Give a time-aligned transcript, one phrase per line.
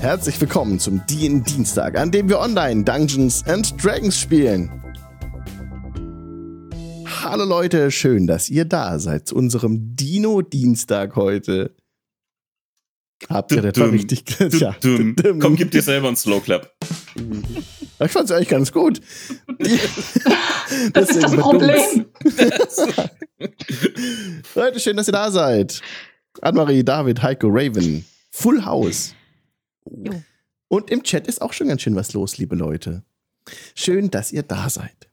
[0.00, 4.70] Herzlich willkommen zum DIN Dienstag, an dem wir online Dungeons and Dragons spielen.
[7.20, 11.74] Hallo Leute, schön, dass ihr da seid zu unserem Dino-Dienstag heute.
[13.28, 14.22] Habt ihr etwa richtig
[14.60, 14.76] ja,
[15.40, 16.72] Komm, gib dir selber einen Slow Clap.
[17.98, 19.00] Ich fand's eigentlich ganz gut.
[20.92, 22.06] das ist das Problem.
[24.54, 25.82] Leute, schön, dass ihr da seid.
[26.40, 29.16] Annemarie, David, Heiko, Raven, Full House.
[30.68, 33.04] Und im Chat ist auch schon ganz schön was los, liebe Leute.
[33.74, 35.08] Schön, dass ihr da seid.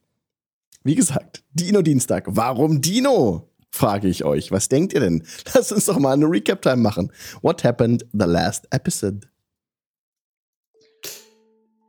[0.84, 2.26] Wie gesagt, Dino-Dienstag.
[2.28, 3.50] Warum Dino?
[3.72, 4.52] Frage ich euch.
[4.52, 5.26] Was denkt ihr denn?
[5.54, 7.12] Lasst uns doch mal eine Recap-Time machen.
[7.42, 9.28] What happened the last episode?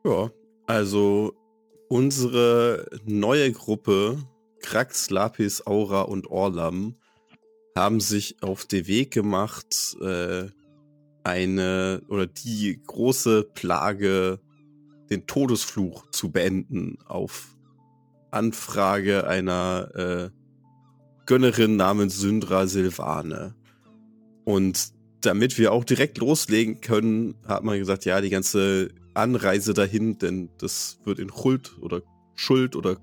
[0.05, 0.31] Ja,
[0.67, 1.35] also
[1.89, 4.19] unsere neue Gruppe,
[4.61, 6.97] Krax, Lapis, Aura und Orlam,
[7.77, 10.47] haben sich auf den Weg gemacht, äh,
[11.27, 14.39] eine oder die große Plage,
[15.11, 17.57] den Todesfluch zu beenden auf
[18.31, 20.31] Anfrage einer äh,
[21.27, 23.55] Gönnerin namens Syndra Silvane.
[24.45, 24.93] Und
[25.23, 30.51] damit wir auch direkt loslegen können, hat man gesagt, ja, die ganze Anreise dahin, denn
[30.59, 32.03] das wird in Schuld oder
[32.37, 32.99] Schuld oder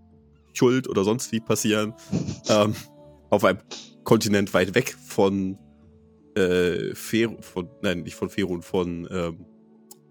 [0.54, 1.94] Schuld oder sonst wie passieren,
[2.48, 2.74] ähm,
[3.30, 3.60] auf einem
[4.04, 5.58] Kontinent weit weg von
[6.36, 9.46] äh, Fer von, nein, nicht von Ferun, von, ähm,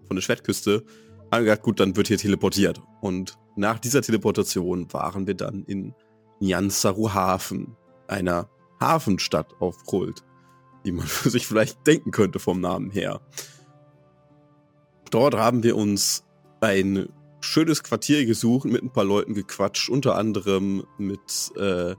[0.05, 0.83] von der Schwertküste,
[1.31, 2.81] haben gesagt, gut, dann wird hier teleportiert.
[3.01, 5.93] Und nach dieser Teleportation waren wir dann in
[6.39, 7.75] Nyansaru Hafen,
[8.07, 8.49] einer
[8.79, 10.23] Hafenstadt auf Krult,
[10.85, 13.21] die man für sich vielleicht denken könnte vom Namen her.
[15.11, 16.25] Dort haben wir uns
[16.61, 17.09] ein
[17.41, 21.95] schönes Quartier gesucht, mit ein paar Leuten gequatscht, unter anderem mit äh,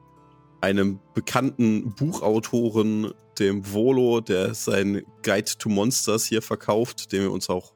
[0.60, 7.48] einem bekannten Buchautoren, dem Volo, der sein Guide to Monsters hier verkauft, den wir uns
[7.48, 7.72] auch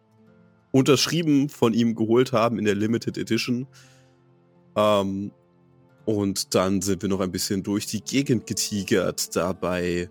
[0.70, 3.66] unterschrieben von ihm geholt haben in der Limited Edition.
[4.76, 5.32] Ähm,
[6.04, 9.34] und dann sind wir noch ein bisschen durch die Gegend getigert.
[9.36, 10.10] Dabei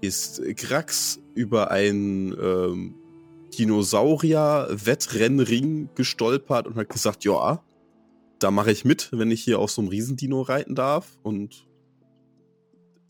[0.00, 2.94] ist Grax über ein ähm,
[3.58, 7.62] Dinosaurier-Wettrennring gestolpert und hat gesagt, ja,
[8.38, 11.16] da mache ich mit, wenn ich hier auf so einem Riesendino reiten darf.
[11.22, 11.66] Und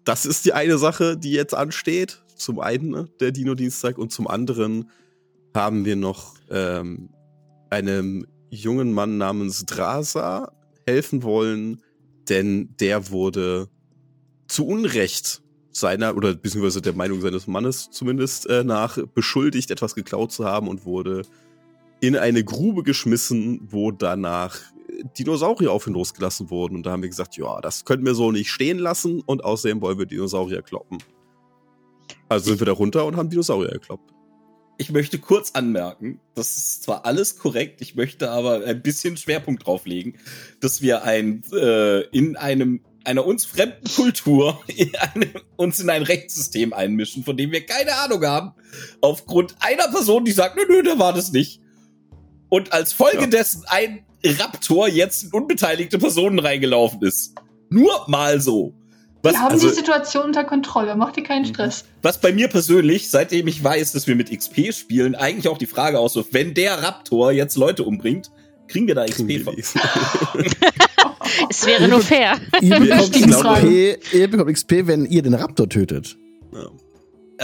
[0.05, 2.23] das ist die eine Sache, die jetzt ansteht.
[2.37, 4.91] Zum einen ne, der Dino-Dienstag und zum anderen
[5.55, 7.11] haben wir noch ähm,
[7.71, 10.53] einem jungen Mann namens Drasa
[10.87, 11.81] helfen wollen,
[12.29, 13.69] denn der wurde
[14.47, 20.33] zu Unrecht seiner oder beziehungsweise der Meinung seines Mannes zumindest äh, nach beschuldigt, etwas geklaut
[20.33, 21.23] zu haben und wurde
[22.01, 24.59] in eine Grube geschmissen, wo danach
[25.19, 26.77] Dinosaurier auf ihn losgelassen wurden.
[26.77, 29.81] Und da haben wir gesagt, ja, das können wir so nicht stehen lassen und außerdem
[29.81, 30.99] wollen wir Dinosaurier kloppen.
[32.29, 34.13] Also sind wir da runter und haben Dinosaurier gekloppt.
[34.77, 39.65] Ich möchte kurz anmerken, das ist zwar alles korrekt, ich möchte aber ein bisschen Schwerpunkt
[39.67, 40.19] drauflegen,
[40.61, 46.03] dass wir ein äh, in einem einer uns fremden Kultur in einem, uns in ein
[46.03, 48.53] Rechtssystem einmischen, von dem wir keine Ahnung haben,
[49.01, 51.61] aufgrund einer Person, die sagt, nö, nö, da war das nicht.
[52.49, 53.27] Und als Folge ja.
[53.27, 57.35] dessen ein Raptor jetzt in unbeteiligte Personen reingelaufen ist.
[57.71, 58.75] Nur mal so.
[59.23, 61.87] Was, wir haben also, die Situation unter Kontrolle, mach dir keinen Stress.
[62.03, 65.67] Was bei mir persönlich, seitdem ich weiß, dass wir mit XP spielen, eigentlich auch die
[65.67, 68.31] Frage auswirft, wenn der Raptor jetzt Leute umbringt,
[68.69, 69.57] kriegen wir da XP von?
[71.49, 72.39] es wäre nur fair.
[72.61, 76.19] Ihr bekommt, XP, ihr bekommt XP, wenn ihr den Raptor tötet.
[76.53, 76.67] Ja.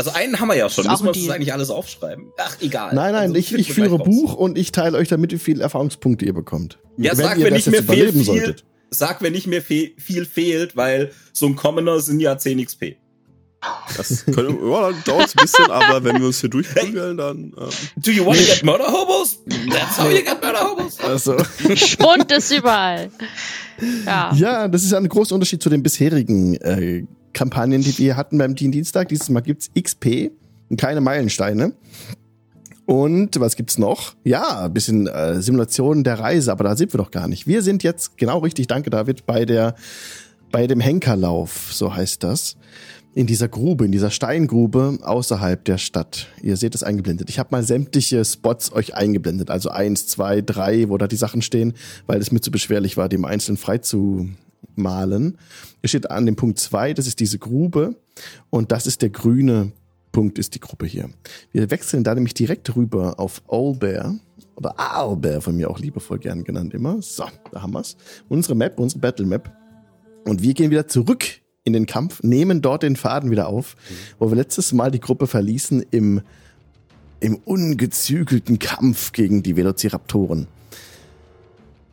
[0.00, 0.86] Also einen haben wir ja schon.
[0.86, 2.32] Müssen wir uns das eigentlich alles aufschreiben?
[2.38, 2.94] Ach, egal.
[2.94, 6.24] Nein, nein, also, ich, ich führe Buch und ich teile euch damit, wie viele Erfahrungspunkte
[6.24, 6.78] ihr bekommt.
[6.96, 8.56] Ja, wenn sag, ihr wenn nicht mehr viel, viel,
[8.88, 12.96] sag, wenn nicht mehr fe viel fehlt, weil so ein Commoner sind ja 10 XP.
[13.94, 17.52] Das können, ja, dann dauert es ein bisschen, aber wenn wir uns hier durchprügeln, dann.
[17.58, 17.68] Ähm.
[17.96, 19.40] Do you want to get murder hobos?
[19.68, 20.98] That's how you get murder hobos.
[21.00, 21.36] Also.
[21.74, 23.10] Spund ist überall.
[24.04, 24.30] Ja.
[24.34, 27.02] ja, das ist ein großer Unterschied zu den bisherigen äh,
[27.32, 29.08] Kampagnen, die wir hatten beim Team Dienstag.
[29.08, 30.30] Dieses Mal gibt's XP
[30.68, 31.72] und keine Meilensteine.
[32.86, 34.14] Und was gibt's noch?
[34.24, 37.46] Ja, ein bisschen äh, Simulation der Reise, aber da sind wir doch gar nicht.
[37.46, 39.76] Wir sind jetzt genau richtig, danke David, bei der
[40.50, 42.56] bei dem Henkerlauf, so heißt das.
[43.14, 46.28] In dieser Grube, in dieser Steingrube außerhalb der Stadt.
[46.42, 47.28] Ihr seht es eingeblendet.
[47.28, 49.50] Ich habe mal sämtliche Spots euch eingeblendet.
[49.50, 51.74] Also eins, zwei, drei, wo da die Sachen stehen,
[52.06, 54.28] weil es mir zu beschwerlich war, die im Einzelnen frei zu
[54.74, 55.38] malen.
[55.82, 57.96] Ihr steht an dem Punkt zwei, das ist diese Grube
[58.50, 59.72] und das ist der grüne
[60.12, 61.10] Punkt, ist die Gruppe hier.
[61.52, 64.16] Wir wechseln da nämlich direkt rüber auf Owlbear
[64.56, 67.00] oder Owlbear von mir auch liebevoll gern genannt immer.
[67.00, 67.96] So, da haben wir's.
[68.28, 69.50] Unsere Map, unsere Battle Map.
[70.24, 71.24] Und wir gehen wieder zurück
[71.64, 73.76] in den Kampf, nehmen dort den Faden wieder auf,
[74.18, 76.22] wo wir letztes Mal die Gruppe verließen im
[77.20, 80.46] im ungezügelten Kampf gegen die Velociraptoren.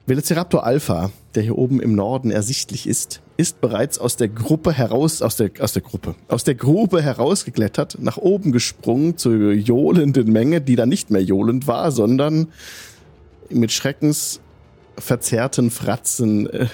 [0.07, 5.21] Velociraptor Alpha, der hier oben im Norden ersichtlich ist, ist bereits aus der Gruppe heraus,
[5.21, 10.61] aus der, aus der Gruppe, aus der Grube herausgeklettert, nach oben gesprungen zur johlenden Menge,
[10.61, 12.47] die dann nicht mehr johlend war, sondern
[13.49, 16.67] mit schreckensverzerrten Fratzen äh,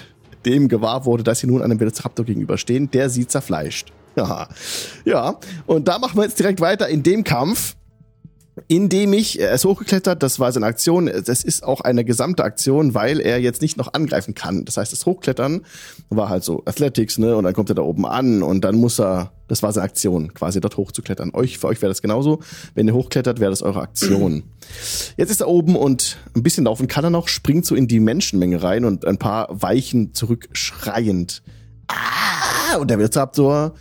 [0.46, 3.92] dem gewahr wurde, dass sie nun einem Velociraptor gegenüberstehen, der sie zerfleischt.
[4.14, 4.48] Ja,
[5.04, 5.40] ja.
[5.66, 7.74] Und da machen wir jetzt direkt weiter in dem Kampf,
[8.68, 12.94] indem ich, er ist hochgeklettert, das war seine Aktion, das ist auch eine gesamte Aktion,
[12.94, 14.64] weil er jetzt nicht noch angreifen kann.
[14.64, 15.62] Das heißt, das Hochklettern
[16.08, 19.00] war halt so Athletics, ne, und dann kommt er da oben an und dann muss
[19.00, 21.30] er, das war seine Aktion, quasi dort hochzuklettern.
[21.34, 22.40] Euch, für euch wäre das genauso.
[22.74, 24.44] Wenn ihr hochklettert, wäre das eure Aktion.
[25.16, 28.00] Jetzt ist er oben und ein bisschen laufen kann er noch, springt so in die
[28.00, 31.42] Menschenmenge rein und ein paar Weichen zurückschreiend.
[31.88, 32.76] Ah!
[32.78, 33.74] Und der Velociraptor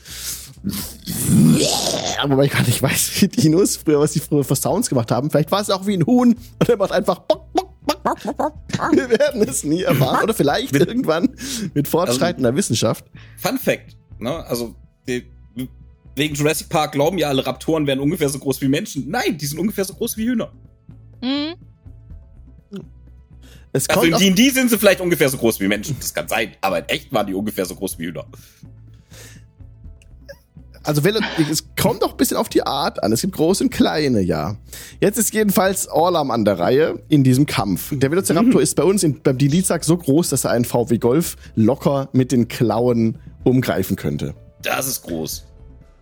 [2.20, 5.30] aber ich gar nicht weiß, wie Dinos früher, was die früher für Sounds gemacht haben.
[5.30, 8.24] Vielleicht war es auch wie ein Huhn und er macht einfach bock, bock, bock, bock,
[8.24, 8.54] bock, bock.
[8.94, 10.24] Wir werden es nie erfahren.
[10.24, 11.36] Oder vielleicht irgendwann
[11.74, 13.06] mit fortschreitender Wissenschaft.
[13.38, 14.46] Fun Fact, ne?
[14.46, 14.76] Also,
[15.08, 15.26] die,
[16.16, 19.10] wegen Jurassic Park glauben ja alle Raptoren wären ungefähr so groß wie Menschen.
[19.10, 20.52] Nein, die sind ungefähr so groß wie Hühner.
[21.22, 21.56] Mhm.
[23.76, 25.98] Es Also in D&D sind sie vielleicht ungefähr so groß wie Menschen.
[26.00, 26.52] Das kann sein.
[26.62, 28.26] Aber in echt waren die ungefähr so groß wie Hühner.
[30.84, 31.20] Also Velo,
[31.52, 33.12] es kommt auch ein bisschen auf die Art an.
[33.12, 34.58] Es gibt große und kleine, ja.
[35.00, 37.94] Jetzt ist jedenfalls Orlam an der Reihe in diesem Kampf.
[37.94, 41.38] Der Velociraptor ist bei uns in, beim Dilizak so groß, dass er einen VW Golf
[41.56, 44.34] locker mit den Klauen umgreifen könnte.
[44.62, 45.46] Das ist groß.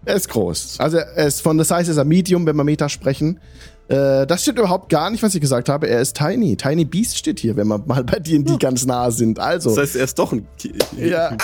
[0.06, 0.80] Er ist groß.
[0.80, 3.40] Also er ist von der Size ist er Medium, wenn wir Meta sprechen.
[3.88, 5.88] Äh, das stimmt überhaupt gar nicht, was ich gesagt habe.
[5.88, 6.56] Er ist Tiny.
[6.58, 9.40] Tiny Beast steht hier, wenn wir mal bei D&D ganz nah sind.
[9.40, 11.38] Also, Das heißt, er ist doch ein Ki Ja.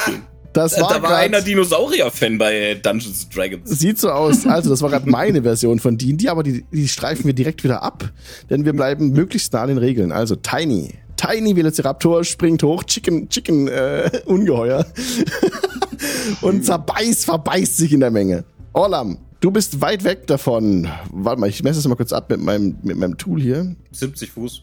[0.58, 3.70] Das Da war, war grad- einer Dinosaurier-Fan bei Dungeons and Dragons.
[3.70, 4.46] Sieht so aus.
[4.48, 7.84] Also, das war gerade meine Version von D&D, aber die, die streifen wir direkt wieder
[7.84, 8.12] ab,
[8.50, 10.12] denn wir bleiben möglichst nah an den Regeln.
[10.12, 10.96] Also, Tiny.
[11.16, 14.86] Tiny Velociraptor springt hoch, Chicken, Chicken, äh, Ungeheuer.
[16.42, 18.44] Und zerbeißt, verbeißt sich in der Menge.
[18.74, 20.88] Orlam, du bist weit weg davon.
[21.12, 23.76] Warte mal, ich messe das mal kurz ab mit meinem, mit meinem Tool hier.
[23.92, 24.62] 70 Fuß.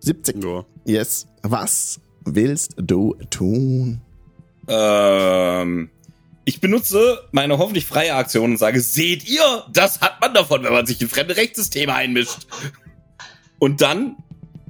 [0.00, 0.42] 70.
[0.44, 0.64] Ja.
[0.86, 1.26] Yes.
[1.42, 4.00] Was willst du tun?
[4.68, 5.90] Ähm,
[6.44, 10.72] ich benutze meine hoffentlich freie Aktion und sage, seht ihr, das hat man davon, wenn
[10.72, 12.46] man sich in fremde Rechtssysteme einmischt.
[13.58, 14.16] Und dann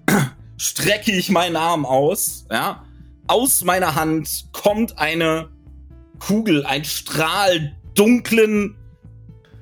[0.56, 2.85] strecke ich meinen Arm aus, ja.
[3.26, 5.49] Aus meiner Hand kommt eine
[6.19, 8.76] Kugel, ein Strahl dunklen,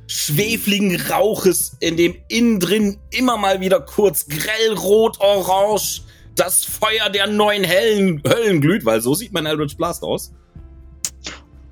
[0.08, 6.02] schwefligen Rauches, in dem innen drin immer mal wieder kurz grell rot, orange
[6.34, 10.32] das Feuer der neuen Hellen, Höllen glüht, weil so sieht mein Eldritch Blast aus.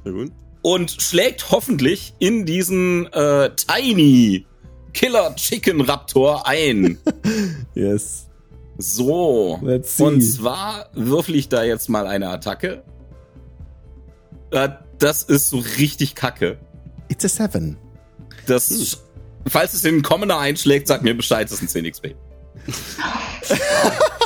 [0.04, 0.32] Sehr gut.
[0.62, 4.46] Und schlägt hoffentlich in diesen äh, Tiny
[4.92, 6.98] Killer Chicken Raptor ein.
[7.74, 8.26] Yes.
[8.78, 9.58] So.
[9.62, 10.02] Let's see.
[10.02, 12.82] Und zwar würfel ich da jetzt mal eine Attacke.
[14.50, 16.58] Äh, das ist so richtig kacke.
[17.08, 17.78] It's a seven.
[18.46, 18.98] Das,
[19.46, 22.14] falls es in den Commoner einschlägt, sag mir Bescheid, das ist ein 10 XP.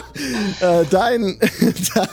[0.60, 1.38] Äh, dein,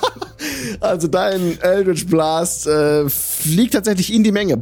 [0.79, 4.57] also dein Eldritch Blast äh, fliegt tatsächlich in die Menge.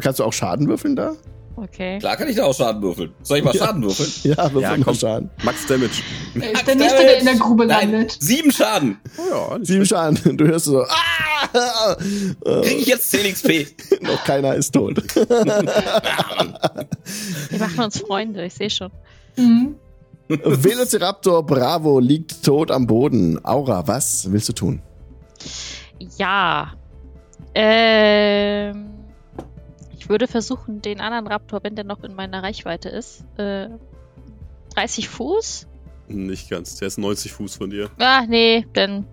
[0.00, 1.12] Kannst du auch Schaden würfeln da?
[1.54, 1.98] Okay.
[1.98, 3.12] Klar kann ich da auch Schaden würfeln.
[3.22, 3.66] Soll ich mal Ja.
[3.66, 4.10] Schaden würfeln?
[4.22, 4.94] Ja, würfel Ja, mal komm.
[4.94, 5.30] Schaden.
[5.44, 5.90] Max Damage.
[6.40, 8.16] Er ist der Nächste, der in der Grube Nein, landet.
[8.20, 8.98] sieben Schaden.
[9.18, 9.84] Oh ja, Sieben.
[9.84, 10.36] Schaden.
[10.38, 11.96] Du hörst so, ah!
[12.62, 13.66] Krieg ich jetzt 10 XP.
[14.02, 15.02] Noch keiner ist tot.
[15.14, 15.68] Wir
[17.58, 18.90] machen uns Freunde, ich sehe schon.
[19.36, 19.74] Mhm.
[20.44, 23.44] Velociraptor Bravo liegt tot am Boden.
[23.44, 24.82] Aura, was willst du tun?
[26.16, 26.72] Ja.
[27.54, 28.88] Ähm.
[29.98, 33.68] Ich würde versuchen, den anderen Raptor, wenn der noch in meiner Reichweite ist, äh,
[34.74, 35.68] 30 Fuß?
[36.08, 36.76] Nicht ganz.
[36.76, 37.88] Der ist 90 Fuß von dir.
[37.98, 39.06] Ah, nee, dann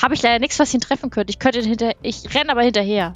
[0.00, 1.30] habe ich leider nichts, was ihn treffen könnte.
[1.30, 1.92] Ich könnte ihn hinter.
[2.02, 3.14] Ich renne aber hinterher.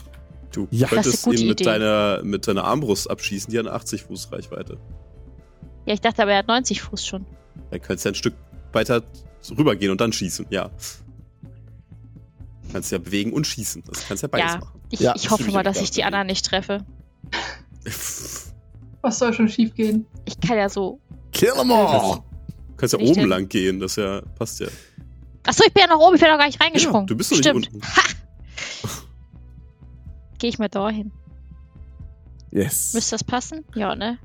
[0.53, 0.89] Du Ja.
[0.89, 1.65] Könntest ihn mit Idee.
[1.65, 4.79] deiner, mit deiner Armbrust abschießen, die hat eine 80 Fuß Reichweite.
[5.87, 7.25] Ja, ich dachte aber, er hat 90 Fuß schon.
[7.71, 8.35] Dann kannst du ja ein Stück
[8.73, 9.03] weiter
[9.57, 10.71] rübergehen und dann schießen, ja.
[12.73, 13.85] Kannst ja bewegen und schießen.
[13.87, 14.59] Das kannst ja beides Ja.
[14.59, 14.81] machen.
[14.91, 16.85] Ich, Ja, ich hoffe mal, dass ich die anderen nicht treffe.
[19.03, 20.07] Was soll schon schief gehen?
[20.25, 21.01] Ich kann ja so.
[21.33, 22.17] Kill 'em all!
[22.69, 23.29] Du kannst ja oben denn?
[23.29, 24.67] lang gehen, das ja passt ja.
[25.45, 27.03] Achso, ich bin ja noch oben, ich bin noch gar nicht reingesprungen.
[27.03, 27.67] Ja, du bist noch nicht Stimmt.
[27.73, 27.83] unten.
[27.87, 28.03] Ha!
[30.39, 31.13] Gehe ich mal da hin.
[32.51, 32.95] Yes.
[32.95, 33.65] Müsste das passen?
[33.75, 34.19] Ja, ne?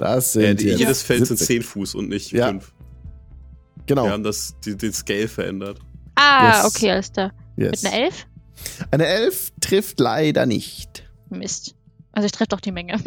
[0.00, 1.46] Das Äh, sind die, jetzt jedes Feld sind 70.
[1.46, 2.48] 10 Fuß und nicht Ja.
[2.48, 2.72] 5.
[3.86, 4.04] Genau.
[4.04, 5.78] Wir haben das, die, den Scale verändert.
[6.14, 6.64] Ah, Yes.
[6.74, 7.32] okay, alles klar.
[7.56, 7.82] yes.
[7.82, 8.26] Mit einer 11?
[8.90, 11.04] Eine Elf trifft leider nicht.
[11.28, 11.74] Mist.
[12.12, 12.98] Also ich treffe doch die Menge.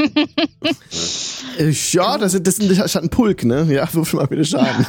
[1.57, 3.67] Ich, ja, das, ist- das, hat ein Pulk, ne?
[3.69, 4.85] Ja, würfel mal bitte Schaden.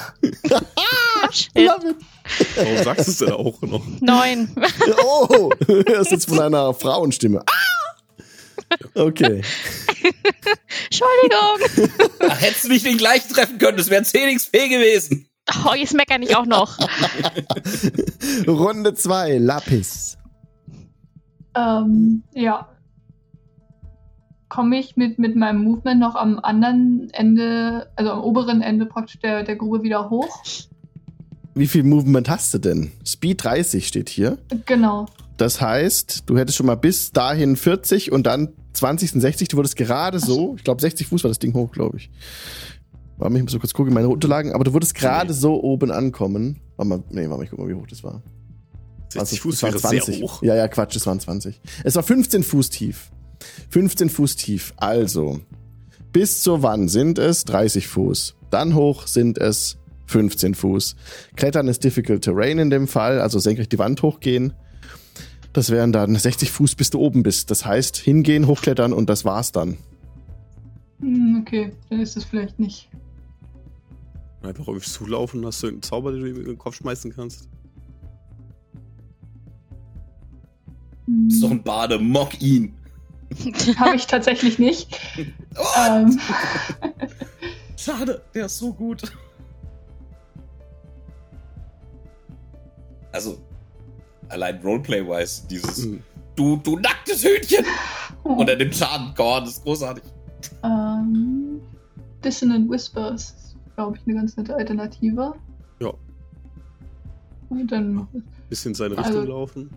[1.55, 1.97] Love it.
[2.57, 3.83] Warum sagst du es denn auch noch?
[4.01, 4.49] Neun.
[5.05, 5.51] Oh,
[5.87, 7.41] das ist jetzt von einer Frauenstimme.
[7.41, 7.53] Ah!
[8.95, 9.43] Okay.
[10.85, 11.99] Entschuldigung.
[12.21, 15.27] Ach, hättest du mich den gleichen treffen können, das wäre 10 XP gewesen.
[15.67, 16.79] Oh, jetzt meckern ich auch noch.
[18.47, 20.17] Runde 2, Lapis.
[21.55, 22.69] Ähm, ja.
[24.49, 29.19] Komme ich mit, mit meinem Movement noch am anderen Ende, also am oberen Ende praktisch
[29.21, 30.45] der, der Grube wieder hoch?
[31.55, 32.93] Wie viel Movement hast du denn?
[33.07, 34.39] Speed 30 steht hier.
[34.67, 35.07] Genau.
[35.37, 39.49] Das heißt, du hättest schon mal bis dahin 40 und dann 20 und 60.
[39.49, 42.11] Du wurdest gerade so, ich glaube 60 Fuß war das Ding hoch, glaube ich.
[43.17, 45.63] Warte mal, ich muss so kurz gucken in meine Unterlagen, aber du würdest gerade so
[45.63, 46.61] oben ankommen.
[46.77, 48.23] Warte mal, nee, warte mal, ich guck mal, wie hoch das war.
[49.11, 50.43] 60 Also, Fuß wäre sehr hoch.
[50.43, 51.61] Ja, ja, Quatsch, es waren 20.
[51.85, 53.11] Es war 15 Fuß tief.
[53.71, 54.75] 15 Fuß tief.
[54.77, 55.41] Also,
[56.13, 58.35] bis zur Wand sind es 30 Fuß.
[58.51, 60.97] Dann hoch sind es 15 Fuß.
[61.37, 64.53] Klettern ist difficult terrain in dem Fall, also senkrecht die Wand hochgehen.
[65.55, 67.51] Das wären dann 60 Fuß, bis du oben bist.
[67.51, 69.79] Das heißt, hingehen, hochklettern und das war's dann.
[71.01, 72.91] Hm, okay, dann ist es vielleicht nicht.
[74.43, 77.15] Einfach auf dich zulaufen, hast du irgendeinen Zauber, den du ihm in den Kopf schmeißen
[77.15, 77.49] kannst?
[81.07, 82.75] Hm, Das ist doch ein Bade, mock ihn.
[83.79, 84.99] Habe ich tatsächlich nicht.
[85.57, 86.19] Oh, Ähm,
[87.77, 89.03] schade, der ist so gut.
[93.13, 93.39] Also,
[94.29, 96.03] allein Roleplay-wise, dieses Hm.
[96.37, 97.65] du, du nacktes Hühnchen!
[98.23, 99.13] Und er nimmt Schaden.
[99.15, 100.05] Gott, das ist großartig.
[100.63, 101.61] ähm,
[102.25, 105.35] Dissonant Whispers ist, glaube ich, eine ganz nette Alternative.
[105.81, 105.93] Ja.
[107.51, 108.09] Und dann
[108.49, 109.71] Bisschen in seine Richtung Also- laufen.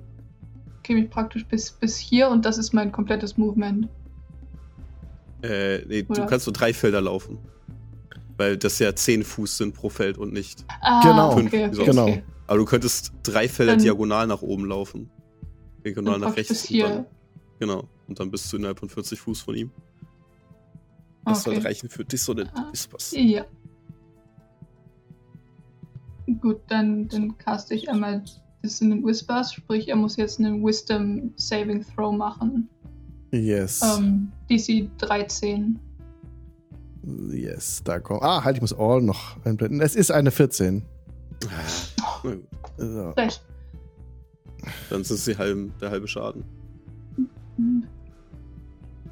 [0.84, 3.88] käme ich praktisch bis, bis hier und das ist mein komplettes Movement.
[5.44, 6.26] Äh, nee, du Oder?
[6.26, 7.38] kannst nur drei Felder laufen.
[8.38, 10.64] Weil das ja 10 Fuß sind pro Feld und nicht.
[10.82, 11.32] Ah, Genau.
[11.32, 12.04] okay, Fünf, okay, genau.
[12.04, 12.24] okay.
[12.48, 15.10] Aber du könntest drei Felder Dann- diagonal nach oben laufen.
[15.84, 16.50] Diagonal Dann nach rechts.
[16.50, 16.88] bis hier.
[16.88, 17.06] Dann,
[17.60, 17.84] genau.
[18.08, 19.72] Und dann bist du innerhalb von 40 Fuß von ihm.
[21.26, 21.68] Das soll Okay.
[21.68, 22.70] reichen für Dissonant Ah.
[22.72, 23.14] Whispers.
[23.18, 23.46] Ja.
[26.42, 28.24] Gut, dann, dann caste ich einmal
[28.64, 32.70] Dissonant Whispers, sprich, er muss jetzt einen Wisdom Saving Throw machen.
[33.32, 33.82] Yes.
[33.82, 35.80] Ähm, DC 13.
[37.32, 38.24] Yes, da kommt.
[38.24, 39.80] Ah, halt, ich muss All noch einblenden.
[39.82, 40.84] Es ist eine 14.
[42.24, 42.44] Na gut,
[42.78, 43.10] So.
[43.12, 43.44] Recht.
[44.90, 46.44] Dann ist es die halben, der halbe Schaden.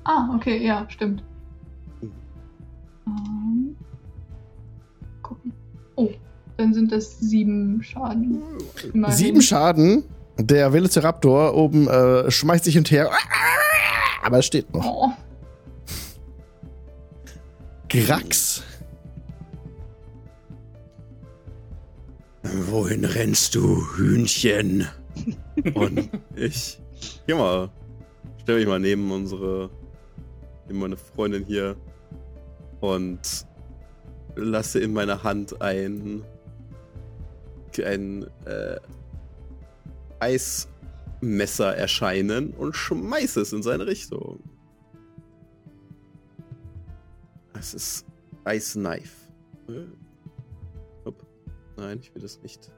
[0.04, 1.24] Ah, okay, ja, stimmt.
[2.02, 2.12] Mhm.
[3.08, 3.76] Ähm,
[5.22, 5.54] gucken.
[5.96, 6.10] Oh,
[6.58, 8.42] dann sind das sieben Schaden.
[8.94, 9.16] Immerhin.
[9.16, 10.04] Sieben Schaden.
[10.38, 13.10] Der Velociraptor oben äh, schmeißt sich hinterher.
[14.24, 14.86] Aber es steht noch.
[14.86, 15.10] Oh,
[17.90, 18.64] Grax.
[22.54, 24.88] Wohin rennst du, Hühnchen?
[25.74, 26.80] Und ich
[27.26, 27.72] geh mal,
[28.42, 29.72] stell mich mal neben unsere,
[30.68, 31.76] neben meine Freundin hier
[32.82, 33.48] und
[34.36, 36.24] lasse in meiner Hand ein,
[37.84, 38.78] ein äh,
[40.20, 44.44] Eismesser erscheinen und schmeiße es in seine Richtung.
[47.58, 48.06] Es ist
[48.48, 49.32] Ice Knife.
[49.68, 50.05] Hopp.
[51.78, 52.72] Nein, ich will das nicht.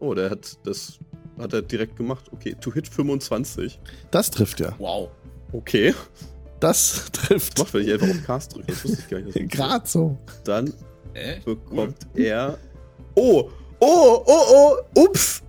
[0.00, 0.98] Oh, der hat das
[1.38, 2.30] hat er direkt gemacht.
[2.32, 3.80] Okay, to hit 25.
[4.10, 4.74] Das trifft ja.
[4.78, 5.10] Wow.
[5.52, 5.94] Okay.
[6.60, 7.58] Das trifft.
[7.58, 8.66] Macht, wenn ich einfach auf Cast drücke.
[8.66, 9.50] Das wusste ich gar nicht.
[9.50, 10.18] Gerade so.
[10.44, 10.72] Dann
[11.14, 11.40] Äh?
[11.44, 12.58] bekommt er.
[13.14, 13.50] Oh!
[13.80, 14.22] Oh!
[14.26, 14.76] Oh!
[14.96, 15.00] Oh!
[15.04, 15.42] Ups!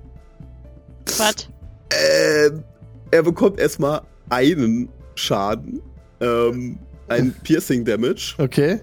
[1.18, 1.50] Was?
[1.92, 2.64] Ähm,
[3.12, 5.82] er bekommt erstmal einen Schaden.
[6.22, 6.78] Ähm,
[7.08, 8.36] ein Piercing Damage.
[8.38, 8.80] Okay.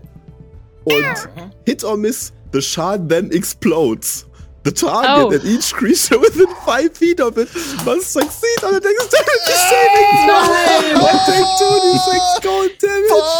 [0.87, 1.51] Und Aha.
[1.67, 4.25] hit or miss, the shard then explodes.
[4.65, 5.31] The target Oh.
[5.31, 7.49] and each creature within five feet of it
[7.85, 10.43] must succeed on the dexterity saving throw.
[11.07, 13.33] And take 2d6 cold damage.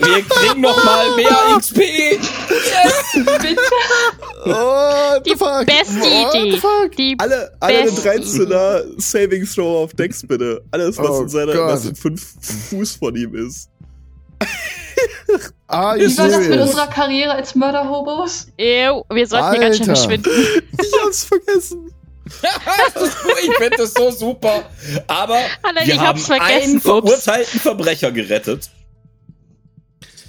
[0.00, 1.76] Wir kriegen noch mal mehr XP.
[1.76, 3.56] bitte.
[4.44, 5.66] What Die the fuck?
[5.66, 6.50] beste What Idee.
[6.52, 6.96] the fuck?
[6.96, 10.62] Die Alle, alle Beste 13er Saving Throw auf Dex, bitte.
[10.72, 12.20] Alles, was Oh in seiner, was in 5
[12.70, 13.68] Fuß von ihm ist.
[15.66, 18.46] Are you Wie war das mit unserer Karriere als Mörderhobos?
[18.58, 19.96] Ew, wir sollten hier ganz schön Alter.
[19.96, 20.30] verschwinden.
[20.80, 21.92] Ich hab's vergessen.
[23.42, 24.62] ich finde das so super.
[25.06, 26.82] Aber Alter, wir ich haben einen Ups.
[26.84, 28.70] verurteilten Verbrecher gerettet.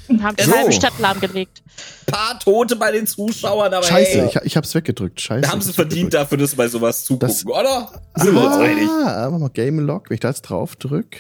[0.10, 0.54] Und haben die So.
[0.56, 1.62] halbe Stadt lahmgelegt.
[2.08, 5.22] Paar Tote bei den Zuschauern, aber Scheiße, hey, ich, ich hab's weggedrückt.
[5.22, 5.42] Scheiße.
[5.42, 7.90] da haben sie verdient dafür, dass sie bei sowas zugucken, Das- oder?
[8.16, 8.90] Sind wir uns einig?
[8.90, 11.18] Ah, mach mal Game Lock, wenn ich da jetzt drauf drück.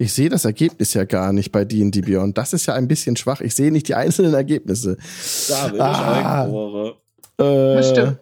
[0.00, 2.38] Ich sehe das Ergebnis ja gar nicht bei D&D Beyond.
[2.38, 3.40] Das ist ja ein bisschen schwach.
[3.40, 4.96] Ich sehe nicht die einzelnen Ergebnisse.
[5.48, 6.42] David Ah.
[6.44, 6.92] Eingefroren.
[7.40, 8.18] Äh, stimmt.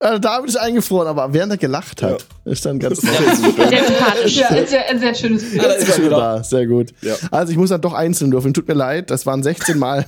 [0.00, 4.36] äh, David ist eingefroren, aber während er gelacht hat, ist dann ganz Sehr sympathisch.
[4.36, 5.62] Ja, ein sehr, ein sehr schönes Bild.
[5.64, 6.10] Da ist Ist wieder.
[6.10, 6.92] da, sehr gut.
[7.02, 7.14] Ja.
[7.30, 8.52] Also ich muss dann doch einzeln würfeln.
[8.52, 10.06] Tut mir leid, das waren 16 Mal.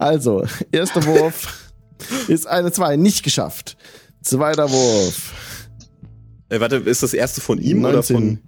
[0.00, 1.70] Also, erster Wurf
[2.26, 3.76] ist eine 2, nicht geschafft.
[4.22, 5.32] Zweiter Wurf.
[6.48, 8.16] Äh, warte, ist das erste von ihm oder 19.
[8.16, 8.38] von.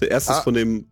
[0.00, 0.38] Der erste Ah.
[0.38, 0.86] ist von dem.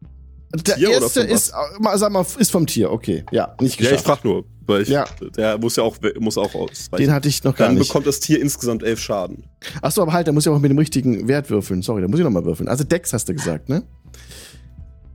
[0.54, 3.24] Der Tier erste ist, äh, mal, sag mal, ist vom Tier, okay.
[3.32, 4.04] Ja, nicht Ja, ich geschafft.
[4.04, 5.04] frag nur, weil ich, Ja.
[5.36, 7.02] der muss ja auch, muss auch ausweichen.
[7.04, 7.88] Den hatte ich noch gar Dann nicht.
[7.88, 9.44] bekommt das Tier insgesamt elf Schaden.
[9.82, 11.82] Achso, aber halt, da muss ich auch mit dem richtigen Wert würfeln.
[11.82, 12.68] Sorry, da muss ich nochmal würfeln.
[12.68, 13.82] Also Dex hast du gesagt, ne?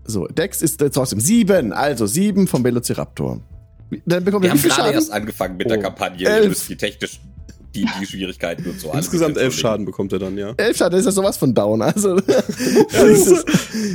[0.05, 1.72] So, Dex ist äh, trotzdem sieben.
[1.72, 3.41] Also sieben vom Velociraptor.
[4.05, 4.93] Dann bekommt Wir haben gerade Schaden?
[4.93, 5.81] erst angefangen mit der Oh.
[5.81, 6.27] Kampagne.
[6.27, 6.43] Elf.
[6.43, 7.19] Ihr müsst die technisch,
[7.75, 8.91] die, die Schwierigkeiten und so.
[8.93, 9.55] Insgesamt elf.
[9.55, 10.53] Schaden bekommt er dann, ja.
[10.57, 11.81] Elf Schaden, das ist ja sowas von down.
[11.81, 12.19] Also,
[12.91, 13.45] dieses,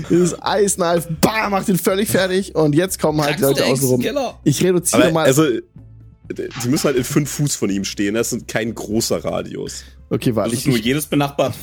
[0.08, 2.54] dieses Eisknife, bam, macht ihn völlig fertig.
[2.54, 4.00] Und jetzt kommen halt die Leute außenrum.
[4.00, 4.38] Killer.
[4.44, 5.24] Ich reduziere Aber mal.
[5.24, 8.14] also, die müssen halt in fünf Fuß von ihm stehen.
[8.14, 9.84] Das ist kein großer Radius.
[10.10, 11.54] okay, Das warte, ist ich, nur jedes benachbart.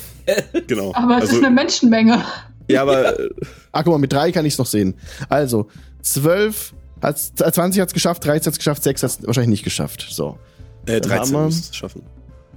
[0.68, 0.92] Genau.
[0.94, 2.24] Aber es also, ist eine Menschenmenge.
[2.68, 3.28] ja, aber äh,
[3.72, 4.94] ah, guck mal, mit drei kann ich es noch sehen.
[5.28, 5.68] Also,
[6.02, 10.06] zwölf, hat's, 20 hat's geschafft, 13 hat's geschafft, 6 hat's wahrscheinlich nicht geschafft.
[10.10, 10.38] So.
[10.86, 12.02] Äh, Dann 13 haben wir- muss es schaffen.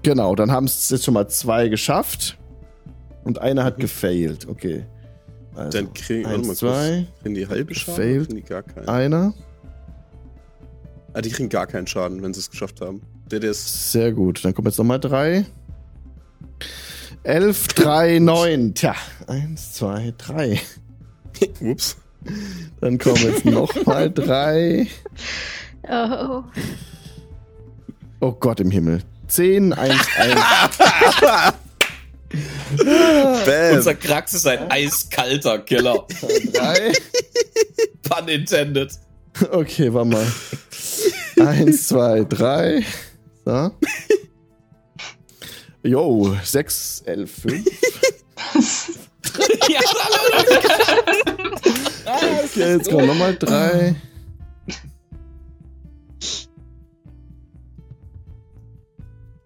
[0.04, 2.38] Genau, dann haben es jetzt schon mal zwei geschafft.
[3.24, 4.48] Und einer hat gefailt.
[4.48, 4.86] Okay.
[5.56, 7.96] Also, Dann kriegen, eins, mal zwei, Kriegen die halbe Schaden?
[7.96, 8.28] Failed.
[8.28, 8.88] Kriegen die gar keinen?
[8.88, 9.34] einer.
[11.14, 13.02] Ah, die kriegen gar keinen Schaden, wenn sie es geschafft haben.
[13.32, 13.92] Der, der ist.
[13.92, 14.44] Sehr gut.
[14.46, 15.46] Dann kommen jetzt nochmal drei.
[17.24, 18.74] Elf, drei, neun.
[18.76, 18.96] Tja,
[19.28, 20.60] eins, zwei, drei.
[21.62, 21.98] Ups.
[22.82, 24.88] Dann kommen jetzt nochmal drei.
[25.90, 26.44] Oh.
[28.20, 29.02] Oh Gott im Himmel.
[29.28, 30.42] Zehn, eins, eins.
[33.46, 33.76] Bam.
[33.78, 36.06] Unser Krax ist ein eiskalter Killer.
[36.54, 36.92] drei.
[38.04, 38.92] Pun intended.
[39.52, 40.28] Okay, warte mal.
[41.48, 42.84] Eins, zwei, drei.
[43.44, 43.72] So.
[45.84, 47.66] Jo, sechs, elf, fünf.
[49.70, 49.80] ja,
[52.46, 53.96] Okay, jetzt kommen nochmal drei.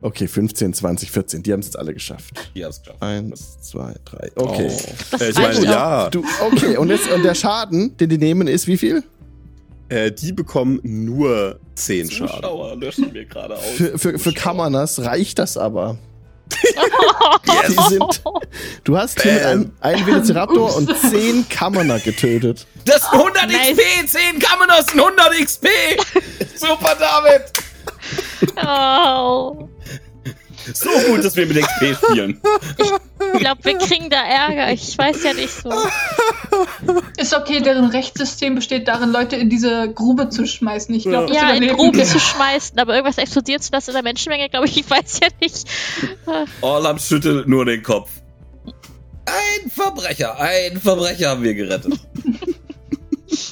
[0.01, 1.43] Okay, 15, 20, 14.
[1.43, 2.49] Die haben es jetzt alle geschafft.
[2.53, 3.01] Ihr habt's geschafft.
[3.01, 4.31] Eins, zwei, drei.
[4.35, 4.71] Okay.
[5.11, 6.09] Das Äh, ich meine, ja.
[6.09, 9.03] Du, okay, und jetzt und der Schaden, den die nehmen, ist wie viel?
[9.89, 12.33] Äh, die bekommen nur 10 Schaden.
[12.35, 13.65] Zuschauer löschen wir gerade aus.
[13.75, 15.97] Für, für, für Kammernas reicht das aber.
[17.67, 18.23] Die sind,
[18.83, 22.65] du hast hier mit einem, einen Velociraptor und zehn Kammerner getötet.
[22.85, 23.77] Das ist 100 Nice.
[23.77, 25.67] XP, 10 Kamenos, 100 XP.
[26.55, 27.51] Super, David.
[28.57, 28.98] Oh.
[31.09, 32.41] Gut, dass wir mit XP spielen.
[33.33, 34.71] Ich glaube, wir kriegen da Ärger.
[34.71, 35.71] Ich weiß ja nicht so.
[37.17, 40.93] Ist okay, deren Rechtssystem besteht darin, Leute in diese Grube zu schmeißen.
[40.95, 42.05] Ich glaube, das Ja, in Gruben wir.
[42.05, 45.27] zu schmeißen, aber irgendwas explodiert zu lassen in der Menschenmenge, glaube ich, ich weiß ja
[45.41, 45.67] nicht.
[46.61, 48.09] Orlam schüttelt nur den Kopf.
[49.25, 51.93] Ein Verbrecher, ein Verbrecher haben wir gerettet.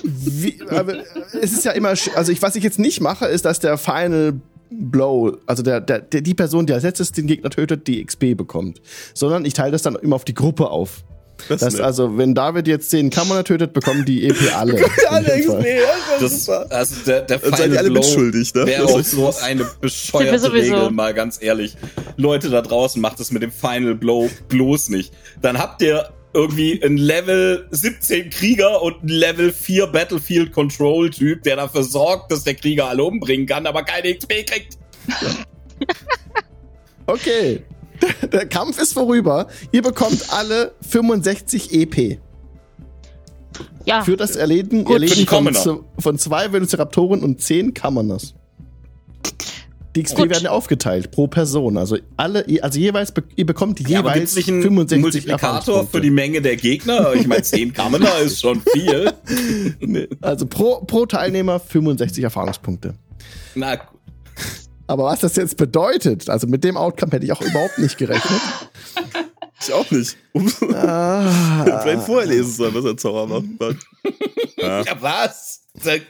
[0.03, 1.03] Wie, aber
[1.39, 4.41] es ist ja immer, also ich, was ich jetzt nicht mache, ist, dass der Final
[4.69, 8.35] Blow, also der, der, der die Person, die als letztes den Gegner tötet, die XP
[8.35, 8.81] bekommt.
[9.13, 11.03] Sondern ich teile das dann immer auf die Gruppe auf.
[11.49, 14.73] Das Das ist also, wenn David jetzt 10 Kammerner tötet, bekommen die EP alle.
[15.09, 15.39] alle.
[15.39, 15.65] XP,
[16.19, 18.65] das Das, also der, der Dann seid ihr alle Blow mitschuldig, ne?
[18.65, 20.51] Wäre Das auch ist- so eine bescheuerte.
[20.51, 21.77] Regel, mal ganz ehrlich.
[22.15, 25.13] Leute da draußen, macht es mit dem Final Blow bloß nicht.
[25.39, 31.43] Dann habt ihr irgendwie einen Level 17 Krieger und einen Level 4 Battlefield Control Typ,
[31.43, 34.77] der dafür sorgt, dass der Krieger alle umbringen kann, aber keine XP kriegt.
[37.07, 37.63] Okay.
[38.31, 39.47] Der Kampf ist vorüber.
[39.71, 42.19] Ihr bekommt alle 65 EP.
[43.85, 48.35] Ja, Für das Erledigen, Gut, für Erledigen von, von zwei Velociraptoren und 10 Kammerners.
[49.97, 50.29] Die XP Gut.
[50.29, 51.75] werden aufgeteilt pro Person.
[51.75, 55.97] Also alle, also jeweils, ihr bekommt Ja, aber jeweils gibt's nicht einen 65 Multiplikator Erfahrungspunkte.
[55.97, 57.13] für die Menge der Gegner?
[57.15, 59.11] Ich meine, 10 Kammerer ist schon viel.
[59.79, 62.93] Nee, Also pro, pro Teilnehmer 65 Erfahrungspunkte.
[63.55, 63.87] Na gut.
[64.85, 68.39] Aber was das jetzt bedeutet, also mit dem Outcome hätte ich auch überhaupt nicht gerechnet.
[69.59, 70.17] Ich auch nicht.
[70.33, 70.61] Ups.
[70.73, 73.77] Ah, Vielleicht vorher lesen sollen, was ein Zauber macht.
[74.57, 74.81] Ja.
[74.81, 75.61] Ja, was?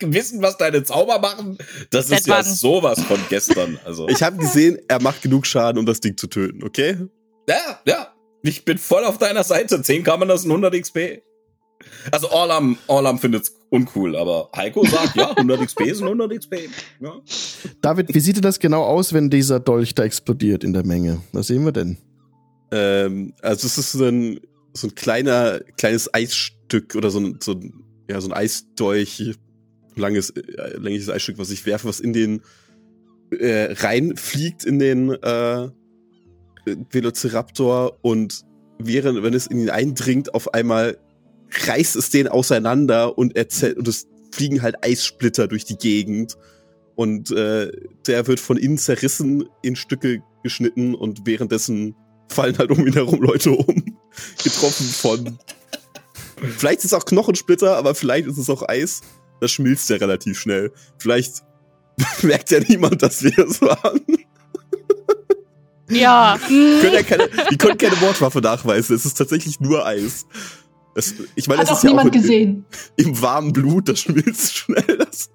[0.01, 1.57] Wissen, was deine Zauber machen?
[1.89, 2.45] Das Seit ist ja wann?
[2.45, 3.79] sowas von gestern.
[3.85, 4.07] Also.
[4.07, 6.97] Ich habe gesehen, er macht genug Schaden, um das Ding zu töten, okay?
[7.49, 8.13] Ja, ja.
[8.43, 9.81] Ich bin voll auf deiner Seite.
[9.81, 11.21] 10 Kammern sind 100 XP.
[12.11, 16.55] Also Orlam, Orlam findet's uncool, aber Heiko sagt, ja, 100 XP sind 100 XP.
[17.01, 17.13] Ja.
[17.81, 21.21] David, wie sieht denn das genau aus, wenn dieser Dolch da explodiert in der Menge?
[21.33, 21.97] Was sehen wir denn?
[22.71, 24.39] Ähm, also es ist so ein,
[24.73, 29.35] so ein kleiner, kleines Eis, Eisstück oder so ein, so ein, ja, so ein Eisdolch,
[29.95, 32.41] langes, äh, längliches Eisstück, was ich werfe, was in den
[33.31, 35.69] äh, reinfliegt in den äh,
[36.91, 38.43] Velociraptor und
[38.79, 40.97] während, wenn es in ihn eindringt, auf einmal
[41.65, 46.35] reißt es den auseinander und, erzählt, und es fliegen halt Eissplitter durch die Gegend.
[46.95, 47.71] Und äh,
[48.05, 51.95] der wird von innen zerrissen, in Stücke geschnitten und währenddessen
[52.29, 53.65] fallen halt um ihn herum Leute um.
[54.43, 55.39] Getroffen von.
[56.57, 59.01] vielleicht ist es auch Knochensplitter, aber vielleicht ist es auch Eis.
[59.41, 60.71] Das schmilzt ja relativ schnell.
[60.97, 61.43] Vielleicht
[62.23, 64.01] merkt ja niemand, dass wir es waren.
[65.89, 66.37] Ja.
[66.47, 68.95] können ja keine, die können keine Mordwaffe nachweisen.
[68.95, 70.25] Es ist tatsächlich nur Eis.
[70.95, 72.65] Das, ich meine, Hat das auch ist ja niemand auch im, gesehen.
[72.95, 74.97] im warmen Blut, das schmilzt schnell.
[74.97, 75.29] Das,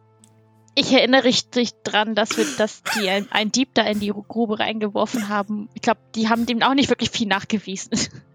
[0.74, 4.58] Ich erinnere richtig dran, dass wir, dass die ein, ein Dieb da in die Grube
[4.58, 5.68] reingeworfen haben.
[5.74, 7.90] Ich glaube, die haben dem auch nicht wirklich viel nachgewiesen.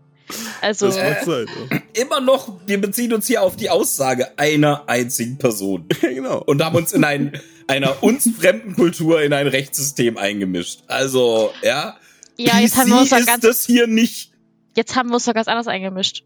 [0.61, 1.45] Also, das mag sein.
[1.71, 2.01] Ja.
[2.01, 5.87] Immer noch, wir beziehen uns hier auf die Aussage einer einzigen Person.
[6.01, 6.43] Genau.
[6.43, 10.81] Und haben uns in ein, einer uns fremden Kultur in ein Rechtssystem eingemischt.
[10.87, 11.95] Also, ja.
[12.37, 14.33] ja, jetzt haben wir uns doch ist ganz, das hier nicht.
[14.75, 16.23] jetzt haben wir uns doch ganz anders eingemischt.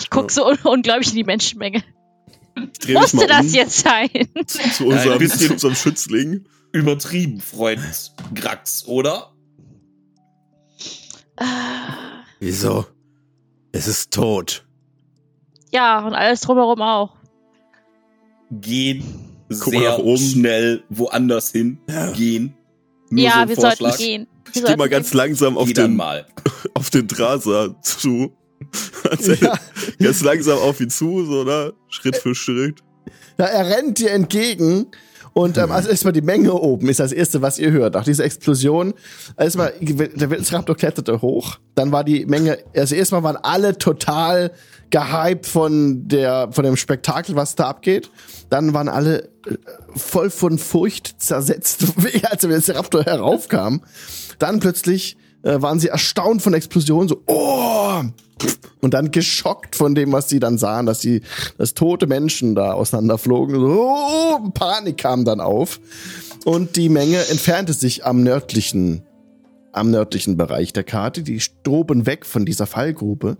[0.00, 1.82] Ich gucke so un unglaublich in die Menschenmenge.
[2.86, 4.08] Ich Musste das um jetzt sein?
[4.46, 6.44] zu, zu, unserem, Ein bisschen- zu unserem Schützling.
[6.72, 7.80] Übertrieben, Freund
[8.34, 9.32] Grax, oder?
[11.36, 12.86] Ah, Wieso?
[13.72, 14.64] Es ist tot.
[15.72, 17.16] Ja, und alles drumherum auch.
[18.50, 19.02] Gehen
[19.48, 20.18] Guck mal sehr nach oben.
[20.22, 21.78] schnell woanders hin.
[21.88, 22.10] Ja.
[22.12, 22.54] Gehen.
[23.10, 23.78] Nur so ja, ein wir Vorschlag.
[23.90, 24.26] sollten gehen.
[24.26, 25.18] Wir Ich geh sollten mal ganz gehen.
[25.18, 26.26] langsam auf Geh den, mal.
[26.74, 28.32] auf den Drasa zu.
[29.40, 29.54] Ja.
[30.00, 31.72] Ganz langsam auf ihn zu, so, ne?
[31.88, 32.80] Schritt für Schritt.
[33.38, 34.86] Ja, er rennt dir entgegen
[35.34, 37.94] und ähm, also erstmal die Menge oben ist das erste, was ihr hört.
[37.94, 38.94] Nach dieser Explosion,
[39.36, 44.52] erstmal, der Velociraptor kletterte hoch, dann war die Menge, also erstmal waren alle total
[44.90, 48.10] gehypt von der, von dem Spektakel, was da abgeht.
[48.48, 49.56] Dann waren alle äh,
[49.96, 51.84] voll von Furcht zersetzt,
[52.30, 53.82] als der Velociraptor heraufkam.
[54.38, 58.02] Dann plötzlich äh, waren sie erstaunt von der Explosion, so, oh!
[58.80, 61.22] Und dann geschockt von dem, was sie dann sahen, dass sie,
[61.56, 63.54] dass tote Menschen da auseinanderflogen.
[63.54, 65.80] So, oh, Panik kam dann auf.
[66.44, 69.02] Und die Menge entfernte sich am nördlichen,
[69.72, 71.22] am nördlichen Bereich der Karte.
[71.22, 73.38] Die stroben weg von dieser Fallgrube.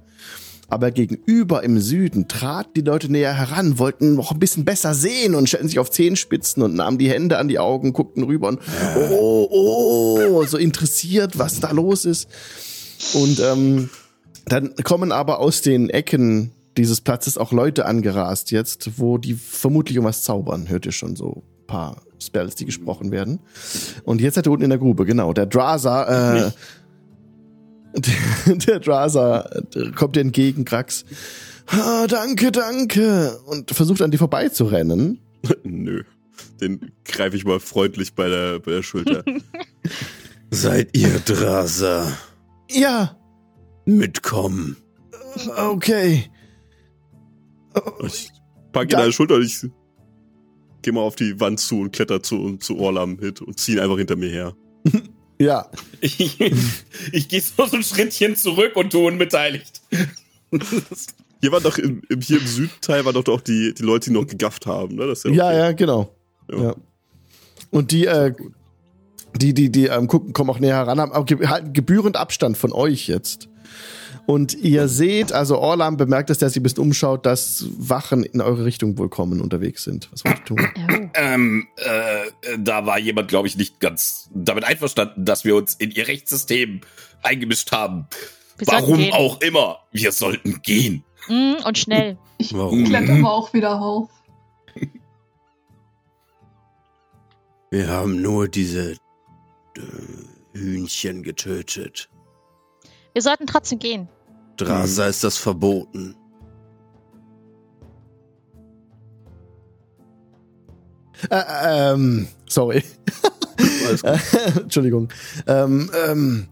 [0.69, 5.35] Aber gegenüber im Süden traten die Leute näher heran, wollten noch ein bisschen besser sehen
[5.35, 8.61] und stellten sich auf Zehenspitzen und nahmen die Hände an die Augen, guckten rüber und
[8.97, 12.29] oh, oh, so interessiert, was da los ist.
[13.13, 13.91] Und ähm,
[14.47, 19.99] dann kommen aber aus den Ecken dieses Platzes auch Leute angerast jetzt, wo die vermutlich
[19.99, 20.69] um was zaubern.
[20.69, 23.41] Hört ihr schon so ein paar Spells, die gesprochen werden.
[24.05, 25.33] Und jetzt seid ihr unten in der Grube, genau.
[25.33, 26.51] Der Draza, äh,
[27.95, 31.05] der, der Draza äh, kommt dir entgegen, Krax.
[31.67, 33.39] Ah, danke, danke.
[33.47, 35.21] Und versucht an dir vorbeizurennen.
[35.63, 36.03] Nö.
[36.61, 39.25] Den greife ich mal freundlich bei der, bei der Schulter.
[40.51, 42.13] Seid ihr Drasa?
[42.71, 43.17] Ja,
[43.87, 44.77] Mitkommen.
[45.57, 46.31] okay.
[48.07, 48.31] Ich
[48.73, 49.67] pack ihn an der Schulter und ich
[50.83, 53.81] geh mal auf die Wand zu und kletter zu, zu Orlam mit und zieh ihn
[53.81, 54.55] einfach hinter mir her.
[55.41, 55.69] Ja,
[56.01, 56.41] Ich,
[57.13, 59.83] ich gehe so ein Schrittchen zurück und tu unbeteiligt.
[61.41, 64.15] Hier war doch im, im, hier im Südteil waren doch auch die, die Leute, die
[64.15, 65.07] noch gegafft haben, ne?
[65.07, 65.59] Das ist ja, ja, okay.
[65.59, 66.17] ja, genau.
[66.51, 66.63] Ja.
[66.63, 66.77] Ja.
[67.71, 68.33] Und die, äh,
[69.37, 72.57] die, die, die ähm, gucken, kommen auch näher heran, haben auch ge halten gebührend Abstand
[72.57, 73.49] von euch jetzt.
[74.27, 78.41] Und ihr seht, also Orlam bemerkt es, dass sie ein bisschen umschaut, dass Wachen in
[78.41, 80.09] eure Richtung wohl kommen, unterwegs sind.
[80.13, 81.11] Was wollt ihr tun?
[81.17, 85.91] Ähm, äh, da war jemand, glaube ich, nicht ganz damit einverstanden, dass wir uns in
[85.91, 86.81] ihr Rechtssystem
[87.23, 88.07] eingemischt haben.
[88.59, 89.79] Wir Warum auch immer.
[89.93, 91.05] Wir sollten gehen.
[91.29, 92.19] Mm, und schnell.
[92.39, 92.85] Ich Warum?
[92.85, 94.11] kletter aber auch wieder hoch.
[97.71, 98.99] Wir haben nur diese äh,
[100.53, 102.09] Hühnchen getötet.
[103.13, 104.09] Wir sollten trotzdem gehen.
[104.57, 106.17] Drasa ist das verboten.
[111.31, 111.43] Äh,
[111.93, 112.83] ähm, sorry.
[114.57, 115.09] Entschuldigung.
[115.47, 116.49] Ähm, ähm,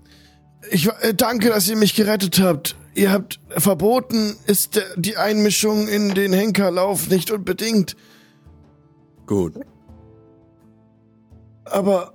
[0.70, 2.76] ich äh, danke, dass ihr mich gerettet habt.
[2.94, 7.96] Ihr habt verboten, ist der, die Einmischung in den Henkerlauf nicht unbedingt.
[9.26, 9.54] Gut.
[11.64, 12.14] aber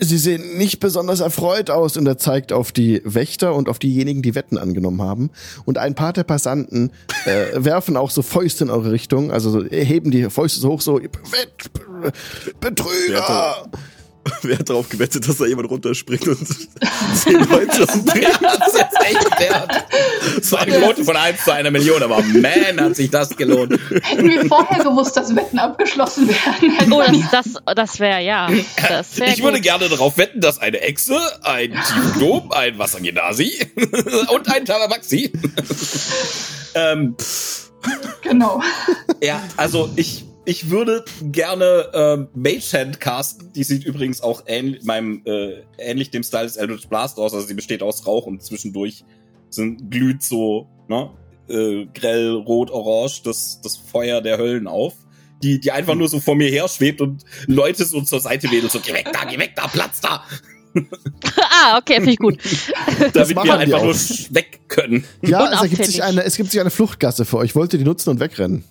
[0.00, 4.22] sie sehen nicht besonders erfreut aus und er zeigt auf die Wächter und auf diejenigen,
[4.22, 5.30] die Wetten angenommen haben.
[5.64, 6.92] Und ein paar der Passanten
[7.24, 10.80] äh, werfen auch so Fäuste in eure Richtung, also so, heben die Fäuste so hoch,
[10.80, 11.70] so Wett,
[12.60, 13.68] Betrüger.
[14.42, 16.46] wer hat darauf gewettet, dass da jemand runterspringt und
[17.14, 18.38] zehn Leute umbringt?
[18.42, 19.84] Das ist echt wert.
[20.40, 23.78] Es war eine Quote von 1 zu einer Million, aber man, hat sich das gelohnt.
[24.02, 26.92] Hätten wir vorher gewusst, dass Wetten abgeschlossen werden.
[26.92, 28.48] Oh, das, das, das wäre ja.
[28.88, 29.64] Das wär Ich würde gut.
[29.64, 33.58] gerne darauf wetten, dass eine Echse, ein Tiefdom, ein Wassergenasi
[34.32, 35.32] und ein Tamabaxi.
[36.74, 37.16] ähm,
[38.22, 38.62] genau.
[39.22, 43.52] ja, also ich, ich würde gerne ähm, Mage Hand casten.
[43.52, 47.34] Die sieht übrigens auch ähnlich, meinem, äh, ähnlich dem Style des Eldritch Blast aus.
[47.34, 49.04] Also sie besteht aus Rauch und zwischendurch
[49.50, 51.10] sind, glüht so ne,
[51.48, 54.94] äh, grell rot orange das, das Feuer der Höllen auf.
[55.40, 58.72] Die, die einfach nur so vor mir her schwebt und Leute so zur Seite wedelt,
[58.72, 60.24] so geh weg da, geh weg da, Platz da,
[61.36, 62.38] ah, okay, finde ich gut.
[63.12, 63.84] damit wir einfach auch.
[63.84, 65.04] nur weg können.
[65.22, 67.54] Ja, es ergibt sich eine, es gibt sich eine Fluchtgasse für euch.
[67.54, 68.64] Wollt ihr die nutzen und wegrennen?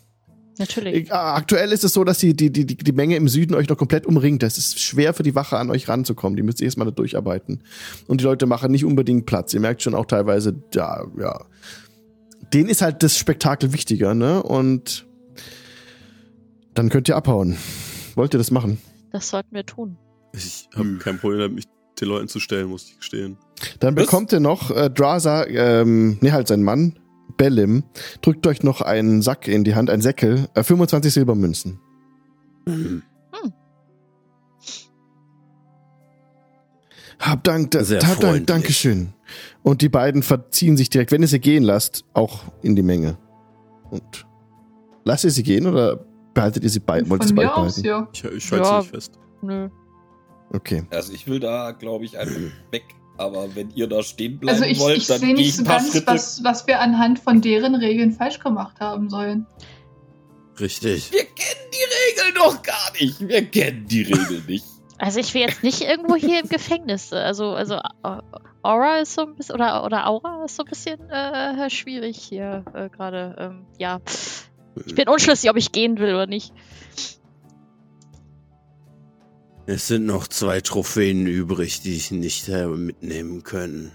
[0.59, 0.95] Natürlich.
[0.95, 3.69] Ich- ah, Aktuell ist es so, dass die, die, die, die Menge im Süden euch
[3.69, 4.43] noch komplett umringt.
[4.43, 6.35] Es ist schwer für die Wache an euch ranzukommen.
[6.35, 7.61] Die müsst ihr erstmal da durcharbeiten.
[8.07, 9.53] Und die Leute machen nicht unbedingt Platz.
[9.53, 11.45] Ihr merkt schon auch teilweise, ja, ja.
[12.53, 14.41] Denen ist halt das Spektakel wichtiger, ne?
[14.41, 15.05] Und
[16.73, 17.57] dann könnt ihr abhauen.
[18.15, 18.77] Wollt ihr das machen?
[19.11, 19.97] Das sollten wir tun.
[20.33, 20.99] Ich habe Hm.
[20.99, 21.65] kein Problem damit, mich
[21.99, 23.37] den Leuten zu stellen, muss ich gestehen.
[23.79, 24.05] Dann Was?
[24.05, 26.99] bekommt ihr noch, äh, Draza, ähm, nee, halt sein Mann,
[27.35, 27.83] Bellim,
[28.21, 31.79] drückt euch noch einen Sack in die Hand, ein Säckel, äh, 25 Silbermünzen.
[37.19, 38.45] Hab Dank, da, Sehr hab Dank.
[38.47, 39.13] Dankeschön.
[39.63, 43.17] Und die beiden verziehen sich direkt, wenn ihr sie gehen lasst, auch in die Menge.
[43.89, 44.25] Und
[45.03, 47.09] lasst ihr sie gehen oder behaltet ihr sie beide?
[47.09, 47.87] Wollt ihr sie Von beide mir aus, behalten?
[47.87, 48.07] ja.
[48.13, 48.71] Ich, ich halte Ja.
[48.71, 49.19] sie nicht fest.
[49.41, 49.69] Nö.
[50.53, 50.83] Okay.
[50.91, 52.39] Also ich will da, glaube ich, einfach
[52.71, 52.83] weg.
[53.17, 55.63] Aber wenn ihr da stehen bleiben Also ich, wollt, ich dann sehe nicht ich so
[55.63, 56.07] ganz, Schritte.
[56.07, 59.45] was, was wir anhand von deren Regeln falsch gemacht haben sollen.
[60.59, 61.11] Richtig.
[61.11, 63.19] Wir kennen die Regeln doch gar nicht.
[63.27, 64.65] Wir kennen die Regeln nicht.
[64.99, 67.13] Also ich will jetzt nicht irgendwo hier im Gefängnis.
[67.13, 68.21] Also, also äh,
[68.63, 72.65] Aura ist so ein bisschen, oder, oder Aura ist so ein bisschen äh, schwierig hier
[72.73, 73.35] äh, gerade.
[73.39, 73.99] Ähm, ja.
[74.85, 76.51] Ich bin unschlüssig, ob ich gehen will oder nicht.
[79.67, 83.91] Es sind noch zwei Trophäen übrig, die ich nicht mitnehmen können.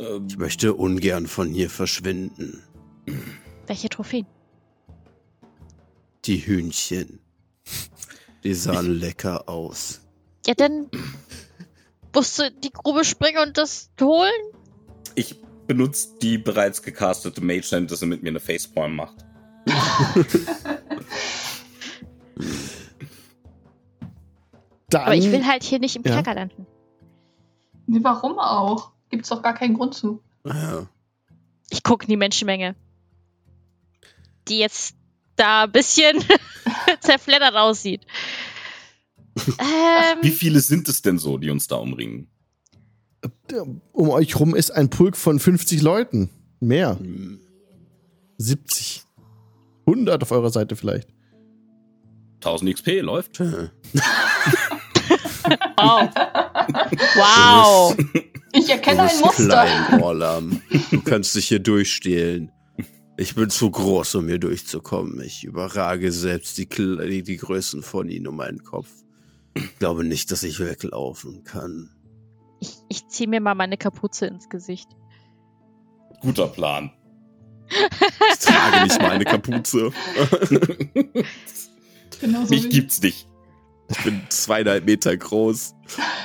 [0.00, 2.64] Ähm, Ich möchte ungern von hier verschwinden.
[3.68, 4.26] Welche Trophäen?
[6.24, 7.20] Die Hühnchen.
[8.42, 10.00] Die sahen lecker aus.
[10.46, 10.90] Ja, dann
[12.12, 14.32] musst du die Grube springen und das holen?
[15.14, 19.16] ich benutze die bereits gecastete Mage Hand, dass er mit mir eine Facepalm macht.
[24.90, 26.14] Dann, Aber ich will halt hier nicht im Ja.
[26.14, 26.66] Kerker landen.
[27.86, 28.92] Nee, warum auch?
[29.10, 30.22] Gibt's doch gar keinen Grund zu.
[30.44, 30.86] Ja.
[31.70, 32.74] Ich gucke in die Menschenmenge.
[34.48, 34.94] Die jetzt
[35.36, 36.24] da ein bisschen
[37.00, 38.06] zerfleddert aussieht.
[39.60, 42.26] Ähm, Wie viele sind es denn so, die uns da umringen?
[43.92, 46.28] um euch rum ist ein Pulk von 50 Leuten.
[46.58, 46.98] Mehr.
[46.98, 47.38] Hm.
[48.38, 49.04] 70.
[49.86, 51.08] 100 auf eurer Seite vielleicht.
[52.40, 53.40] 1000 XP läuft.
[55.76, 56.10] Wow.
[57.16, 57.96] wow.
[58.52, 59.44] Ich erkenne Du ein bist Muster.
[59.44, 60.62] klein, Orlam.
[60.90, 62.50] Du kannst dich hier durchstehlen.
[63.16, 65.20] Ich bin zu groß, um hier durchzukommen.
[65.20, 68.88] Ich überrage selbst die, die, die Größen von ihnen um meinen Kopf.
[69.54, 71.90] Ich glaube nicht, dass ich weglaufen kann.
[72.60, 74.88] Ich, ich ziehe mir mal meine Kapuze ins Gesicht.
[76.20, 76.90] Guter Plan.
[77.70, 79.92] Ich trage nicht mal eine Kapuze.
[82.20, 83.27] Genau so Mich gibt's nicht.
[83.90, 85.74] Ich bin zweieinhalb Meter groß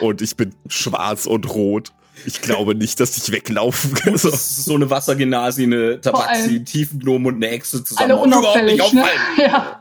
[0.01, 1.93] und ich bin schwarz und rot.
[2.25, 4.13] Ich glaube nicht, dass ich weglaufen kann.
[4.13, 8.11] Das ist so eine Wassergenasi, eine Tabaxi, ein Tiefengnom und eine Echse zusammen.
[8.11, 9.01] Alle Überhaupt unauffällig, nicht ne?
[9.01, 9.21] auffallen.
[9.51, 9.79] Ja.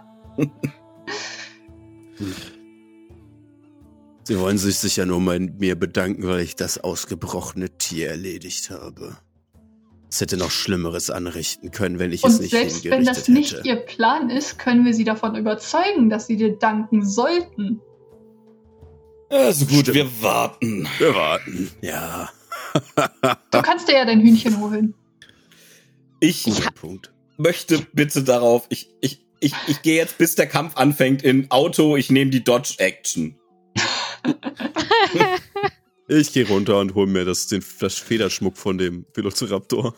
[4.25, 9.17] Sie wollen sich sicher nur bei mir bedanken, weil ich das ausgebrochene Tier erledigt habe.
[10.13, 13.29] Es hätte noch Schlimmeres anrichten können, wenn ich es Und nicht selbst wenn hingerichtet das
[13.29, 13.67] nicht hätte.
[13.67, 17.81] ihr Plan ist, können wir sie davon überzeugen, dass sie dir danken sollten.
[19.31, 19.95] Also gut, Stimmt.
[19.95, 20.87] wir warten.
[20.99, 21.71] Wir warten.
[21.81, 22.29] Ja,
[23.51, 24.93] Du kannst dir ja dein Hühnchen holen.
[26.21, 26.45] Ich
[27.39, 31.97] möchte bitte darauf, ich, ich, ich, ich gehe jetzt, bis der Kampf anfängt, in Auto,
[31.97, 33.39] ich nehme die Dodge Action.
[36.09, 39.95] Ich gehe runter und hole mir das, den, das Federschmuck von dem Velociraptor.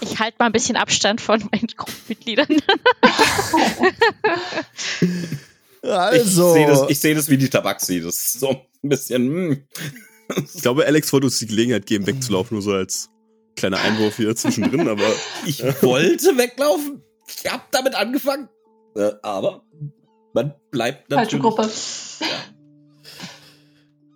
[0.00, 2.48] Ich halte mal ein bisschen Abstand von meinen Gruppenmitgliedern.
[5.82, 8.00] Also, Ich sehe das, seh das wie die Tabaxi.
[8.00, 8.48] Das ist so
[8.82, 9.22] ein bisschen.
[9.28, 9.64] hm.
[10.54, 13.10] Ich glaube, Alex wollte uns die Gelegenheit geben, wegzulaufen, nur so als
[13.56, 15.04] kleiner Einwurf hier zwischendrin, aber
[15.46, 17.02] Ich wollte weglaufen.
[17.28, 18.48] Ich habe damit angefangen.
[18.96, 19.64] Äh, aber
[20.32, 21.42] man bleibt Falsche natürlich.
[21.42, 21.70] Gruppe.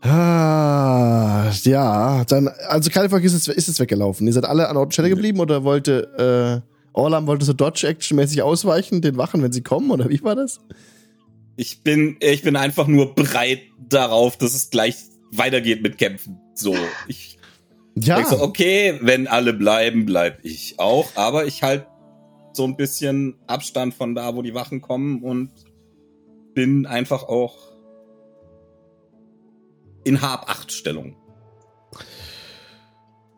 [0.00, 4.26] Ah, ja, dann, also Kalifak ist es, ist es weggelaufen.
[4.26, 8.42] Ihr seid alle an Ort und Stelle geblieben oder wollte, äh, Orlam wollte so Dodge-Action-mäßig
[8.42, 10.60] ausweichen, den Wachen, wenn sie kommen, oder wie war das?
[11.56, 14.96] Ich bin, ich bin einfach nur bereit darauf, dass es gleich
[15.32, 16.38] weitergeht mit Kämpfen.
[16.54, 16.76] So,
[17.08, 17.38] ich
[17.96, 21.08] Ja, so, okay, wenn alle bleiben, bleib ich auch.
[21.16, 21.86] Aber ich halt
[22.52, 25.50] so ein bisschen Abstand von da, wo die Wachen kommen und
[26.54, 27.67] bin einfach auch
[30.08, 31.14] in Hab-Acht-Stellung.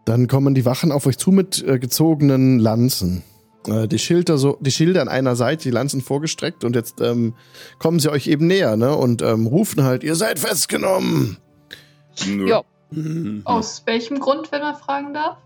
[0.04, 3.22] dann kommen die Wachen auf euch zu mit äh, gezogenen Lanzen.
[3.66, 7.35] Äh, die Schilder so, die Schilder an einer Seite, die Lanzen vorgestreckt und jetzt ähm,
[7.78, 8.94] kommen sie euch eben näher, ne?
[8.96, 11.38] Und ähm, rufen halt, ihr seid festgenommen.
[12.26, 12.48] Nö.
[12.48, 12.62] Ja.
[12.90, 13.42] Mhm.
[13.44, 15.37] Aus welchem Grund, wenn man fragen darf?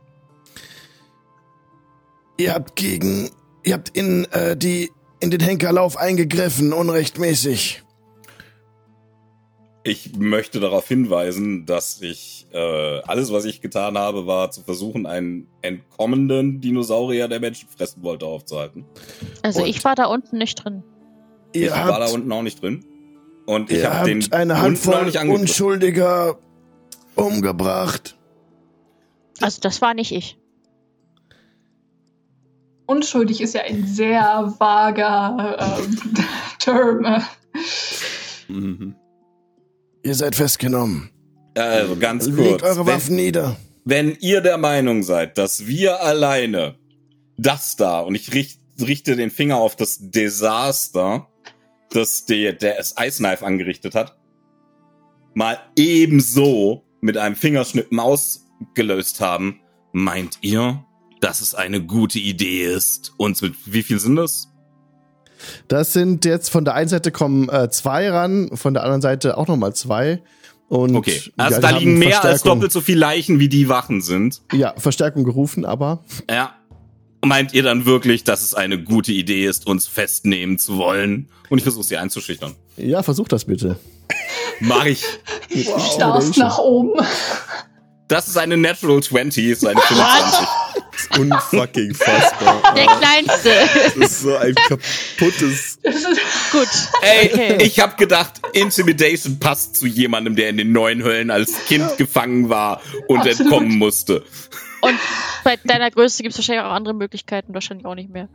[2.39, 3.31] Ihr habt gegen,
[3.65, 7.84] ihr habt in äh, die in den Henkerlauf eingegriffen, unrechtmäßig.
[9.87, 15.05] Ich möchte darauf hinweisen, dass ich äh, alles, was ich getan habe, war zu versuchen,
[15.05, 18.87] einen entkommenden Dinosaurier, der Menschen fressen wollte, aufzuhalten.
[19.43, 20.83] Also Und- ich war da unten nicht drin.
[21.53, 22.85] Ich war da unten auch nicht drin.
[23.47, 25.13] Und ich habe den eine Handvoll.
[25.29, 26.39] Unschuldiger
[27.15, 28.17] umgebracht.
[29.41, 30.39] Also das war nicht ich.
[32.87, 35.99] Unschuldig ist ja ein sehr vager ähm,
[36.59, 37.23] Term.
[38.49, 38.95] Mhm.
[40.05, 41.11] Ihr seid festgenommen.
[41.57, 42.37] Also ganz kurz.
[42.37, 43.57] Legt eure wenn, Waffen nieder.
[43.85, 46.77] wenn ihr der Meinung seid, dass wir alleine
[47.39, 51.29] das da, und ich richt, richte den Finger auf das Desaster,
[51.91, 54.19] das der, der es Ice Knife angerichtet hat,
[55.33, 59.61] mal ebenso mit einem Fingerschnippen ausgelöst haben,
[59.93, 60.85] meint ihr,
[61.21, 63.15] dass es eine gute Idee ist?
[63.17, 64.49] Und mit wie viel sind das?
[65.69, 69.37] Das sind jetzt von der einen Seite kommen äh, zwei ran, von der anderen Seite
[69.39, 70.21] auch nochmal zwei.
[70.69, 74.01] Und Okay, also ja, da liegen mehr als doppelt so viele Leichen, wie die Wachen
[74.01, 74.41] sind.
[74.53, 76.55] Ja, Verstärkung gerufen, aber Ja.
[77.25, 81.31] Meint ihr dann wirklich, dass es eine gute Idee ist, uns festnehmen zu wollen?
[81.49, 82.55] Und ich versuche sie einzuschüchtern.
[82.77, 83.77] ja, versuch das bitte.
[84.61, 85.03] Mach ich.
[85.95, 87.01] Starrst nach oben.
[88.09, 90.47] Das ist eine Natural 20, ist eine 25.
[91.19, 92.75] Unfucking fassbar.
[92.75, 93.51] Der kleinste.
[93.85, 95.79] Das ist so ein kaputtes.
[96.53, 96.69] Gut.
[97.03, 97.59] Ey, Okay.
[97.63, 102.49] ich hab gedacht, Intimidation passt zu jemandem, der in den neuen Höllen als Kind gefangen
[102.49, 103.41] war und Absolut.
[103.41, 104.25] entkommen musste.
[104.81, 104.99] Und
[105.45, 108.29] bei deiner Größe gibt es wahrscheinlich auch andere Möglichkeiten, wahrscheinlich auch nicht mehr.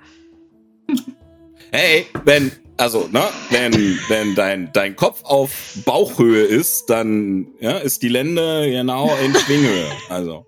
[1.72, 5.52] Hey, wenn, also, ne, wenn, wenn dein, dein Kopf auf
[5.86, 9.92] Bauchhöhe ist, dann, ja, ist die Lende genau in Schwinghöhe.
[10.10, 10.48] Also.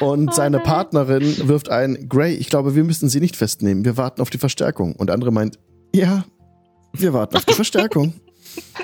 [0.00, 0.66] Und Oh seine nein.
[0.66, 3.84] Partnerin wirft ein, Gray, ich glaube, wir müssen sie nicht festnehmen.
[3.84, 4.94] Wir warten auf die Verstärkung.
[4.96, 5.58] Und der andere meint,
[5.94, 6.24] ja,
[6.92, 8.14] wir warten auf die Verstärkung.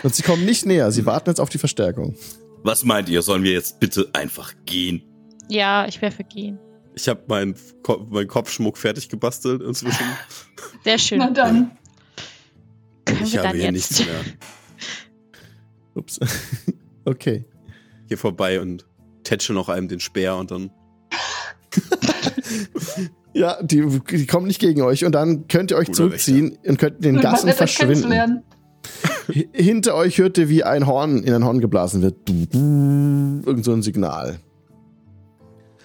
[0.03, 2.15] Und sie kommen nicht näher, sie warten jetzt auf die Verstärkung.
[2.63, 3.23] Was meint ihr?
[3.23, 5.03] Sollen wir jetzt bitte einfach gehen?
[5.49, 6.59] Ja, ich wäre für gehen.
[6.95, 10.05] Ich habe meinen Ko mein Kopfschmuck fertig gebastelt inzwischen.
[10.85, 11.19] Sehr schön.
[11.19, 11.73] na dann.
[13.05, 13.91] Können ich wir habe dann hier jetzt?
[13.91, 14.21] nichts mehr.
[15.95, 16.19] Ups.
[17.05, 17.45] Okay.
[18.09, 18.86] Hier vorbei und
[19.27, 20.71] tätsche noch einem den Speer und dann.
[23.35, 26.79] Ja, die, die kommen nicht gegen euch und dann könnt ihr euch Guter zurückziehen und
[26.79, 28.43] könnt in den Gassen verschwinden.
[29.53, 32.17] Hinter euch hört ihr, wie ein Horn in ein Horn geblasen wird.
[32.27, 34.41] Du, du, Irgend so ein Signal.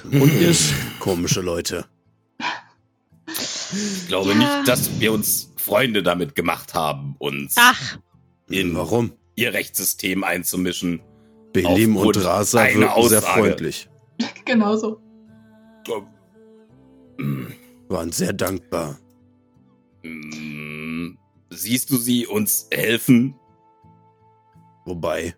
[0.06, 1.86] Und ihr, sch- Komische Leute.
[3.28, 4.36] Ich glaube Ja.
[4.38, 7.98] nicht, dass wir uns Freunde damit gemacht haben, uns Ach,
[8.50, 9.12] in Warum?
[9.36, 11.02] ihr Rechtssystem einzumischen.
[11.54, 13.90] Belim und Rasa wirken sehr freundlich.
[14.46, 15.02] Genauso.
[17.90, 18.98] Waren sehr dankbar.
[20.04, 21.18] Mm,
[21.50, 23.36] Siehst du sie uns helfen?
[24.86, 25.36] Wobei,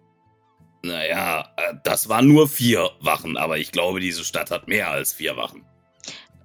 [0.86, 5.12] Naja, äh, das waren nur vier Wachen, aber ich glaube, diese Stadt hat mehr als
[5.14, 5.66] vier Wachen.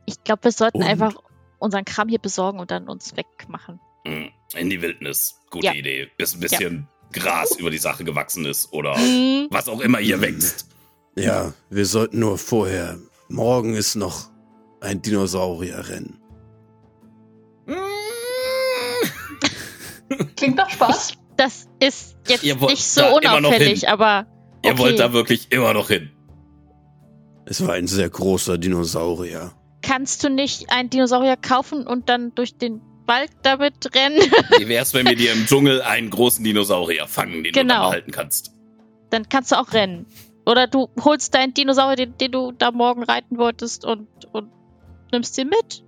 [0.07, 0.85] ich glaube, wir sollten Und?
[0.85, 1.15] einfach
[1.59, 3.79] unseren Kram hier besorgen und dann uns wegmachen.
[4.07, 4.27] Mm,
[4.57, 5.41] In die Wildnis.
[5.51, 5.73] Gute Ja.
[5.75, 6.09] Idee.
[6.17, 9.49] Bis ein bisschen Gras über die Sache gewachsen ist oder Mhm.
[9.51, 10.67] was auch immer hier wächst.
[11.17, 12.99] ja, wir sollten nur vorher.
[13.29, 14.29] Morgen ist noch
[14.81, 16.19] ein Dinosaurierrennen.
[20.37, 21.15] Klingt nach Spaß.
[21.37, 24.27] Das ist jetzt Ihr nicht so unauffällig, aber
[24.65, 24.79] Ihr Okay.
[24.81, 26.11] wollt da wirklich immer noch hin.
[27.47, 29.53] Es war ein sehr großer Dinosaurier.
[29.81, 34.21] kannst du nicht einen Dinosaurier kaufen und dann durch den Wald damit rennen?
[34.59, 37.83] Wie wär's, wenn wir dir im Dschungel einen großen Dinosaurier fangen, den du Genau.
[37.85, 38.53] dann halten kannst?
[39.11, 40.05] dann kannst du auch rennen.
[40.45, 44.51] Oder du holst deinen Dinosaurier, den, den du da morgen reiten wolltest und, und
[45.13, 45.83] nimmst ihn mit.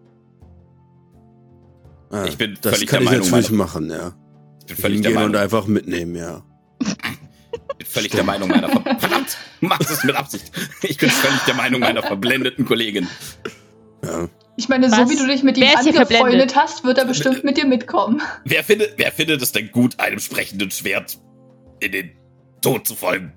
[2.10, 4.14] Ah, Ich bin das völlig kann der ich Meinung, natürlich meine- machen, ja.
[4.60, 5.42] Ich bin völlig der Hingehen und Meinung.
[5.42, 6.42] einfach mitnehmen, ja.
[7.84, 10.50] völlig der Meinung meiner Ver verdammt, macht es mit Absicht.
[10.82, 13.06] Ich bin völlig der Meinung meiner verblendeten Kollegin.
[14.05, 14.28] Ja.
[14.57, 14.96] Ich meine, Was?
[14.98, 18.20] so wie du dich mit ihm angefreundet hast, wird er bestimmt mit dir mitkommen.
[18.44, 21.18] Wer findet, wer findet es denn gut, einem sprechenden Schwert
[21.80, 22.11] in den
[22.61, 23.32] Tod zu folgen?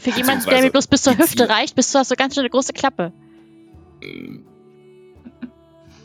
[0.00, 2.42] Für jemanden, der mir bloß bis zur Hüfte reicht, bist du hast so ganz schön
[2.42, 3.12] eine große Klappe.
[4.02, 4.44] Hm,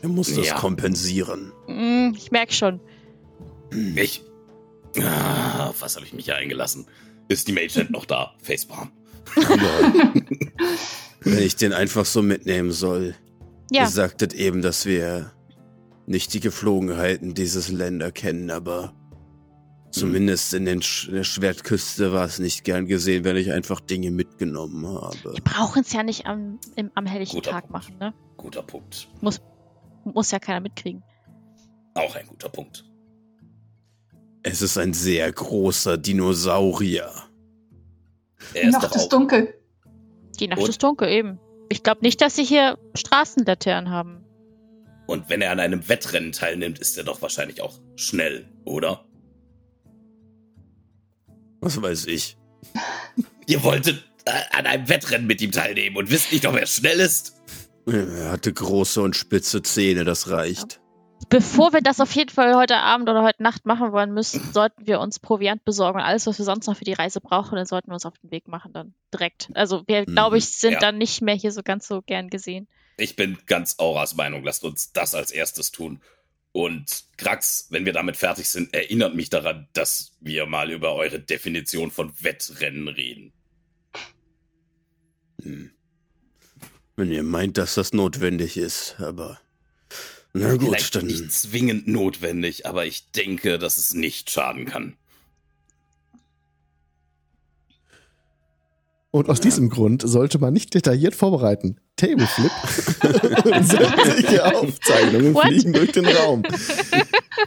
[0.02, 0.54] Er muss das Ja.
[0.56, 1.52] kompensieren.
[1.68, 2.80] Mm, ich merk schon.
[3.94, 4.22] Ich.
[5.00, 6.86] Ah, auf was habe ich mich hier eingelassen?
[7.28, 8.34] Ist die Mage noch da?
[8.42, 8.90] Facepalm.
[11.20, 13.14] Wenn ich den einfach so mitnehmen soll.
[13.74, 15.32] Ja, Ihr sagtet eben, dass wir
[16.06, 18.94] nicht die Geflogenheiten dieses Länder kennen, aber
[19.90, 23.80] zumindest in, den Sch in der Schwertküste war es nicht gern gesehen, wenn ich einfach
[23.80, 25.32] Dinge mitgenommen habe.
[25.34, 27.72] wir brauchen es ja nicht am, im, am helllichten Guter Tag Punkt.
[27.72, 28.14] machen, ne?
[28.36, 29.08] Guter Punkt.
[29.20, 31.02] Muss ja keiner mitkriegen.
[31.94, 32.84] Auch ein guter Punkt.
[34.42, 37.10] Es ist ein sehr großer Dinosaurier.
[38.52, 39.54] Er Die ist Nacht ist dunkel.
[40.38, 40.68] Die Nacht Und?
[40.68, 41.40] ist dunkel, eben.
[41.74, 44.24] Ich glaube nicht, dass sie hier Straßenlaternen haben.
[45.08, 49.04] Und wenn er an einem Wettrennen teilnimmt, ist er doch wahrscheinlich auch schnell, oder?
[51.60, 52.36] Was weiß ich.
[53.48, 57.00] Ihr wolltet äh, an einem Wettrennen mit ihm teilnehmen und wisst nicht, ob er schnell
[57.00, 57.42] ist?
[57.86, 60.80] Er hatte große und spitze Zähne, das reicht.
[61.28, 64.86] Bevor wir das auf jeden Fall heute Abend oder heute Nacht machen wollen müssen, sollten
[64.86, 67.66] wir uns Proviant besorgen und alles, was wir sonst noch für die Reise brauchen, dann
[67.66, 69.48] sollten wir uns auf den Weg machen dann direkt.
[69.54, 70.78] Also wir, Mhm, glaube ich, sind ja.
[70.78, 72.68] dann nicht mehr hier so ganz so gern gesehen.
[72.96, 76.00] Ich bin ganz Auras Meinung, lasst uns das als erstes tun.
[76.52, 81.18] Und Krax, wenn wir damit fertig sind, erinnert mich daran, dass wir mal über eure
[81.18, 83.32] Definition von Wettrennen reden.
[85.42, 85.72] Hm.
[86.96, 89.40] Wenn ihr meint, dass das notwendig ist, aber.
[90.36, 91.06] Na gut, Vielleicht dann.
[91.06, 94.94] nicht zwingend notwendig, aber ich denke, dass es nicht schaden kann.
[99.12, 101.76] Und aus diesem Grund sollte man nicht detailliert vorbereiten.
[101.94, 102.50] Tableflip.
[103.62, 105.44] Sämtliche Aufzeichnungen What?
[105.46, 106.42] fliegen durch den Raum.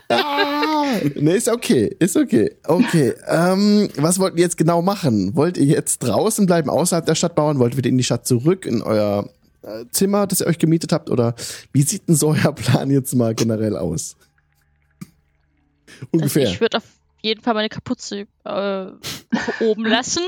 [0.07, 0.85] Ah,
[1.15, 2.55] ne, ist okay, ist okay.
[2.63, 5.35] Okay, ähm, was wollt ihr jetzt genau machen?
[5.35, 7.59] Wollt ihr jetzt draußen bleiben, außerhalb der Stadt bauen?
[7.59, 9.29] Wollt ihr wieder in die Stadt zurück, in euer
[9.91, 11.09] Zimmer, das ihr euch gemietet habt?
[11.09, 11.36] Oder
[11.74, 14.15] wie sieht denn so euer Plan jetzt mal generell aus?
[16.11, 16.43] Ungefähr.
[16.43, 16.84] Also ich würde auf
[17.22, 18.86] jeden Fall meine Kapuze äh,
[19.61, 20.24] oben lassen.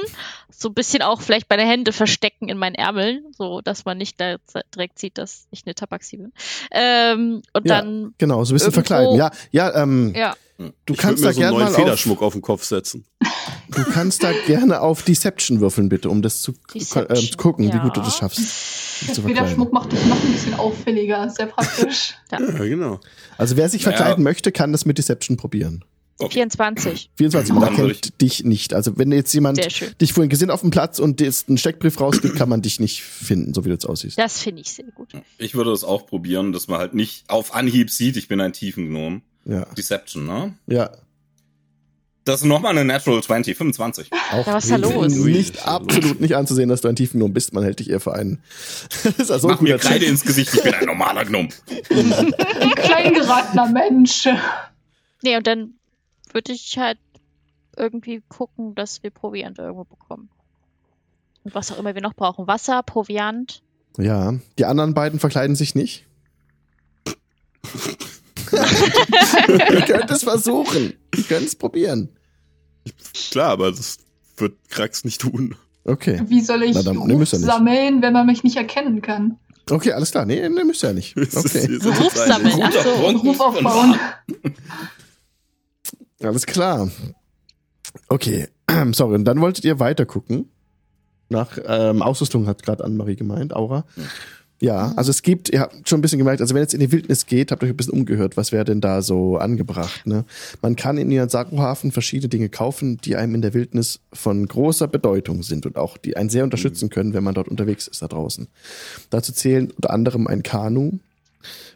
[0.49, 4.19] So ein bisschen auch vielleicht meine Hände verstecken in meinen Ärmeln, so dass man nicht
[4.19, 4.35] da
[4.75, 6.33] direkt sieht, dass ich eine Tabaxi bin.
[6.71, 7.81] Ähm, und Ja.
[7.81, 9.15] dann, genau, so ein bisschen irgendwo- verkleiden.
[9.15, 10.35] Ja, ja, ähm, ja,
[10.85, 12.41] du ich kannst würd da mir so einen gerne neuen mal auf, Federschmuck auf den
[12.41, 13.05] Kopf setzen.
[13.71, 16.79] Du kannst da gerne auf Deception würfeln, bitte, um das zu, äh,
[17.13, 17.83] zu gucken, wie ja.
[17.83, 18.39] gut du das schaffst.
[19.15, 19.23] Der.
[19.23, 21.29] Federschmuck macht dich noch ein bisschen auffälliger.
[21.29, 22.15] Sehr praktisch.
[22.31, 22.99] Ja, genau.
[23.37, 23.95] Also wer sich Naja.
[23.95, 25.85] verkleiden möchte, kann das mit Deception probieren.
[26.21, 26.33] Okay.
[26.33, 27.11] 24.
[27.15, 28.73] 24, man erkennt dich nicht.
[28.73, 29.57] Also wenn jetzt jemand
[30.01, 32.81] dich vorhin gesehen auf dem Platz und dir jetzt einen Steckbrief rausgibt, kann man dich
[32.81, 34.17] nicht finden, so wie du jetzt aussiehst.
[34.19, 35.13] Das finde ich sehr gut.
[35.37, 38.51] Ich würde es auch probieren, dass man halt nicht auf Anhieb sieht, ich bin ein
[38.51, 39.21] Tiefengnom.
[39.45, 40.55] Ja, Deception, ne?
[40.67, 40.91] ja.
[42.25, 44.11] Das ist nochmal eine Natural 20, 25.
[44.31, 45.15] Auch Ja, was ist da los?
[45.15, 47.53] nicht absolut nicht anzusehen, dass du ein Tiefengnome bist.
[47.53, 48.43] Man hält dich eher für einen.
[49.03, 51.49] das ist also ein Mach mir guter Kreide ins Gesicht, ich bin ein normaler Gnome.
[51.89, 54.27] Ein klein geratener Mensch.
[55.23, 55.78] Nee, und dann
[56.33, 56.97] würde ich halt
[57.77, 60.29] irgendwie gucken, dass wir Proviant irgendwo bekommen.
[61.43, 62.47] Und was auch immer wir noch brauchen.
[62.47, 63.61] Wasser, Proviant.
[63.97, 66.05] Ja, die anderen beiden verkleiden sich nicht.
[68.51, 70.93] Ihr könnt es versuchen.
[71.15, 72.09] Ihr könnt es probieren.
[73.31, 73.97] Klar, aber das
[74.37, 75.55] wird Krax nicht tun.
[75.85, 76.21] Okay.
[76.27, 79.37] Wie soll ich Na dann, nee, sammeln, wenn man mich nicht erkennen kann?
[79.69, 80.25] Okay, alles klar.
[80.25, 81.15] Nee, nee, müsst ihr ja nicht.
[81.35, 81.75] Okay.
[81.83, 82.53] Ruf sammeln.
[82.53, 82.89] eigentlich- Ach so.
[83.01, 83.23] Punkt.
[83.25, 83.99] Ruf aufbauen.
[86.21, 86.89] Alles klar.
[88.07, 88.47] Okay,
[88.91, 89.15] sorry.
[89.15, 90.49] Und dann wolltet ihr weiter gucken.
[91.29, 93.85] Nach ähm, Ausrüstung hat gerade Annemarie gemeint, Aura.
[94.61, 96.91] Ja, also es gibt, ihr habt schon ein bisschen gemerkt, also wenn jetzt in die
[96.91, 100.25] Wildnis geht, habt ihr euch ein bisschen umgehört, was wäre denn da so angebracht, ne?
[100.61, 105.43] Man kann in Nianzaru-Hafen verschiedene Dinge kaufen, die einem in der Wildnis von großer Bedeutung
[105.43, 108.49] sind und auch die einen sehr unterstützen können, wenn man dort unterwegs ist da draußen.
[109.09, 110.99] Dazu zählen unter anderem ein Kanu,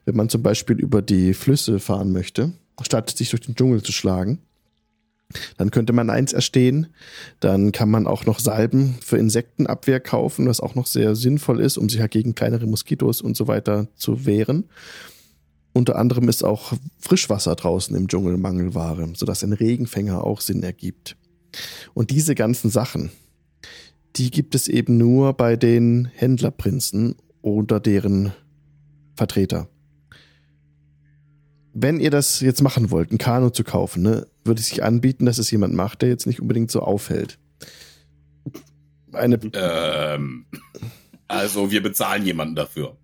[0.04, 3.92] wenn man zum Beispiel über die Flüsse fahren möchte, statt sich durch den Dschungel zu
[3.92, 4.40] schlagen.
[5.58, 6.88] Dann könnte man eins erstehen.
[7.40, 11.78] Dann kann man auch noch Salben für Insektenabwehr kaufen, was auch noch sehr sinnvoll ist,
[11.78, 14.66] um sich halt gegen kleinere Moskitos und so weiter zu wehren.
[15.74, 21.16] Unter anderem ist auch Frischwasser draußen im Dschungel Mangelware, sodass ein Regenfänger auch Sinn ergibt.
[21.96, 23.12] Und diese ganzen Sachen,
[24.16, 28.34] die gibt es eben nur bei den Händlerprinzen oder deren
[29.16, 29.68] Vertreter.
[31.74, 35.26] Wenn ihr das jetzt machen wollt, ein Kanu zu kaufen, ne, würde es sich anbieten,
[35.26, 37.40] dass es jemand macht, der jetzt nicht unbedingt so auffällt.
[39.12, 39.40] eine.
[39.54, 40.46] Ähm,
[41.28, 42.98] also wir bezahlen jemanden dafür.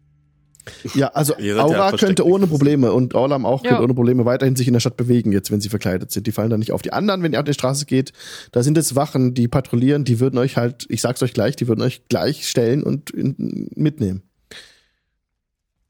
[0.94, 2.46] Ja, also ja Aura versteckt könnte ohne.
[2.46, 3.70] Probleme und Orlam auch Ja.
[3.70, 6.28] könnte ohne Probleme weiterhin sich in der Stadt bewegen, jetzt wenn sie verkleidet sind.
[6.28, 6.84] Die fallen da nicht auf.
[6.84, 8.14] Die anderen, wenn ihr auf die Straße geht,
[8.52, 11.68] da sind es Wachen, die patrouillieren, die würden euch halt, ich sag's euch gleich, die
[11.68, 14.22] würden euch gleich stellen und in, mitnehmen.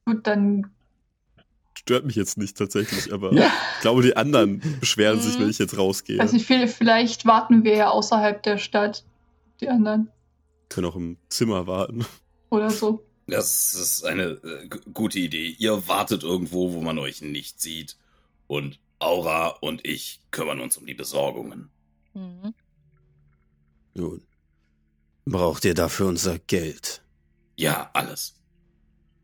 [0.05, 0.67] Gut, dann
[1.89, 3.47] Stört mich jetzt nicht tatsächlich, aber Ja.
[3.75, 5.41] ich glaube, die anderen beschweren sich, Mhm.
[5.41, 6.19] wenn ich jetzt rausgehe.
[6.19, 9.03] weiß ich, viel- vielleicht warten wir ja außerhalb der Stadt,
[9.59, 10.11] die anderen
[10.69, 12.05] Können auch im Zimmer warten.
[12.51, 13.03] oder so.
[13.25, 15.55] Das ist eine äh, gute Idee.
[15.57, 17.97] Ihr wartet irgendwo, wo man euch nicht sieht.
[18.45, 21.69] Und Aura und ich kümmern uns um die Besorgungen.
[22.13, 22.53] Mhm.
[23.95, 24.21] Nun,
[25.25, 27.01] braucht ihr dafür unser Geld?
[27.55, 28.35] Ja, alles.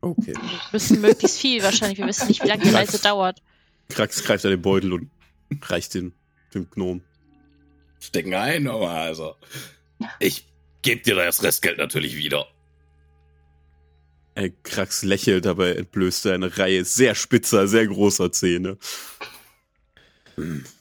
[0.00, 0.34] Okay.
[0.34, 1.98] Wir müssen möglichst viel wahrscheinlich.
[1.98, 3.42] Wir wissen nicht, wie lange die Reise dauert.
[3.88, 5.10] Krax greift an den Beutel und
[5.62, 6.12] reicht den
[6.54, 7.02] dem Gnom.
[8.00, 9.34] Stecken ein, aber also.
[10.18, 10.46] Ich
[10.82, 12.46] gebe dir das Restgeld natürlich wieder.
[14.34, 18.76] Ey, Krax lächelt, dabei entblößt er eine Reihe sehr spitzer, sehr großer Zähne.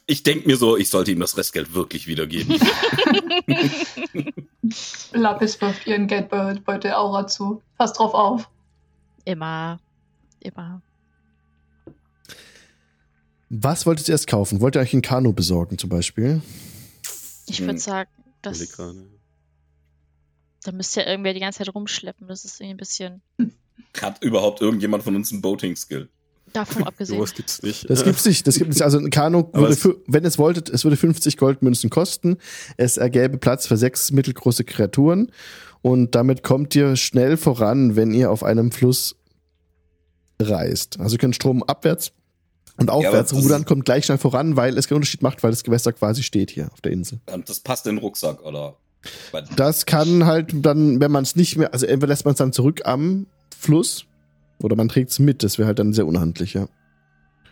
[0.05, 2.59] Ich denke mir so, ich sollte ihm das Restgeld wirklich wiedergeben.
[5.13, 7.61] Lapis wirft ihren Geldbeutel Aura zu.
[7.78, 8.49] Pass drauf auf.
[9.26, 9.80] Immer.
[10.39, 10.82] Immer.
[13.49, 14.59] Was wolltet ihr erst kaufen?
[14.61, 16.41] Wollt ihr euch ein Kanu besorgen zum Beispiel?
[17.47, 17.67] Ich Hm.
[17.67, 18.09] würde sagen,
[18.43, 18.95] Überleg das,
[20.63, 22.28] da müsste ja irgendwer die ganze Zeit rumschleppen.
[22.28, 23.21] Das ist irgendwie ein bisschen
[24.01, 26.09] Hat überhaupt irgendjemand von uns einen Boating-Skill?
[26.53, 27.17] davon abgesehen.
[27.17, 27.89] Sowas gibt's nicht.
[27.89, 28.47] Das gibt's nicht.
[28.47, 28.82] Das gibt nicht.
[28.82, 32.38] Also ein Kanu würde, es- für, wenn es wolltet, es würde 50 Goldmünzen kosten.
[32.78, 35.32] Es ergäbe Platz für sechs mittelgroße Kreaturen.
[35.86, 39.15] Und damit kommt ihr schnell voran, wenn ihr auf einem Fluss
[40.41, 40.99] reist.
[40.99, 42.11] Also ihr könnt Strom abwärts
[42.77, 45.63] und aufwärts das- rudern, kommt gleich schnell voran, weil es keinen Unterschied macht, weil das
[45.63, 47.19] Gewässer quasi steht hier auf der Insel.
[47.31, 48.77] Und das passt in den Rucksack, oder?
[49.55, 52.51] Das kann halt dann, wenn man es nicht mehr, also entweder lässt man es dann
[52.51, 54.07] zurück am Fluss
[54.63, 55.43] oder man trägt es mit.
[55.43, 56.67] Das wäre halt dann sehr unhandlich, ja.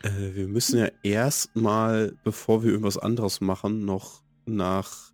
[0.01, 5.11] Äh, wir müssen ja erstmal, bevor wir irgendwas anderes machen, noch nach,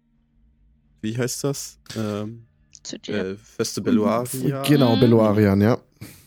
[1.01, 1.79] wie heißt das?
[1.97, 2.45] Ähm,
[2.83, 3.15] Zu dir.
[3.31, 4.63] äh, Feste Belluaria.
[4.63, 4.99] Genau, Mhm.
[4.99, 5.77] Beluarian, ja.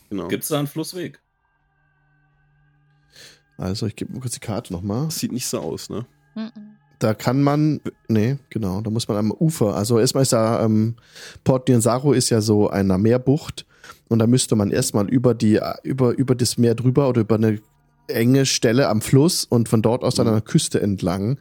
[0.09, 0.27] Genau.
[0.27, 1.19] Gibt's da einen Flussweg?
[3.57, 5.09] Also ich gebe mal kurz die Karte nochmal.
[5.11, 6.05] Sieht nicht so aus, ne?
[6.35, 6.51] Mhm.
[6.99, 10.95] Da kann man, nee, genau, da muss man am Ufer, also erstmal ist da, ähm,
[11.43, 13.65] Port Niensaro ist ja so einer Meerbucht
[14.07, 17.59] und da müsste man erstmal über die, über, über das Meer drüber oder über eine
[18.07, 21.39] enge Stelle am Fluss und von dort aus dann an der Küste entlang,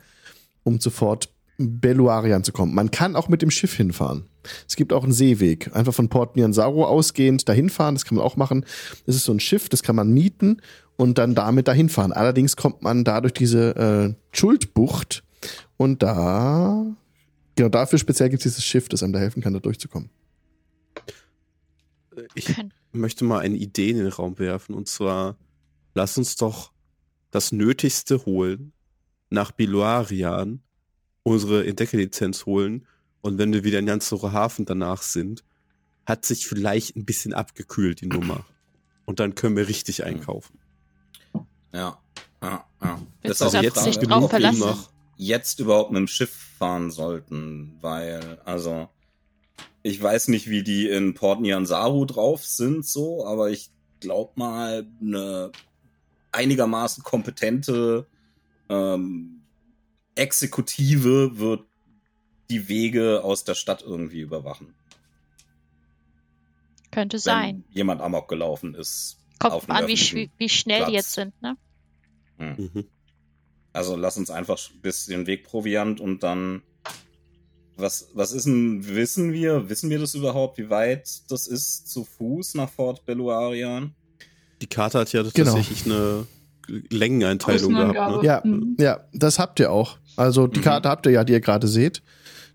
[0.65, 2.75] um sofort Beluarian zu kommen.
[2.75, 4.25] Man kann auch mit dem Schiff hinfahren.
[4.69, 5.75] Es gibt auch einen Seeweg.
[5.75, 8.65] Einfach von Port Niensaro ausgehend dahin fahren, das kann man auch machen.
[9.07, 10.61] Das ist so ein Schiff, das kann man mieten
[10.97, 12.13] und dann damit dahin fahren.
[12.13, 15.23] Allerdings kommt man da durch diese äh, Schuldbucht
[15.77, 16.85] und da,
[17.57, 20.11] genau dafür speziell gibt es dieses Schiff, das einem da helfen kann, da durchzukommen.
[22.35, 25.37] Ich Können- möchte mal eine Idee in den Raum werfen und zwar,
[25.95, 26.73] lass uns doch
[27.31, 28.73] das Nötigste holen,
[29.31, 30.61] nach Biluarian,
[31.23, 32.87] unsere Entdeckerlizenz holen
[33.21, 33.87] und wenn wir wieder in
[34.33, 35.45] Hafen danach sind,
[36.05, 38.45] hat sich vielleicht ein bisschen abgekühlt die Nummer.
[39.05, 40.59] Und dann können wir richtig einkaufen.
[41.73, 41.99] Ja.
[42.43, 43.01] Ja, ja.
[43.23, 44.61] Willst Das ist auch Frage, nicht wir verlassen?
[44.61, 48.89] noch jetzt überhaupt mit dem Schiff fahren sollten, weil, also,
[49.83, 53.71] ich weiß nicht, wie die in Port Niansaru drauf sind, so, aber ich
[54.01, 55.53] glaub mal, eine
[56.33, 58.07] einigermaßen kompetente
[58.69, 59.42] ähm,
[60.15, 61.63] Exekutive wird
[62.51, 64.75] die Wege aus der Stadt irgendwie überwachen.
[66.91, 67.65] Könnte Wenn sein.
[67.71, 69.19] jemand amok gelaufen ist.
[69.39, 70.95] Kommt an, wie, sch- wie schnell die Platz.
[70.95, 71.57] jetzt sind, ne?
[72.39, 72.71] Hm.
[72.75, 72.85] Mhm.
[73.73, 76.63] Also lass uns einfach ein bisschen Wegproviant und dann.
[77.77, 82.05] Was, was ist denn, wissen wir, wissen wir das überhaupt, wie weit das ist zu
[82.05, 83.95] Fuß nach Fort Beluarian?
[84.61, 85.55] Die Karte hat ja Genau.
[85.55, 86.27] tatsächlich eine
[86.69, 88.23] Längeneinteilung gehabt.
[88.23, 88.27] Ne?
[88.27, 88.77] Ja, Mhm.
[88.79, 89.97] ja, das habt ihr auch.
[90.17, 90.65] Also die Mhm.
[90.65, 92.03] Karte habt ihr ja, die ihr gerade seht.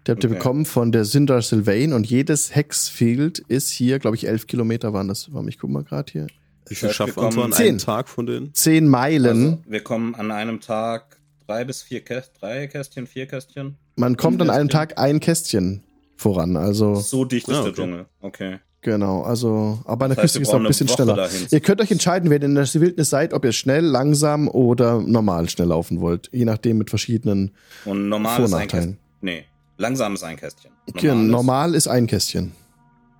[0.05, 0.37] Die habt ihr Okay.
[0.39, 5.07] bekommen von der Sindar Sylvain und jedes Hexfield ist hier, glaube ich, elf Kilometer waren
[5.07, 5.33] das.
[5.33, 6.27] Warte, ich guck mal gerade hier.
[6.69, 7.77] Wie viel schafft wir man an einem Zehn.
[7.77, 8.53] Tag von denen?
[8.53, 9.25] Zehn Meilen.
[9.45, 13.75] Also, wir kommen an einem Tag drei bis vier Kästchen, drei Kästchen, vier Kästchen.
[13.95, 14.87] Man kommt an einem Kästchen.
[14.89, 15.83] Tag ein Kästchen
[16.15, 16.55] voran.
[16.57, 17.73] Also So dicht ist der okay.
[17.73, 18.05] Dschungel.
[18.21, 18.59] Okay.
[18.81, 21.15] Genau, also aber an der Das heißt, Küste ist es noch ein bisschen schneller.
[21.15, 21.47] dahin.
[21.49, 25.01] Ihr könnt euch entscheiden, wenn ihr in der Wildnis seid, ob ihr schnell, langsam oder
[25.01, 26.29] normal schnell laufen wollt.
[26.31, 27.51] Je nachdem mit verschiedenen
[27.85, 28.67] Und normal ist ein.
[28.67, 28.97] Kästchen.
[29.21, 29.45] Nee,
[29.77, 30.71] langsam ist ein Kästchen.
[30.89, 32.53] Okay, ist- normal ist ein Kästchen.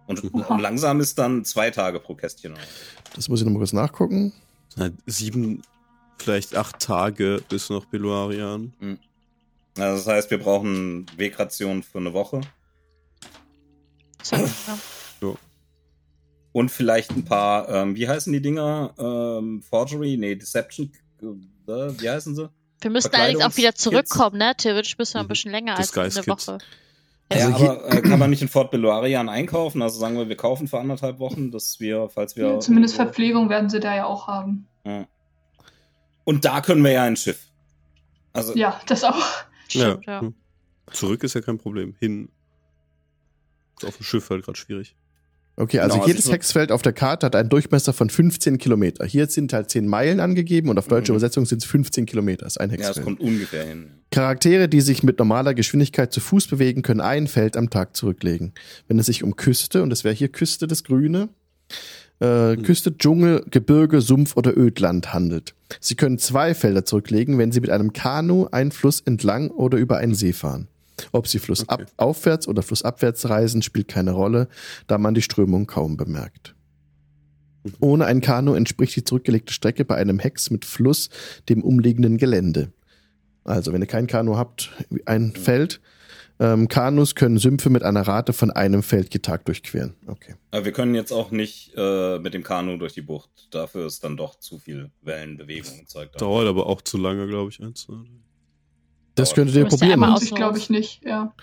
[0.08, 2.54] Und, und langsam ist dann zwei Tage pro Kästchen.
[3.16, 4.32] Das muss ich noch mal kurz nachgucken.
[4.78, 5.64] Na, sieben,
[6.18, 8.72] vielleicht acht Tage bis nach Beluarian.
[9.78, 12.40] Also das heißt, wir brauchen Wegrationen für eine Woche.
[14.24, 14.50] Fahrzeuge.
[14.68, 14.78] Ja.
[16.58, 18.92] Und vielleicht ein paar, ähm, wie heißen die Dinger?
[18.98, 20.18] Ähm, Forgery?
[20.18, 20.92] Nee, Deception.
[21.22, 21.28] Äh,
[21.68, 22.50] wie heißen sie?
[22.82, 24.56] Wir müssen allerdings auch wieder zurückkommen, ne?
[24.58, 25.28] Theoretisch müssen wir ein mhm.
[25.28, 26.58] bisschen länger als eine Woche.
[27.32, 29.84] Ja, also aber äh, kann man nicht in Fort Beluarian einkaufen?
[29.84, 32.48] Also sagen wir, wir kaufen für anderthalb Wochen, dass wir, falls wir.
[32.48, 34.66] Ja, zumindest Verpflegung werden sie da ja auch haben.
[34.84, 35.06] Ja.
[36.24, 37.52] Und da können wir ja ein Schiff.
[38.34, 39.24] Also, ja, das auch.
[39.70, 40.00] Ja.
[40.08, 40.22] ja.
[40.22, 40.34] Hm.
[40.92, 41.94] Zurück ist ja kein Problem.
[42.00, 42.30] Hin.
[43.78, 44.96] Ist auf dem Schiff halt gerade schwierig.
[45.60, 49.06] Okay, also genau, jedes also Hexfeld auf der Karte hat einen Durchmesser von 15 Kilometer.
[49.06, 51.18] Hier sind halt 10 Meilen angegeben und auf deutsche mhm.
[51.18, 52.46] Übersetzung sind es 15 Kilometer.
[52.46, 52.96] Das ist ein Hexfeld.
[52.96, 53.88] Ja, das kommt ungefähr hin.
[54.12, 58.54] Charaktere, die sich mit normaler Geschwindigkeit zu Fuß bewegen, können ein Feld am Tag zurücklegen.
[58.88, 61.30] Wenn es sich um Küste, und das wäre hier Küste das Grüne,
[62.22, 62.62] äh, mhm.
[62.62, 65.56] Küste, Dschungel, Gebirge, Sumpf oder Ödland handelt.
[65.80, 69.98] Sie können zwei Felder zurücklegen, wenn sie mit einem Kanu einen Fluss entlang oder über
[69.98, 70.68] einen See fahren.
[71.12, 72.52] Ob sie flussaufwärts okay.
[72.52, 74.48] oder flussabwärts reisen, spielt keine Rolle,
[74.88, 76.56] da man die Strömung kaum bemerkt.
[77.80, 81.10] Ohne ein Kanu entspricht die zurückgelegte Strecke bei einem Hex mit Fluss
[81.50, 82.72] dem umliegenden Gelände.
[83.44, 84.72] Also, wenn ihr kein Kanu habt,
[85.06, 85.36] ein mhm.
[85.36, 85.82] Feld.
[86.40, 89.96] Ähm, Kanus können Sümpfe mit einer Rate von einem Feld je Tag durchqueren.
[90.06, 90.36] Okay.
[90.52, 93.48] Aber wir können jetzt auch nicht äh, mit dem Kanu durch die Bucht.
[93.50, 95.88] Dafür ist dann doch zu viel Wellenbewegung.
[96.20, 97.60] Dauert aber auch zu lange, glaube ich.
[97.64, 97.88] Eins,
[99.18, 100.00] das könntet ihr probieren.
[100.00, 101.34] Muss ich glaube ich nicht, ja.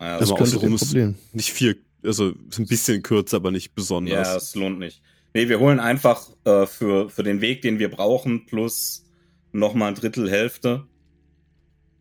[0.00, 1.18] ja das könntet ihr probieren.
[1.32, 4.28] Nicht viel, also ein bisschen kürzer, aber nicht besonders.
[4.28, 5.02] Ja, es lohnt nicht.
[5.34, 9.04] Nee, wir holen einfach äh, für, für den Weg, den wir brauchen, plus
[9.50, 10.84] nochmal ein Drittel Hälfte.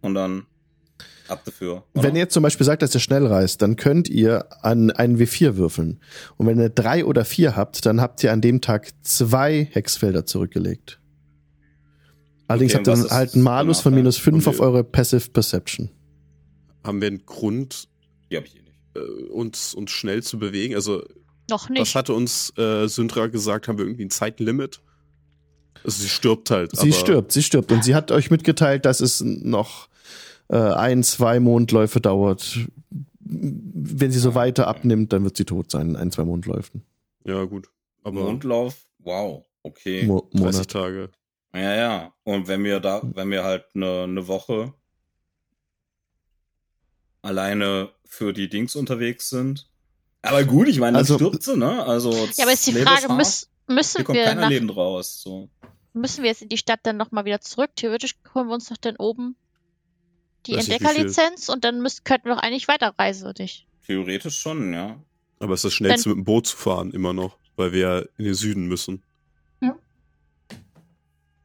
[0.01, 0.47] Und dann
[1.31, 1.83] ab dafür.
[1.93, 2.03] Oder?
[2.03, 5.17] Wenn ihr jetzt zum Beispiel sagt, dass ihr schnell reist, dann könnt ihr an einen
[5.17, 5.99] W4 würfeln.
[6.37, 10.25] Und wenn ihr drei oder vier habt, dann habt ihr an dem Tag zwei Hexfelder
[10.25, 11.00] zurückgelegt.
[12.51, 15.89] Allerdings okay, habt ihr halt einen Malus von minus 5 auf eure Passive Perception.
[16.83, 17.87] Haben wir einen Grund,
[18.31, 18.73] Die hab ich eh nicht.
[18.95, 20.75] Äh, uns, uns schnell zu bewegen?
[20.75, 21.03] Also,
[21.49, 21.81] noch nicht.
[21.81, 23.67] Was hatte uns äh, Syndra gesagt?
[23.67, 24.81] Haben wir irgendwie ein Zeitlimit?
[25.83, 26.75] Also sie stirbt halt.
[26.75, 27.71] Sie stirbt, sie stirbt.
[27.71, 29.89] Und sie hat euch mitgeteilt, dass es noch
[30.49, 32.59] äh, ein, zwei Mondläufe dauert.
[33.19, 36.83] Wenn sie so weiter abnimmt, dann wird sie tot sein in ein, zwei Mondläufen.
[37.25, 37.69] Ja, gut.
[38.03, 40.05] Aber Mondlauf, wow, okay.
[40.05, 41.09] Mo 30 Tage.
[41.53, 42.13] Ja, ja.
[42.23, 44.73] Und wenn wir da, wenn wir halt eine, eine Woche
[47.21, 49.69] alleine für die Dings unterwegs sind.
[50.21, 51.83] Aber gut, ich meine, also, stirbt sie, ne?
[51.83, 55.21] Also ja, aber ist die Frage, müssen, müssen Hier kommt wir keiner nach, lebend raus.
[55.21, 55.49] So.
[55.93, 57.71] Müssen wir jetzt in die Stadt dann nochmal wieder zurück?
[57.75, 59.35] Theoretisch holen wir uns doch dann oben
[60.45, 63.67] die Entdeckerlizenz und dann müssen, könnten wir doch eigentlich weiterreisen, oder nicht?
[63.85, 65.01] Theoretisch schon, ja.
[65.39, 68.09] Aber es ist das Schnellste, dann, mit dem Boot zu fahren, immer noch, weil wir
[68.17, 69.03] in den Süden müssen.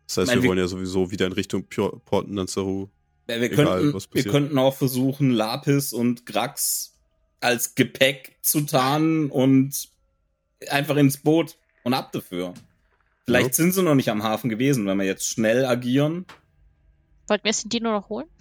[0.07, 1.65] Das heißt, meine, wir wollen ja sowieso wieder in Richtung
[2.05, 2.89] Port Nanzaru.
[3.29, 6.97] Ja, wir, egal, könnten, wir könnten auch versuchen, Lapis und Grax
[7.41, 9.89] als Gepäck zu tarnen und
[10.69, 12.55] einfach ins Boot und ab dafür.
[13.25, 13.53] Vielleicht ja.
[13.53, 16.27] sind sie noch nicht am Hafen gewesen, wenn wir jetzt schnell agieren.
[17.27, 18.27] Wollten wir jetzt den Dino noch holen?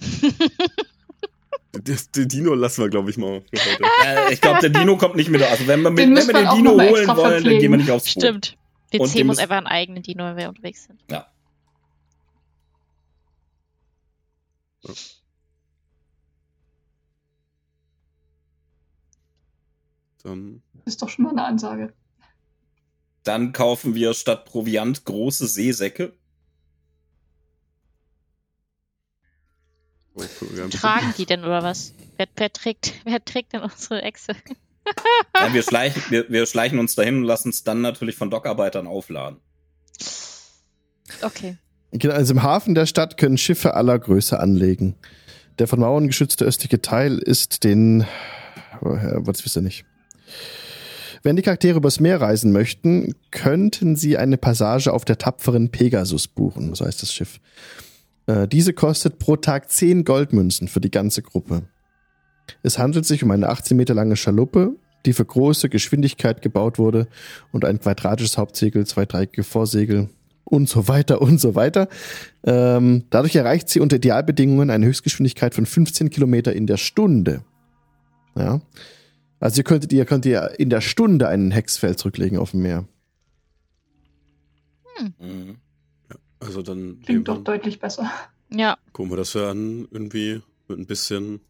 [1.75, 3.43] Den Dino lassen wir, glaube ich, mal.
[3.51, 5.41] Ja, ich glaube, der Dino kommt nicht mit.
[5.41, 7.43] Also wenn wir, mit, wenn wir den Dino holen wollen, verpflegen.
[7.43, 8.23] dann gehen wir nicht aufs Boot.
[8.23, 8.57] Stimmt.
[8.91, 11.03] WC muss einfach einen eigenen Dino, wenn wir unterwegs sind.
[11.11, 11.27] Ja.
[20.23, 20.61] Dann.
[20.85, 21.93] Ist doch schon mal eine Ansage.
[23.23, 26.13] Dann kaufen wir statt Proviant große Seesäcke.
[30.13, 30.23] Oh,
[30.69, 31.93] Tragen die denn oder was?
[32.17, 34.35] Wer, wer, trägt, wer trägt denn unsere Echse?
[35.35, 38.87] ja, wir, schleichen, wir, wir schleichen uns dahin und lassen es dann natürlich von Dockarbeitern
[38.87, 39.41] aufladen.
[41.21, 41.57] Okay.
[41.91, 44.95] Genau, also im Hafen der Stadt können Schiffe aller Größe anlegen.
[45.59, 48.05] Der von Mauern geschützte östliche Teil ist den,
[48.81, 49.85] was wisst ihr nicht.
[51.23, 56.27] Wenn die Charaktere übers Meer reisen möchten, könnten sie eine Passage auf der tapferen Pegasus
[56.27, 57.39] buchen, so heißt das Schiff.
[58.27, 61.63] Äh, diese kostet pro Tag 10 Goldmünzen für die ganze Gruppe.
[62.61, 64.75] Es handelt sich um eine 18 Meter lange Schaluppe,
[65.05, 67.07] die für große Geschwindigkeit gebaut wurde
[67.51, 70.09] und ein quadratisches Hauptsegel, zwei dreieckige Vorsegel,
[70.45, 71.89] und so weiter und so weiter.
[72.43, 77.43] Ähm, dadurch erreicht sie unter Idealbedingungen eine Höchstgeschwindigkeit von 15 Kilometer in der Stunde.
[78.35, 78.61] Ja.
[79.39, 82.85] Also ihr könntet, ihr könnt ihr in der Stunde einen Hexfeld zurücklegen auf dem Meer.
[84.95, 85.13] Hm.
[85.19, 85.57] Mhm.
[86.09, 87.01] Ja, also dann.
[87.05, 88.09] Klingt doch deutlich besser.
[88.49, 88.77] Ja.
[88.93, 91.41] Gucken wir das ja an, irgendwie mit ein bisschen.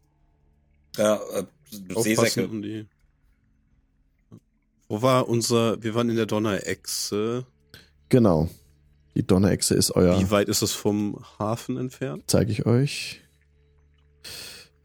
[0.96, 2.48] Ja, äh, Seesäcke.
[2.48, 2.86] Um die
[4.88, 7.44] Wo war unser, wir waren in der Donnerechse.
[8.08, 8.48] Genau.
[9.16, 10.20] Die Donnerechse ist euer.
[10.20, 12.24] Wie weit ist es vom Hafen entfernt?
[12.26, 13.22] Zeige ich euch.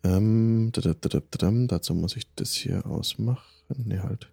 [0.03, 3.45] Ähm, dazu muss ich das hier ausmachen.
[3.75, 4.31] Nee, halt.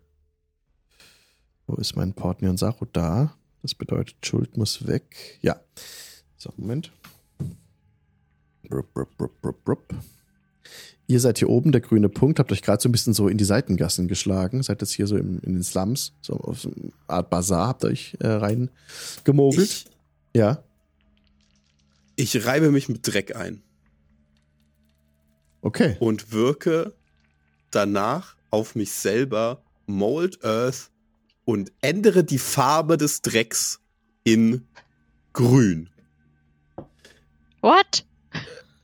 [1.67, 2.87] Wo ist mein Portnir und Saru?
[2.93, 3.37] Da.
[3.63, 5.39] Das bedeutet, Schuld muss weg.
[5.43, 5.61] Ja.
[6.37, 6.93] So, Moment.
[8.69, 9.95] Brup, brup, brup, brup, brup.
[11.07, 13.39] Ihr seid hier oben, der grüne Punkt, habt euch gerade so ein bisschen so in
[13.39, 16.93] die Seitengassen geschlagen, seid jetzt hier so im, in den Slums, so auf so eine
[17.07, 18.71] Art Bazar habt ihr euch äh, rein
[19.25, 19.71] gemogelt.
[19.71, 19.87] Ich,
[20.35, 20.63] ja,
[22.19, 23.63] ich reibe mich mit Dreck ein
[25.63, 25.97] okay.
[26.01, 26.93] und wirke
[27.71, 30.91] danach auf mich selber Mold Earth
[31.45, 33.81] und ändere die Farbe des Drecks
[34.25, 34.67] in
[35.33, 35.91] grün.
[37.61, 38.05] What?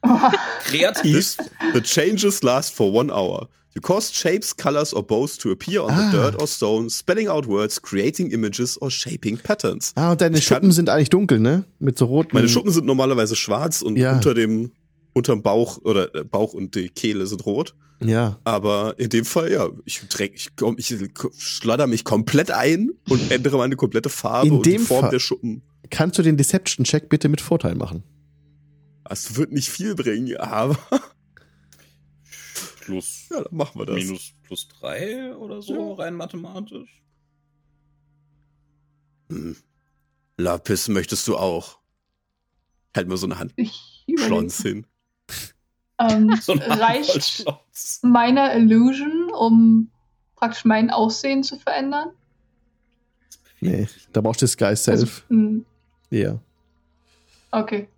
[0.64, 1.36] Kreativ.
[1.72, 3.48] The changes last for one hour.
[3.74, 6.10] You cause shapes, colors, or both to appear on Ah.
[6.10, 9.92] the dirt or stone, spelling out words, creating images or shaping patterns.
[9.96, 11.64] Ah, und deine Ich kann- Schuppen sind eigentlich dunkel, ne?
[11.80, 12.30] Mit so roten.
[12.34, 14.12] Meine Schuppen sind normalerweise schwarz und Ja.
[14.14, 14.70] unter dem
[15.12, 17.74] unterm Bauch oder äh, Bauch und die Kehle sind rot.
[18.04, 18.38] Ja.
[18.44, 20.94] Aber in dem Fall, ja, ich dreck, ich, komm, ich
[21.38, 25.10] schladder mich komplett ein und ändere meine komplette Farbe In und die dem Form Fall-
[25.10, 25.62] der Schuppen.
[25.90, 28.02] Kannst du den Deception-Check bitte mit Vorteil machen?
[29.04, 30.78] Das wird nicht viel bringen, aber
[32.80, 33.96] Plus, ja, dann machen wir das.
[33.96, 37.02] minus plus drei oder so, rein mathematisch.
[39.30, 39.56] Hm.
[40.36, 41.78] Lapis möchtest du auch?
[42.94, 43.54] Halt mir so eine Hand.
[44.18, 44.86] Schlons hin.
[45.98, 48.00] Ähm, So reicht Schlons.
[48.02, 49.90] meine Illusion, um
[50.36, 52.10] praktisch mein Aussehen zu verändern?
[53.60, 55.24] Nee, da brauchst du Sky Also, Self.
[55.28, 55.64] hm,
[56.10, 56.38] Ja.
[57.50, 57.88] okay.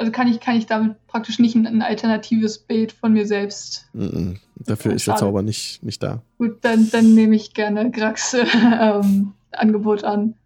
[0.00, 3.86] Also kann ich, kann ich damit praktisch nicht ein, ein alternatives Bild von mir selbst.
[3.92, 4.38] Mhm.
[4.56, 5.16] Dafür Oh, ist der.
[5.16, 6.22] Zauber nicht, nicht da.
[6.38, 8.34] Gut, dann, dann nehme ich gerne Grax
[8.80, 10.36] ähm, Angebot an.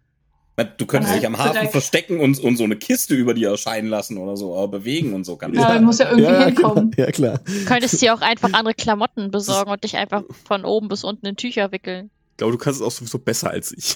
[0.77, 3.87] Du könntest Ja, dich am Hafen verstecken und, und so eine Kiste über dir erscheinen
[3.87, 5.79] lassen oder so, aber bewegen und so kann Ja, ja.
[5.79, 6.91] muss ja irgendwie ja, hinkommen.
[6.91, 7.05] Genau.
[7.07, 7.39] ja, klar.
[7.45, 11.25] Du könntest dir auch einfach andere Klamotten besorgen und dich einfach von oben bis unten
[11.27, 12.09] in Tücher wickeln.
[12.31, 13.95] Ich glaube, du kannst es auch sowieso besser als ich.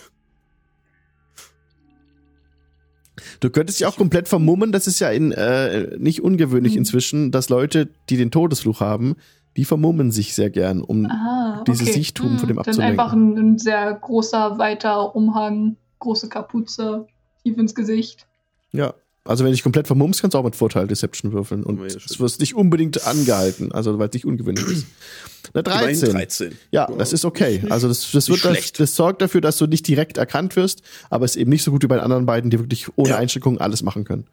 [3.40, 4.72] Du könntest dich auch komplett vermummen.
[4.72, 6.80] Das ist ja in, äh, nicht ungewöhnlich Mhm.
[6.80, 9.16] inzwischen, dass Leute, die den Todesfluch haben,
[9.58, 11.92] die vermummen sich sehr gern, um Ah, dieses okay.
[11.94, 13.00] Sichtum von dem Dann abzulenken.
[13.00, 17.08] einfach ein, ein sehr großer, weiter Umhang, große Kapuze,
[17.44, 18.28] tief ins Gesicht.
[18.72, 18.94] Ja.
[19.30, 21.62] Also wenn du dich komplett vermummst, kannst du auch mit Vorteil Deception würfeln.
[21.64, 24.88] Und es wirst nicht unbedingt angehalten, also weil es nicht ungewöhnlich ist.
[25.54, 26.12] Eine Immerhin 13.
[26.14, 26.58] 13.
[26.72, 27.64] Ja, das ist okay.
[27.70, 31.26] Also das, das, wird das, das sorgt dafür, dass du nicht direkt erkannt wirst, aber
[31.26, 33.18] es ist eben nicht so gut wie bei den anderen beiden, die wirklich ohne Ja.
[33.18, 34.26] Einschränkungen alles machen können.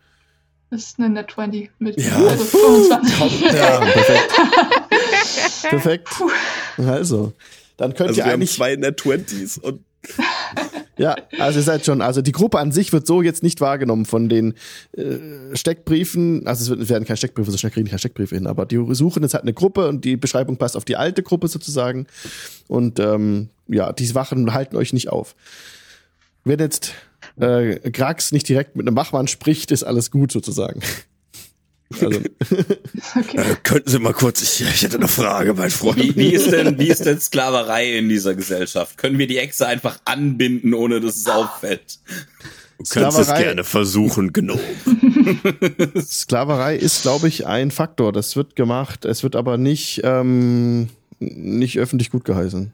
[0.71, 2.17] Das ist eine Net 20 mit Ja.
[2.17, 3.41] also 25.
[3.53, 4.35] Ja, perfekt.
[5.69, 6.09] perfekt.
[6.79, 7.35] Also,
[7.77, 9.81] dann könnt Also ihr wir haben eigentlich zwei Net 20s und
[10.99, 14.07] Ja, also ihr seid schon, also die Gruppe an sich wird so jetzt nicht wahrgenommen
[14.07, 14.55] von den
[14.97, 18.83] äh, Steckbriefen, also es, werden keine Steckbriefe, so schnell kriegen keine Steckbriefe hin, aber die
[18.95, 22.07] suchen jetzt halt eine Gruppe und die Beschreibung passt auf die alte Gruppe sozusagen
[22.67, 25.35] und ähm, ja, die Wachen halten euch nicht auf.
[26.45, 26.95] Wenn jetzt
[27.39, 30.81] äh, Grax nicht direkt mit einem Wachmann spricht, ist alles gut sozusagen.
[31.93, 32.07] Also,
[33.17, 33.37] Okay.
[33.37, 35.99] äh, könnten Sie mal kurz, ich, ich hätte eine Frage, mein Freund.
[35.99, 38.99] Wie, wie, ist denn, wie ist denn Sklaverei in dieser Gesellschaft?
[38.99, 42.01] Können wir die Echse einfach anbinden, ohne dass es auffällt?
[42.79, 44.59] Du kannst es gerne versuchen, genau.
[46.01, 48.13] Sklaverei ist, glaube ich, ein Faktor.
[48.13, 52.73] Das wird gemacht, es wird aber nicht, ähm, nicht öffentlich gut geheißen.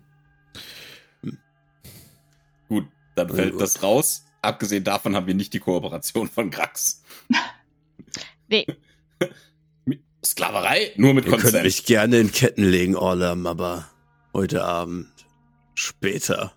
[2.68, 4.24] Gut, dann fällt das raus.
[4.40, 7.02] Abgesehen davon haben wir nicht die Kooperation von Grax.
[8.48, 8.66] Nee.
[10.24, 10.92] Sklaverei?
[10.96, 11.64] Nur mit Wir können Konsent.
[11.64, 13.86] mich gerne in Ketten legen, Orlam, aber
[14.32, 15.08] heute Abend
[15.74, 16.52] später.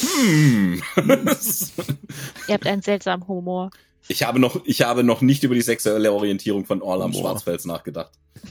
[0.00, 0.82] Hm.
[2.48, 3.70] Ihr habt einen seltsamen Humor.
[4.08, 7.12] ich, habe noch, ich habe noch nicht über die sexuelle Orientierung von Orlam.
[7.12, 8.10] Schwarzfels nachgedacht.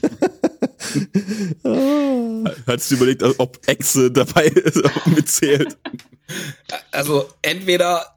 [2.66, 4.50] Hast du überlegt, ob Echse dabei
[5.06, 5.76] mitzählt?
[6.90, 8.11] Also entweder,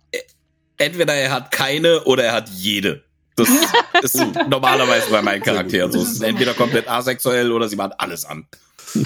[0.78, 3.04] entweder er hat keine oder er hat jede.
[3.36, 3.50] Das
[4.02, 4.16] ist
[4.50, 6.02] normalerweise bei meinen Charakteren so.
[6.02, 8.48] Es ist entweder komplett asexuell oder sie macht alles an.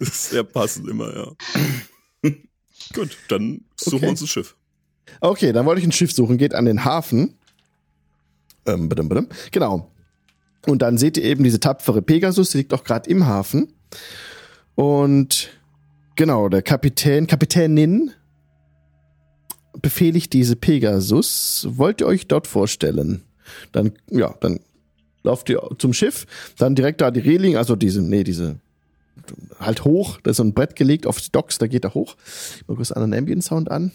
[0.00, 2.30] Das ist sehr passend immer, ja.
[2.94, 4.02] Gut, dann suchen Okay.
[4.02, 4.56] wir uns ein Schiff.
[5.20, 7.36] Okay, dann wollte ich ein Schiff suchen, geht an den Hafen.
[8.64, 9.28] Ähm, badum, badum.
[9.50, 9.90] Genau.
[10.66, 13.74] Und dann seht ihr eben diese tapfere Pegasus, die liegt auch gerade im Hafen.
[14.74, 15.50] Und
[16.16, 18.12] genau, der Kapitän, Kapitänin
[19.82, 21.66] befehligt diese Pegasus.
[21.70, 23.22] Wollt ihr euch dort vorstellen?
[23.72, 24.60] Dann, ja, dann
[25.22, 26.26] lauft ihr zum Schiff,
[26.56, 28.60] dann direkt da die Reling, also diese, nee, diese
[29.58, 32.16] halt hoch, da ist so ein Brett gelegt auf die Docks, da geht er hoch.
[32.56, 33.92] Ich mal kurz einen anderen Ambient Sound an.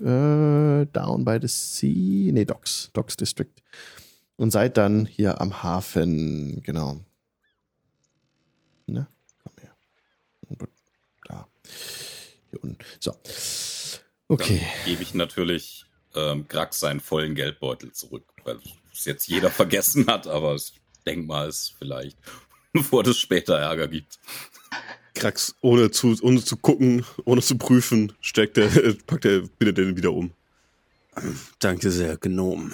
[0.00, 3.50] Äh, down by the Sea, nee, Docks, Docks District.
[4.36, 7.00] Und seid dann hier am Hafen, genau.
[8.86, 9.06] Ne?
[9.42, 10.68] Komm her.
[11.28, 11.48] Da.
[12.50, 12.78] Hier unten.
[12.98, 13.12] So.
[14.32, 14.60] Okay.
[14.60, 18.58] Dann gebe ich natürlich ähm, Grax seinen vollen Geldbeutel zurück, weil
[18.90, 20.72] es jetzt jeder vergessen hat, aber ich
[21.04, 22.16] denke mal, es vielleicht,
[22.72, 24.18] bevor es später Ärger gibt.
[25.14, 28.70] Krax, ohne zu, ohne zu gucken, ohne zu prüfen, steckt er,
[29.06, 30.32] packt er, bindet den wieder um.
[31.58, 32.72] Danke sehr, Gnom.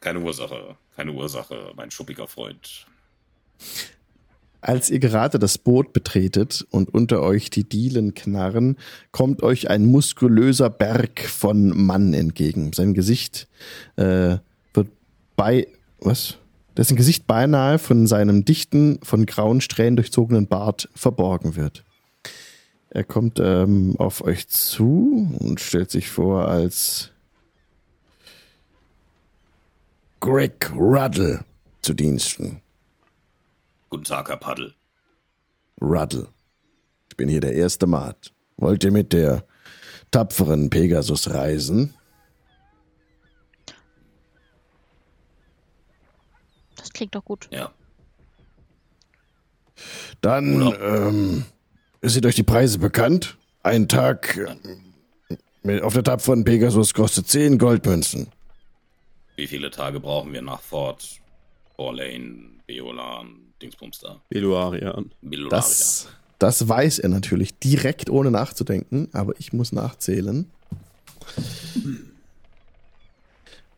[0.00, 2.86] Keine Ursache, keine Ursache, mein schuppiger Freund.
[4.66, 8.78] Als ihr gerade das Boot betretet und unter euch die Dielen knarren,
[9.12, 12.72] kommt euch ein muskulöser Berg von Mann entgegen.
[12.72, 13.46] Sein Gesicht
[13.96, 14.38] äh,
[14.72, 14.88] wird
[15.36, 15.68] bei
[16.00, 16.38] was?
[16.78, 21.84] Dessen Gesicht beinahe von seinem dichten, von grauen Strähnen durchzogenen Bart verborgen wird.
[22.88, 27.10] Er kommt ähm, auf euch zu und stellt sich vor als
[30.20, 31.44] Greg Ruddle
[31.82, 32.62] zu Diensten.
[33.94, 34.74] Guten Tag, Herr Paddel.
[35.80, 36.26] Ruddle.
[37.08, 38.32] Ich bin hier der erste Mat.
[38.56, 39.44] Wollt ihr mit der
[40.10, 41.94] tapferen Pegasus reisen?
[46.74, 47.48] Das klingt doch gut.
[47.52, 47.70] Ja.
[50.20, 51.44] Dann ähm,
[52.02, 53.38] sind euch die Preise bekannt.
[53.62, 54.36] Ein Tag
[55.62, 58.26] äh, auf der tapferen Pegasus kostet 10 Goldmünzen.
[59.36, 61.20] Wie viele Tage brauchen wir nach Fort
[61.76, 64.20] Orlane, Beolan, Dingsbums da?
[64.30, 65.10] Eluarian.
[65.20, 65.56] Bilularia.
[65.56, 70.50] Das, das weiß er natürlich direkt ohne nachzudenken, aber ich muss nachzählen.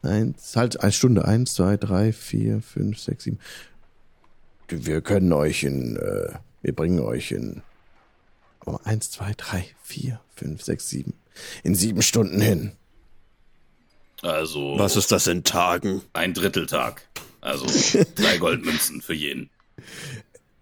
[0.02, 1.24] Eins, halt, eine Stunde.
[1.24, 3.38] Eins, zwei, drei, vier, fünf, sechs, sieben.
[4.68, 7.62] Wir können euch in, äh, wir bringen euch in,
[8.64, 11.14] oh, eins, zwei, drei, vier, fünf, sechs, sieben,
[11.62, 12.72] in sieben Stunden hin.
[14.22, 16.02] Also Was ist das in Tagen?
[16.14, 17.06] ein Dritteltag.
[17.40, 17.66] Also
[18.16, 19.50] drei Goldmünzen für jeden.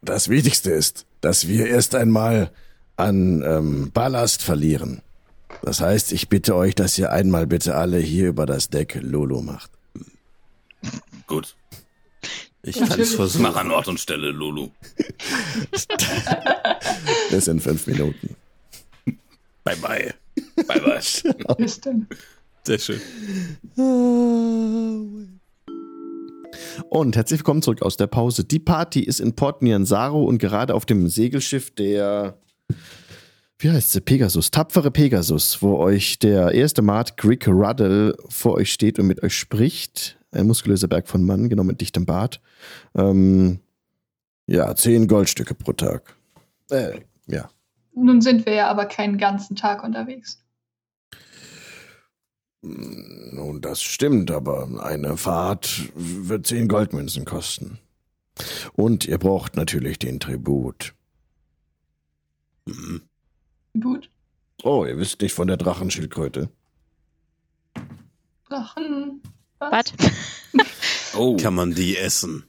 [0.02, 2.50] Das Wichtigste ist, dass wir erst einmal
[2.96, 5.02] an ähm, Ballast verlieren.
[5.62, 9.40] Das heißt, ich bitte euch, dass ihr einmal bitte alle hier über das Deck Lolo
[9.40, 9.70] macht.
[11.26, 11.56] Gut.
[12.62, 13.42] Ich kann es Ich versuchen.
[13.42, 14.68] mache an Ort und Stelle, Lulu.
[17.30, 18.36] Das sind fünf Minuten.
[19.64, 20.14] Bye bye.
[20.66, 21.00] Bye bye.
[21.56, 22.06] Bis denn.
[22.64, 23.00] Sehr schön.
[26.88, 28.44] Und herzlich willkommen zurück aus der Pause.
[28.44, 32.38] Die Party ist in Port Nianzaro und gerade auf dem Segelschiff der,
[33.58, 38.72] wie heißt sie, Pegasus, tapfere Pegasus, wo euch der erste Mart Grick Ruddle vor euch
[38.72, 40.18] steht und mit euch spricht.
[40.32, 42.40] Ein muskulöser Berg von Mann, genau mit dichtem Bart.
[42.94, 43.60] Ähm,
[44.46, 46.16] ja, zehn Goldstücke pro Tag.
[46.70, 47.48] Äh, ja.
[47.94, 50.43] Nun sind wir ja aber keinen ganzen Tag unterwegs.
[52.66, 57.78] Nun, das stimmt, aber eine Fahrt wird zehn Goldmünzen kosten.
[58.72, 60.94] Und ihr braucht natürlich den Tribut.
[62.66, 63.02] Mhm.
[63.78, 64.08] Gut.
[64.62, 66.48] Oh, ihr wisst nicht von der Drachenschildkröte.
[68.48, 69.22] Drachen.
[69.58, 69.84] Was?
[71.16, 72.42] Oh, Kann man die essen?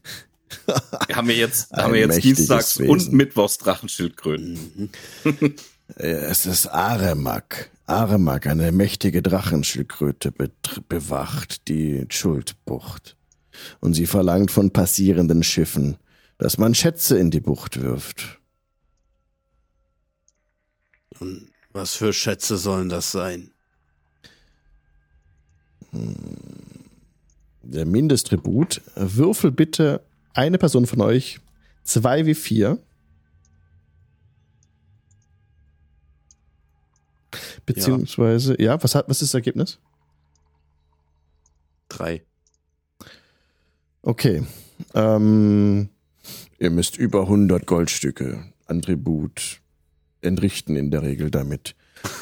[1.13, 2.89] haben wir jetzt, Ein haben wir jetzt Dienstags Wesen.
[2.89, 4.89] und Mittwochs Drachenschildkröten.
[5.98, 7.70] Äh, Es ist Aremak.
[7.86, 10.34] Aremak, eine mächtige Drachenschildkröte,
[10.90, 13.16] bewacht die Schuldbucht.
[13.80, 15.98] Und sie verlangt von passierenden Schiffen,
[16.38, 18.40] dass man Schätze in die Bucht wirft.
[21.20, 23.52] Und was für Schätze sollen das sein?
[27.62, 28.82] Der Mindesttribut.
[28.96, 30.02] Würfel bitte
[30.34, 31.40] eine Person von euch
[31.84, 32.80] zwei wie vier.
[37.66, 39.80] Beziehungsweise, ja, was hat, was ist das Ergebnis?
[41.89, 42.24] Drei.
[44.01, 44.43] Okay.
[44.93, 45.89] Ähm,
[46.59, 49.61] ihr müsst über 100 Goldstücke an Tribut
[50.22, 51.76] entrichten in der Regel damit.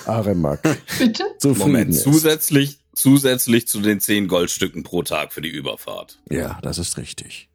[0.05, 0.61] Aremak
[0.99, 1.23] Bitte?
[1.43, 2.03] Moment, ist.
[2.03, 6.19] zusätzlich, zusätzlich zu den zehn Goldstücken pro Tag für die Überfahrt.
[6.29, 7.49] Ja, das ist richtig.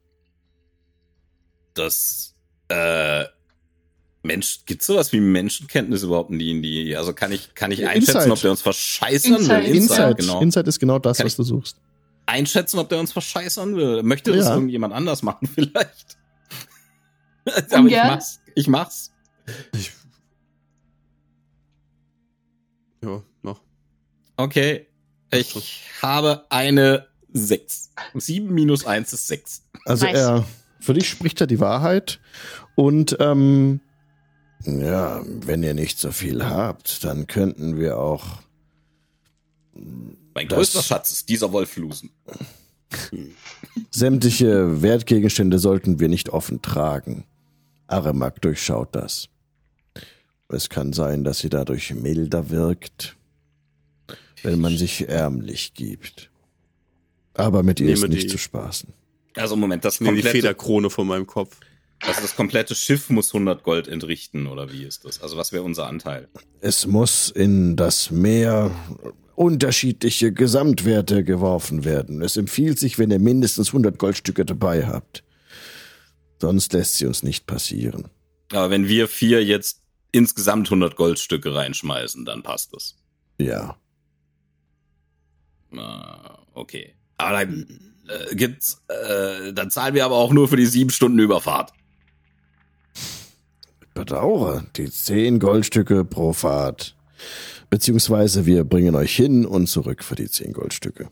[1.73, 2.35] Das,
[2.67, 3.25] äh,
[4.21, 6.95] Mensch, gibt's sowas wie Menschenkenntnis überhaupt in D&D?
[6.95, 8.31] Also kann ich, kann ich einschätzen, Insight.
[8.31, 9.63] ob der uns verscheißern Insight.
[9.65, 9.75] will?
[9.75, 10.41] Insight, genau.
[10.41, 11.77] Insight ist genau das, Kann was du suchst.
[12.25, 14.03] Einschätzen, ob der uns verscheißern will.
[14.03, 14.53] Möchte das Ja.
[14.55, 16.17] irgendjemand anders machen vielleicht?
[17.71, 18.39] Aber ich mach's.
[18.55, 19.11] Ich mach's.
[19.73, 19.91] Ich
[23.03, 23.59] ja, mach.
[24.37, 24.87] Okay.
[25.31, 27.91] Ich habe eine 6.
[28.15, 29.63] 7 minus 1 ist 6.
[29.85, 30.17] Also Nice.
[30.17, 30.45] er,
[30.79, 32.19] für dich spricht er die Wahrheit
[32.75, 33.79] und ähm,
[34.65, 38.41] ja, wenn ihr nicht so viel habt, dann könnten wir auch
[40.33, 42.11] Mein größter Schatz ist dieser Wolflusen.
[43.91, 47.25] sämtliche Wertgegenstände sollten wir nicht offen tragen.
[47.87, 49.29] Aramak durchschaut das.
[50.49, 53.15] Es kann sein, dass sie dadurch milder wirkt,
[54.43, 56.29] wenn man sich ärmlich gibt.
[57.35, 58.93] Aber mit ihr ist nicht die- zu spaßen.
[59.35, 61.57] Also Moment, das nehme die komplette, Federkrone von meinem Kopf.
[62.01, 65.21] Also das komplette Schiff muss 100 Gold entrichten, oder wie ist das?
[65.21, 66.29] Also was wäre unser Anteil?
[66.61, 68.71] Es muss in das Meer
[69.35, 72.21] unterschiedliche Gesamtwerte geworfen werden.
[72.21, 75.23] Es empfiehlt sich, wenn ihr mindestens 100 Goldstücke dabei habt.
[76.39, 78.09] Sonst lässt sie uns nicht passieren.
[78.51, 79.81] Aber wenn wir vier jetzt
[80.11, 82.95] insgesamt 100 Goldstücke reinschmeißen, dann passt das.
[83.37, 83.77] Ja.
[85.75, 86.95] Ah, okay.
[87.17, 91.19] Aber dann äh, gibt's, äh, dann zahlen wir aber auch nur für die sieben Stunden
[91.19, 91.71] Überfahrt.
[94.09, 96.95] Bedauere, die 10 Goldstücke pro Fahrt.
[97.69, 101.11] Beziehungsweise wir bringen euch hin und zurück für die 10 Goldstücke.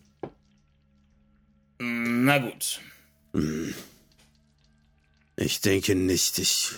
[1.77, 2.79] Na gut.
[3.33, 3.75] Hm.
[5.35, 6.39] Ich denke nicht.
[6.39, 6.71] Ich.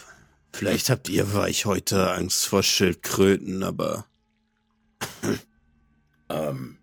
[0.52, 4.06] Vielleicht habt ihr weich heute Angst vor Schildkröten, aber
[6.30, 6.78] Ähm,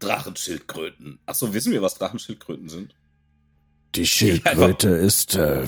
[0.00, 1.18] Drachenschildkröten.
[1.26, 2.94] Ach so, wissen wir, was Drachenschildkröten sind?
[3.94, 5.64] Die Schildkröte ist äh,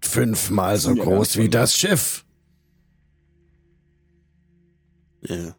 [0.00, 2.24] fünfmal so groß wie das Schiff.
[5.22, 5.54] ja.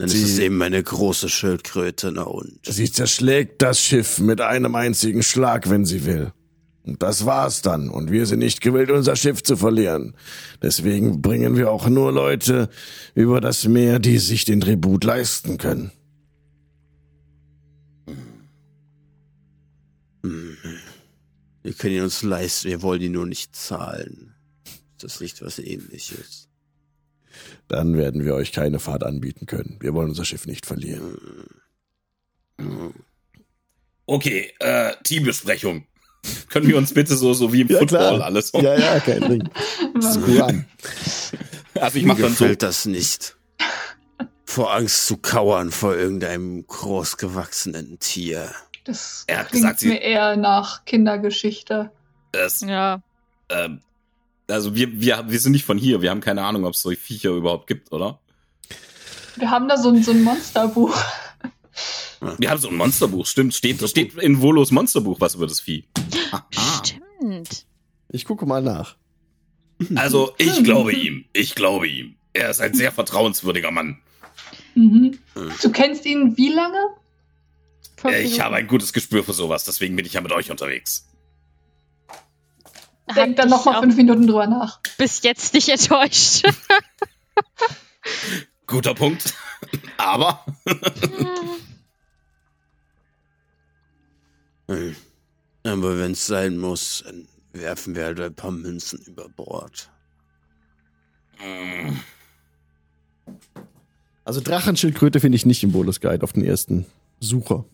[0.00, 2.60] Dann Sie- ist es eben eine große Schildkröte, na und.
[2.64, 6.32] Sie zerschlägt das Schiff mit einem einzigen Schlag, wenn sie will.
[6.84, 7.90] Und das war's dann.
[7.90, 10.14] Und wir sind nicht gewillt, unser Schiff zu verlieren.
[10.62, 12.68] Deswegen bringen wir auch nur Leute
[13.16, 15.90] über das Meer, die sich den Tribut leisten können.
[20.24, 20.56] Hm.
[21.62, 24.34] Wir können ihn uns leisten, wir wollen ihn nur nicht zahlen.
[24.64, 26.48] Ist das nicht was ähnliches?
[27.68, 29.76] Dann werden wir euch keine Fahrt anbieten können.
[29.80, 31.16] Wir wollen unser Schiff nicht verlieren.
[34.06, 35.86] Okay, äh, Teambesprechung.
[36.48, 38.50] Können wir uns bitte so, so wie im Football alles.
[38.54, 39.48] ja, kein Ding.
[41.80, 42.44] Also ich Mir mach dann so.
[42.44, 43.36] gefällt das nicht.
[44.44, 48.50] Vor Angst zu kauern vor irgendeinem großgewachsenen Tier.
[48.88, 51.90] Das Er hat klingt gesagt, sie- mir eher nach Kindergeschichte.
[52.32, 53.02] Das, Ja.
[53.50, 53.82] ähm,
[54.48, 56.00] also wir, wir, wir sind nicht von hier.
[56.00, 58.18] Wir haben keine Ahnung, ob es solche Viecher überhaupt gibt, oder?
[59.36, 60.96] Wir haben da so ein, so ein Monsterbuch.
[62.38, 63.54] Wir haben so ein Monsterbuch, stimmt.
[63.54, 65.84] Steht, steht in Volos Monsterbuch was über das Vieh.
[66.32, 66.46] Aha.
[66.82, 67.66] Stimmt.
[68.08, 68.96] Ich gucke mal nach.
[69.94, 71.26] Also, ich glaube ihm.
[71.34, 72.16] Ich glaube ihm.
[72.32, 73.98] Er ist ein sehr vertrauenswürdiger Mann.
[74.74, 75.18] Mhm.
[75.62, 76.78] Du kennst ihn wie lange?
[78.04, 78.42] Äh, Ich Minuten.
[78.44, 81.06] habe ein gutes Gespür für sowas, deswegen bin ich ja mit euch unterwegs.
[83.16, 84.80] Denk dann dich noch mal auch fünf Minuten drüber nach.
[84.98, 86.42] bis jetzt nicht enttäuscht.
[88.66, 89.34] Guter Punkt.
[89.96, 90.44] Aber
[94.68, 94.94] Hm.
[95.64, 99.90] Aber wenn es sein muss, dann werfen wir halt ein paar Münzen über Bord.
[104.24, 106.86] Also Drachenschildkröte finde ich nicht im Bolus Guide auf den ersten
[107.20, 107.64] Sucher.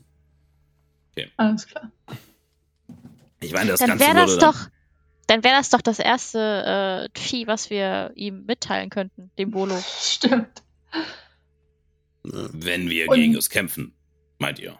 [1.37, 1.91] Alles klar.
[3.41, 4.69] ich meine, das dann Ganze wäre das würde dann, doch,
[5.27, 9.79] dann wäre das doch das erste äh, Vieh, was wir ihm mitteilen könnten, dem Bolo.
[10.01, 10.63] Stimmt.
[12.23, 13.95] Wenn wir Und- gegen es kämpfen,
[14.39, 14.79] meint ihr.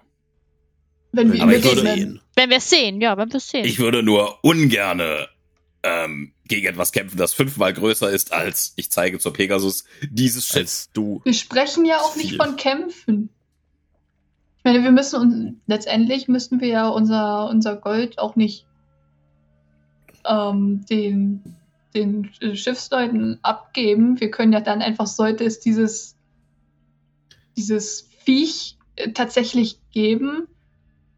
[1.13, 2.21] Wenn wir ihm Aber ich würde begegnen.
[2.35, 3.65] Wenn wir es sehen, ja, wenn wir es sehen.
[3.65, 5.29] Ich würde nur ungerne
[5.85, 10.87] ähm, gegen etwas kämpfen, das fünfmal größer ist als, ich zeige zur Pegasus, dieses Schiff.
[10.93, 11.21] Du.
[11.25, 12.39] Wir sprechen ja auch nicht Viel.
[12.39, 13.29] von Kämpfen.
[14.65, 18.65] Ich meine, wir müssen uns, letztendlich müssen wir ja unser, unser Gold auch nicht
[20.25, 21.43] ähm, den,
[21.95, 24.19] den Schiffsleuten abgeben.
[24.21, 26.17] Wir können ja dann einfach, sollte es dieses,
[27.59, 30.49] dieses Viech äh, tatsächlich geben,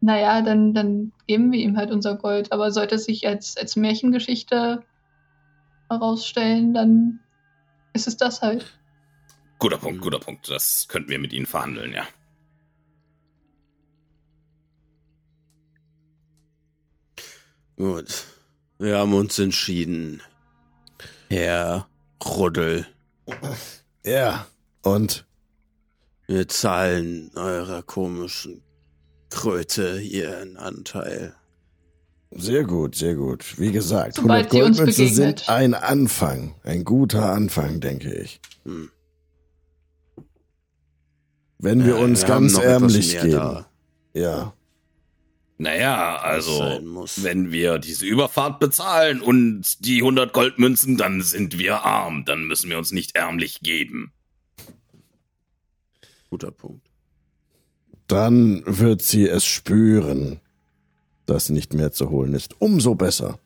[0.01, 2.51] naja, dann, dann geben wir ihm halt unser Gold.
[2.51, 4.83] Aber sollte es sich als, als Märchengeschichte
[5.89, 7.21] herausstellen, dann
[7.93, 8.77] ist es das halt.
[9.61, 10.51] Guter Punkt, guter Punkt.
[10.51, 12.03] Das könnten wir mit ihnen verhandeln, ja.
[17.77, 18.25] Gut.
[18.79, 20.23] Wir haben uns entschieden.
[21.29, 21.89] Herr
[22.25, 22.87] Ruddel,
[24.05, 24.47] Ja.
[24.83, 25.27] Und
[26.29, 28.63] wir zahlen eurer komischen
[29.31, 31.35] Kröte ihren Anteil.
[32.31, 33.59] sehr gut, sehr gut.
[33.59, 36.55] Wie gesagt, Sobald 100 sie uns Goldmünzen sind ein Anfang.
[36.63, 38.41] Ein guter Anfang, denke ich.
[38.65, 38.91] Hm.
[41.59, 43.31] Wenn wir Ja, uns haben ganz ärmlich geben.
[43.33, 43.67] da,
[44.15, 44.53] Ja.
[45.59, 46.81] Naja, also,
[47.17, 52.25] wenn wir diese Überfahrt bezahlen und die 100 Goldmünzen, dann sind wir arm.
[52.27, 54.13] Dann müssen wir uns nicht ärmlich geben.
[56.29, 56.87] Guter Punkt.
[58.07, 60.41] Dann wird sie es spüren,
[61.25, 62.61] dass nicht mehr zu holen ist.
[62.61, 63.39] Umso besser.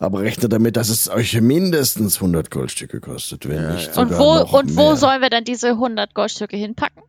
[0.00, 4.02] Aber rechnet damit, dass es euch mindestens 100 Goldstücke kostet, wenn Ja, nicht ja.
[4.02, 4.96] Und sogar wo, noch und wo mehr.
[4.96, 7.02] sollen wir dann diese 100 Goldstücke hinpacken?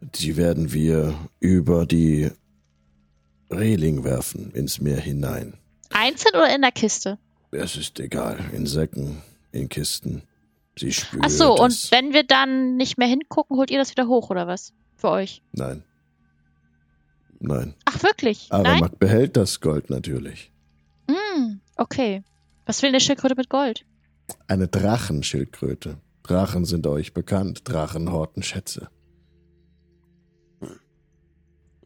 [0.00, 2.30] Die werden wir über die
[3.50, 5.54] Reling werfen, ins Meer hinein.
[5.90, 7.18] Einzeln oder in der Kiste?
[7.50, 9.22] Es ist egal, in Säcken,
[9.52, 10.22] in Kisten.
[10.78, 11.90] Sie spürt Ach so, und es.
[11.90, 14.72] wenn wir dann nicht mehr hingucken, holt ihr das wieder hoch oder was?
[14.96, 15.42] Für euch?
[15.52, 15.82] Nein.
[17.40, 17.74] Nein.
[17.84, 18.48] Ach wirklich?
[18.50, 18.80] Aber Nein?
[18.80, 20.52] man behält das Gold natürlich.
[21.08, 22.22] Hm, okay.
[22.66, 23.84] Was will eine Schildkröte mit Gold?
[24.46, 25.98] Eine Drachenschildkröte.
[26.22, 27.62] Drachen sind euch bekannt.
[27.64, 28.88] Drachen horten Schätze.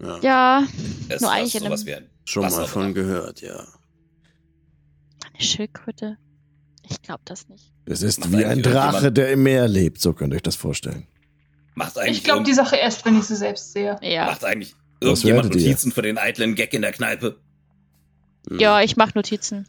[0.03, 0.67] Ja, Ja,
[1.09, 3.65] Es Nur war eigentlich in einem- schon mal von gehört, ja.
[5.33, 6.17] eine Schildkröte.
[6.89, 7.73] Ich glaube das nicht.
[7.87, 10.01] Es ist Macht wie ein Drache, der im Meer lebt.
[10.01, 11.07] So könnt ihr euch das vorstellen.
[11.75, 13.97] Macht eigentlich, Ich glaube die Sache erst, wenn ich sie selbst sehe.
[14.03, 14.27] Ja.
[14.27, 15.69] macht eigentlich Was irgendjemand werdet ihr?
[15.69, 17.39] Notizen für den eitlen Gag in der Kneipe?
[18.51, 19.67] Ja, ich mache Notizen.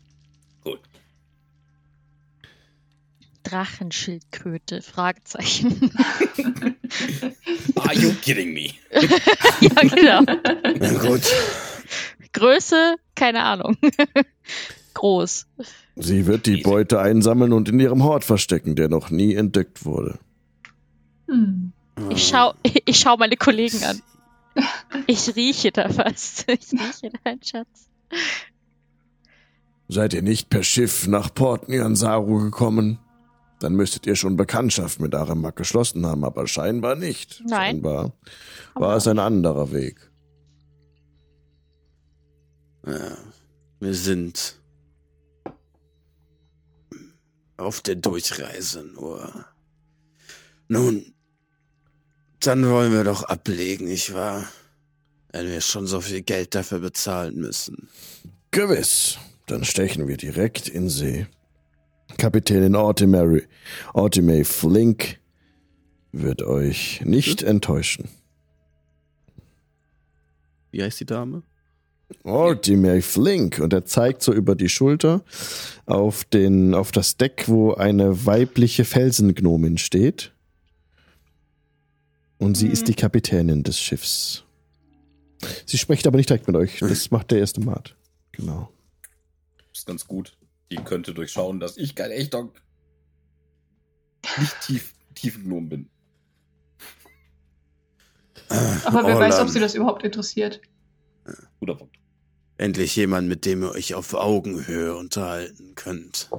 [3.44, 5.91] Drachenschildkröte, Fragezeichen.
[7.76, 8.72] Are you kidding me?
[9.60, 10.22] ja, genau.
[10.80, 11.22] Na gut.
[12.34, 13.78] Größe, keine Ahnung.
[14.94, 15.48] Groß.
[15.96, 16.62] Sie wird die.
[16.62, 20.20] Beute einsammeln und in ihrem Hort verstecken, der noch nie entdeckt wurde.
[21.28, 21.74] Hm.
[22.10, 24.02] Ich schau, ich schau meine Kollegen an.
[25.08, 26.46] Ich rieche da fast.
[26.48, 27.88] Ich rieche deinen Schatz.
[29.88, 33.00] Seid ihr nicht per Schiff nach Port Nyansaru gekommen?
[33.64, 37.41] Dann müsstet ihr schon Bekanntschaft mit Aramak geschlossen haben, aber scheinbar nicht.
[37.47, 37.76] Nein.
[37.76, 38.11] Scheinbar
[38.76, 40.11] war es ein anderer Weg.
[42.86, 43.18] Ja,
[43.80, 44.59] wir sind
[47.55, 49.45] auf der Durchreise nur.
[50.68, 51.14] Nun,
[52.41, 54.43] dann wollen wir doch ablegen, nicht wahr?
[55.32, 57.88] Wenn wir schon so viel Geld dafür bezahlen müssen.
[58.51, 59.20] Gewiss.
[59.45, 61.28] Dann stechen wir direkt in See.
[62.18, 63.43] Kapitänin Ortimary,
[63.93, 65.20] Ortimay Flink
[66.11, 68.09] wird euch nicht enttäuschen.
[70.72, 71.43] Wie heißt die Dame?
[72.24, 75.24] Ortimay Flink und er zeigt so über die Schulter
[75.86, 80.32] auf den auf das Deck, wo eine weibliche Felsengnomin steht.
[82.38, 82.72] Und sie Mhm.
[82.74, 84.43] ist die Kapitänin des Schiffs.
[85.66, 86.80] Sie spricht aber nicht direkt mit euch.
[86.80, 87.95] Das macht der erste Mat.
[88.32, 88.70] Genau.
[89.74, 90.38] ist ganz gut.
[90.74, 92.50] Die könnte durchschauen, dass ich kein echter
[94.40, 95.90] nicht tief, tiefengnom bin.
[98.50, 100.62] Aber wer weiß, ob sie das überhaupt interessiert.
[101.60, 101.96] Guter Punkt.
[102.58, 106.30] Endlich jemand, mit dem ihr euch auf Augenhöhe unterhalten könnt.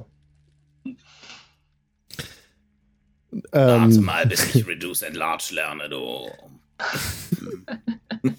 [3.31, 6.29] Ähm, Warte mal, bis ich Reduce and Large lerne, du.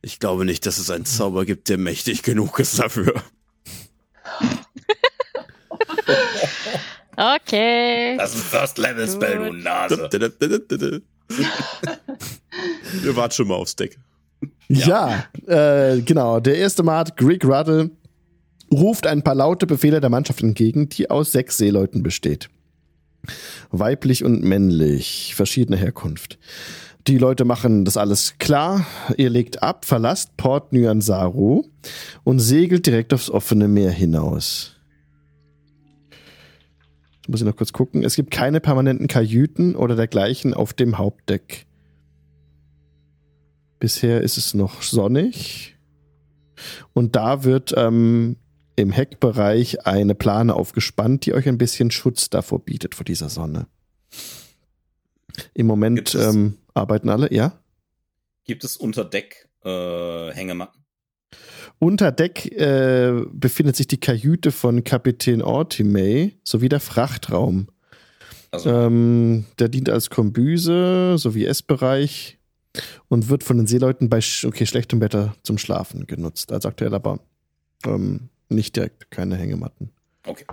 [0.00, 3.22] Ich glaube nicht, dass es einen Zauber gibt, der mächtig genug ist dafür.
[7.18, 8.16] Okay.
[8.16, 10.08] Das ist ein First-Level-Spell, du Nase.
[13.02, 13.98] Wir warten schon mal aufs Deck.
[14.68, 16.38] Ja, äh, genau.
[16.38, 17.90] Der erste Mat, Greg Ruddle,
[18.72, 22.50] ruft ein paar laute Befehle der Mannschaft entgegen, die aus sechs Seeleuten besteht.
[23.70, 26.38] Weiblich und männlich, verschiedene Herkunft.
[27.08, 28.86] Die Leute machen das alles klar.
[29.16, 31.64] Ihr legt ab, verlasst Port Nyansaru
[32.22, 34.77] und segelt direkt aufs offene Meer hinaus.
[37.28, 38.02] Muss ich noch kurz gucken.
[38.02, 41.66] Es gibt keine permanenten Kajüten oder dergleichen auf dem Hauptdeck.
[43.78, 45.76] Bisher ist es noch sonnig.
[46.94, 48.36] Und da wird ähm,
[48.76, 53.66] im Heckbereich eine Plane aufgespannt, die euch ein bisschen Schutz davor bietet, vor dieser Sonne.
[55.52, 57.60] Im Moment ähm, arbeiten alle, ja?
[58.44, 60.77] Gibt es unter Deck äh, Hängematten?
[61.80, 67.68] Unter Deck äh, befindet sich die Kajüte von Kapitän Ortimay sowie der Frachtraum.
[68.50, 72.38] Also, Ähm, der dient als Kombüse sowie Essbereich
[73.08, 76.50] und wird von den Seeleuten bei sch okay, schlechtem Wetter zum Schlafen genutzt.
[76.52, 77.20] Als aktuell aber
[77.86, 79.90] ähm, nicht direkt, keine Hängematten.
[80.26, 80.44] okay.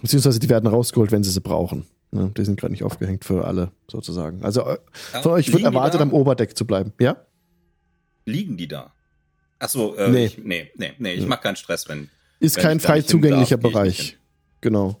[0.00, 1.86] Beziehungsweise die werden rausgeholt, wenn sie sie brauchen.
[2.10, 2.32] Ne?
[2.36, 4.42] Die sind gerade nicht aufgehängt für alle, sozusagen.
[4.44, 4.78] Also äh,
[5.22, 6.92] von euch wird erwartet, am Oberdeck zu bleiben.
[7.00, 7.16] Ja?
[8.26, 8.91] Liegen die da?
[9.62, 10.12] Achso, äh, Nee.
[10.18, 10.24] nee.
[10.26, 11.26] Ich, nee, nee, nee, ich Ja.
[11.28, 12.10] mach keinen Stress, wenn.
[12.40, 14.18] Ist Wenn kein frei zugänglicher darf, Bereich.
[14.60, 14.98] Genau.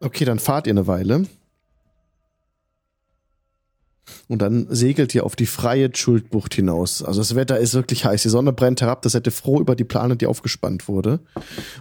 [0.00, 1.26] Okay, dann fahrt ihr eine Weile.
[4.28, 7.02] Und dann segelt ihr auf die freie Schuldbucht hinaus.
[7.02, 8.22] Also das Wetter ist wirklich heiß.
[8.22, 9.02] Die Sonne brennt herab.
[9.02, 11.20] Das hätte froh über die Plane, die aufgespannt wurde.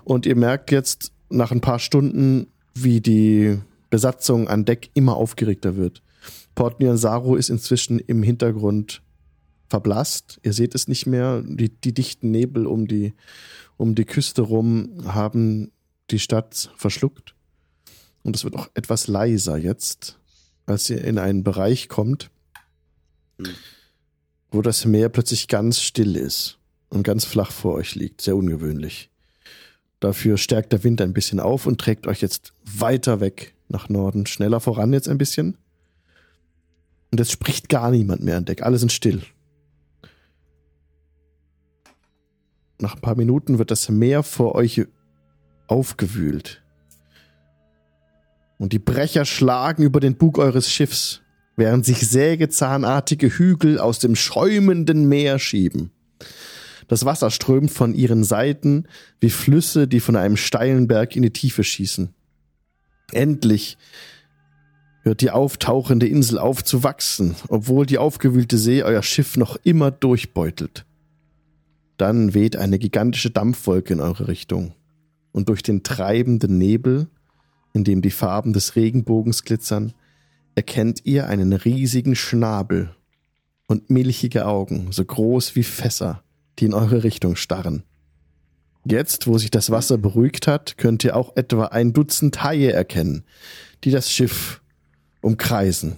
[0.03, 3.59] Und ihr merkt jetzt nach ein paar Stunden, wie die
[3.89, 6.01] Besatzung an Deck immer aufgeregter wird.
[6.55, 9.01] Port Nyansaru ist inzwischen im Hintergrund
[9.69, 10.39] verblasst.
[10.43, 11.43] Ihr seht es nicht mehr.
[11.45, 13.13] Die, die dichten Nebel um die,
[13.77, 15.71] um die Küste rum haben
[16.11, 17.35] die Stadt verschluckt.
[18.23, 20.19] Und es wird auch etwas leiser jetzt,
[20.65, 22.29] als ihr in einen Bereich kommt,
[23.39, 23.53] Hm.
[24.51, 26.57] wo das Meer plötzlich ganz still ist
[26.89, 28.21] und ganz flach vor euch liegt.
[28.21, 29.09] Sehr ungewöhnlich.
[29.99, 34.25] Dafür stärkt der Wind ein bisschen auf und trägt euch jetzt weiter weg nach Norden,
[34.25, 35.57] schneller voran jetzt ein bisschen.
[37.11, 38.61] Und jetzt spricht gar niemand mehr an Deck.
[38.61, 39.23] Alle sind still.
[42.81, 44.85] Nach ein paar Minuten wird das Meer vor euch
[45.67, 46.63] aufgewühlt.
[48.57, 51.21] Und die Brecher schlagen über den Bug eures Schiffs,
[51.57, 55.91] während sich sägezahnartige Hügel aus dem schäumenden Meer schieben.
[56.87, 58.87] Das Wasser strömt von ihren Seiten
[59.19, 62.13] wie Flüsse, die von einem steilen Berg in die Tiefe schießen.
[63.11, 63.77] Endlich
[65.03, 69.91] hört die auftauchende Insel auf zu wachsen, obwohl die aufgewühlte See euer Schiff noch immer
[69.91, 70.85] durchbeutelt.
[71.99, 74.73] Dann weht eine gigantische Dampfwolke in eure Richtung.
[75.33, 77.09] Und durch den treibenden Nebel,
[77.73, 79.91] in dem die Farben des Regenbogens glitzern,
[80.55, 82.95] erkennt ihr einen riesigen Schnabel
[83.67, 86.23] und milchige Augen, so groß wie Fässer,
[86.57, 87.83] die in eure Richtung starren.
[88.85, 93.25] Jetzt, wo sich das Wasser beruhigt hat, könnt ihr auch etwa ein Dutzend Haie erkennen,
[93.83, 94.61] die das Schiff
[95.19, 95.97] umkreisen.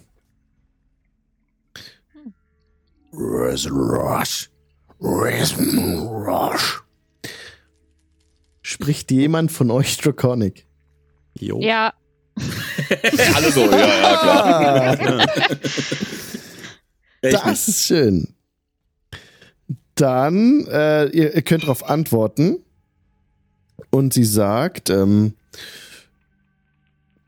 [8.61, 10.65] Spricht jemand von euch Draconic?
[11.37, 11.59] Jo.
[11.59, 11.93] Ja,
[13.35, 15.27] Alle so, ja, ja, klar.
[17.23, 18.33] Das ist schön.
[19.93, 22.57] Dann, äh, ihr, ihr könnt darauf antworten.
[23.91, 25.35] Und sie sagt, ähm,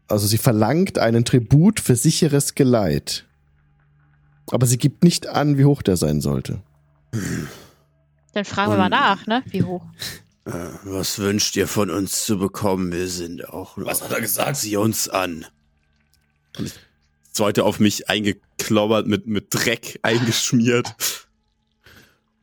[0.08, 3.26] also sie verlangt einen Tribut für sicheres Geleit.
[4.50, 6.64] Aber sie gibt nicht an, wie hoch der sein sollte.
[8.34, 9.44] dann fragen wir mal Und- nach, ne?
[9.48, 9.86] Wie hoch?
[10.46, 10.52] Äh,
[10.84, 12.92] Was wünscht ihr von uns zu bekommen?
[12.92, 13.86] Wir sind auch noch.
[13.86, 14.58] Was hat er gesagt?
[14.58, 15.46] Sie uns an.
[16.58, 16.80] Und das
[17.32, 20.94] zweite auf mich eingeklaubert, mit, mit Dreck eingeschmiert.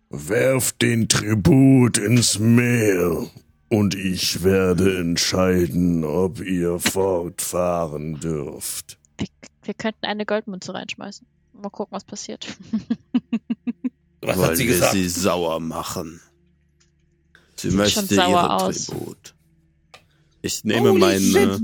[0.08, 3.26] Werft den Tribut ins Meer
[3.68, 8.98] und ich werde entscheiden, ob ihr fortfahren dürft.
[9.18, 9.28] Wir,
[9.62, 11.26] wir könnten eine Goldmünze reinschmeißen.
[11.52, 12.46] Mal gucken, was passiert.
[14.22, 14.92] Was Wollen hat sie wir gesagt?
[14.92, 16.20] sie sauer machen?
[17.56, 18.86] Sie Sieht möchte ihren aus.
[18.86, 19.34] Tribut.
[20.42, 21.36] Ich nehme Holy meinen, shit.
[21.50, 21.58] äh,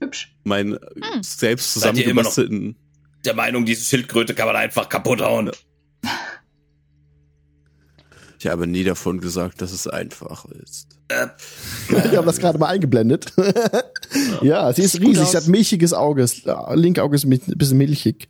[0.00, 0.34] Hübsch.
[0.44, 1.22] meinen Hm.
[1.22, 2.76] selbst zusammengebastelten.
[3.24, 5.50] Der Meinung, diese Schildkröte kann man einfach kaputt hauen.
[8.38, 10.98] Ich habe nie davon gesagt, dass es einfach ist.
[11.88, 13.32] Wir haben das gerade mal eingeblendet.
[14.42, 16.20] ja, sie ist riesig, sie hat milchiges Auge.
[16.20, 16.42] Das
[16.74, 18.28] linke Auge ist ein bisschen milchig.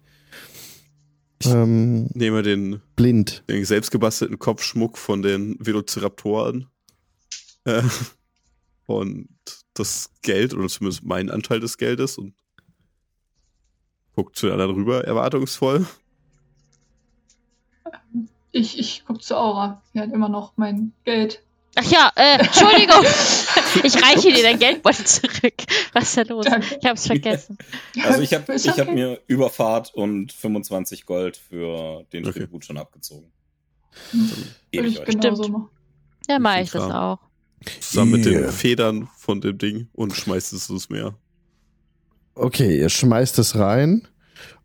[1.45, 3.45] Ähm, Nehme den, blind.
[3.49, 6.69] den selbstgebastelten Kopfschmuck von den Velociraptoren
[7.65, 7.83] äh,
[8.87, 9.29] und
[9.75, 12.35] das Geld, oder zumindest mein Anteil des Geldes und
[14.15, 15.87] guckt zu den anderen rüber, erwartungsvoll.
[18.53, 19.83] Ich, ich guck zu Aura.
[19.93, 21.43] Sie hat immer noch mein Geld.
[21.75, 23.05] Ach ja, äh, Entschuldigung.
[23.83, 25.55] ich reiche dir dein Geldbeutel zurück.
[25.93, 26.47] Was ist da los?
[26.47, 26.79] Danke.
[26.81, 27.59] Ich hab's vergessen.
[28.03, 28.93] Also ich habe ich hab okay.
[28.93, 32.41] mir Überfahrt und 25 Gold für den Okay.
[32.41, 33.31] Tribut schon abgezogen.
[34.11, 34.31] Hm,
[34.71, 35.13] Gebe ich ich euch.
[35.13, 35.49] Stimmt.
[35.53, 35.69] machen.
[36.29, 37.19] Ja, mach Viel ich das auch.
[37.81, 38.49] Zusammen mit den.
[38.51, 41.15] Federn von dem Ding und schmeißt es ins Meer.
[42.35, 44.09] Okay, ihr schmeißt es rein.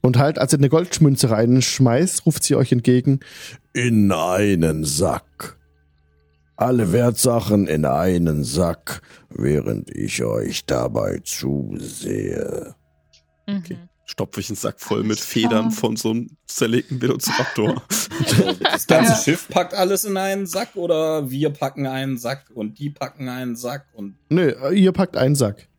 [0.02, 3.19] Und halt, als ihr eine Goldmünze reinschmeißt, ruft sie euch entgegen.
[3.73, 5.59] In einen Sack.
[6.60, 12.76] Alle Wertsachen in einen Sack, während ich euch dabei zusehe.
[13.48, 13.57] Mhm.
[13.57, 13.77] Okay.
[14.03, 17.81] Stopfe ich einen Sack voll mit Federn von so einem zerlegten Velociraptor.
[18.61, 19.18] Das ganze Ja.
[19.18, 23.56] Schiff packt alles in einen Sack oder wir packen einen Sack und die packen einen
[23.56, 25.69] Sack und Nö, ihr packt einen Sack.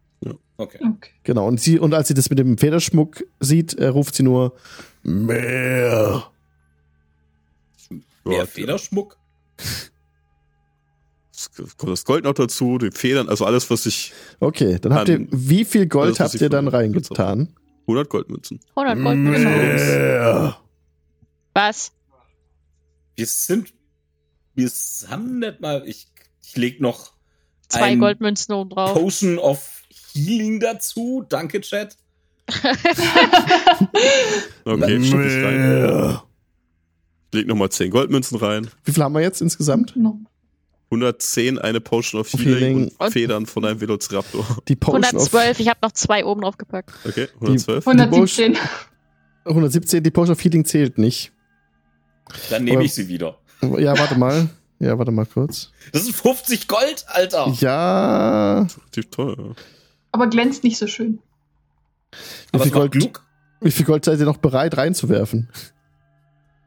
[0.56, 0.78] okay.
[0.80, 1.10] Okay.
[1.24, 1.46] Genau.
[1.46, 4.54] Und sie, und als sie das mit dem Federschmuck sieht, äh, ruft sie nur,
[5.02, 6.24] Mehr.
[8.24, 9.18] Mehr Ja, Federschmuck?
[11.76, 14.12] Kommt das Gold noch dazu, die Federn, also alles, was ich.
[14.40, 17.54] okay, dann habt ihr, wie viel Gold was habt ihr dann reingetan?
[17.82, 18.60] 100 Goldmünzen.
[18.76, 19.44] 100 Goldmünzen.
[19.44, 20.56] Mehr.
[21.54, 21.92] Was?
[23.16, 23.72] Wir sind.
[24.54, 24.70] Wir
[25.08, 25.82] haben nicht mal.
[25.86, 26.08] Ich,
[26.42, 27.12] ich leg noch
[27.68, 28.94] Zwei ein Goldmünzen oben drauf.
[28.94, 31.24] Potion of Healing dazu.
[31.28, 31.96] Danke, Chat.
[34.64, 36.18] Okay, stopfe ich rein.
[37.30, 38.70] Ich leg nochmal 10 Goldmünzen rein.
[38.84, 39.94] Wie viel haben wir jetzt insgesamt?
[39.96, 40.16] Noch.
[40.90, 42.92] 110 eine Potion of Healing, Healing.
[42.98, 44.44] und Federn von einem Velociraptor.
[44.68, 46.90] Die Potion 112, ich habe noch zwei oben drauf gepackt.
[47.04, 47.86] Okay, 112.
[47.86, 48.52] 117.
[48.54, 48.60] of
[49.46, 51.32] 117, die Potion of Healing zählt nicht.
[52.50, 53.38] Dann nehme ich sie wieder.
[53.62, 54.48] Ja, warte mal.
[54.78, 55.72] Ja, warte mal kurz.
[55.92, 57.52] Das sind 50 Gold, Alter.
[57.60, 58.60] Ja.
[58.62, 59.54] Relativ teuer.
[60.12, 61.20] Aber glänzt nicht so schön.
[62.10, 62.18] Wie
[62.52, 63.12] Aber viel, Gold,
[63.60, 65.48] wie viel Gold seid ihr noch bereit reinzuwerfen?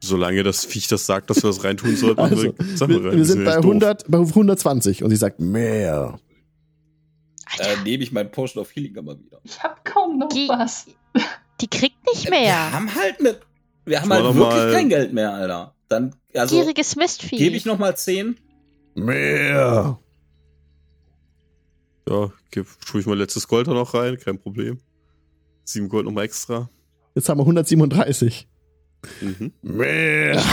[0.05, 3.17] Solange das Viech das sagt, dass wir das reintun sollten, Also, machen wir wir, rein.
[3.17, 3.65] wir sind bei echt doof.
[3.71, 6.19] 100, bei 120 und sie sagt mehr.
[7.59, 9.39] Äh, nehme ich mein Potion of Healing mal wieder.
[9.43, 10.88] Ich habe kaum noch Die- was.
[11.61, 12.71] Die kriegt nicht Wir mehr.
[12.73, 13.38] haben halt ne,
[13.85, 15.73] wir haben halt wirklich kein Geld mehr, Alter.
[15.88, 17.38] Dann, also, Gieriges Mistvieh.
[17.38, 18.38] gebe ich noch mal 10.
[18.95, 19.99] Mehr.
[22.09, 24.80] Ja, geb, tue ich mein letztes Gold da noch rein, kein Problem.
[25.63, 26.69] Sieben Gold nochmal extra.
[27.15, 28.47] Jetzt haben wir 137.
[29.21, 29.51] Mhm.
[29.61, 30.43] Mehr.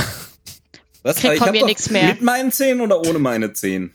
[1.02, 1.16] Was?
[1.24, 2.09] Ich von hab mir nix mehr.
[2.09, 3.93] Mit meinen 10 oder ohne meine 10?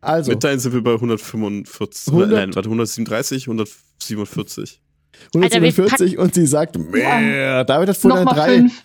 [0.00, 2.08] Also, Mit deinen sind wir bei 145.
[2.12, 4.82] 100 Nein, warte, 137, 147.
[5.34, 7.64] Alter, wir 147 und sie sagt mehr.
[7.64, 8.56] David hat drei.
[8.56, 8.82] fünf.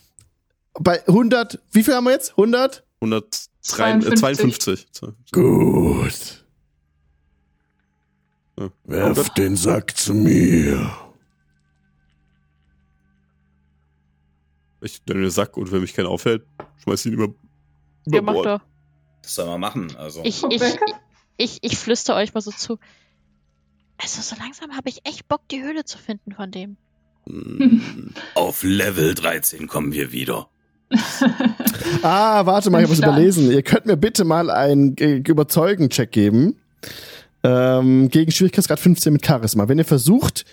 [0.79, 2.31] Bei 100, wie viel haben wir jetzt?
[2.31, 2.83] 100?
[3.01, 4.85] 152.
[5.31, 6.45] Gut.
[8.59, 8.69] Ja.
[8.85, 10.91] Werf den Sack zu mir.
[14.81, 16.45] Ich nenne den Sack und wenn mich keiner aufhält,
[16.83, 17.33] schmeiß ihn über,
[18.05, 18.45] über machen Bord.
[18.45, 18.61] doch.
[19.21, 20.21] Das soll man machen, also.
[20.23, 20.61] Ich, ich,
[21.37, 22.77] ich, ich flüster euch mal so zu.
[23.97, 26.77] Also so langsam habe ich echt Bock, die Höhle zu finden von dem.
[28.35, 30.49] Auf Level 13 kommen wir wieder.
[32.01, 33.51] Ah, warte mal, ich habe was überlesen.
[33.51, 36.57] Ihr könnt mir bitte mal einen äh, Überzeugen-Check geben.
[37.43, 39.67] Ähm, gegen Schwierigkeitsgrad 15 mit Charisma.
[39.67, 40.45] Wenn ihr versucht,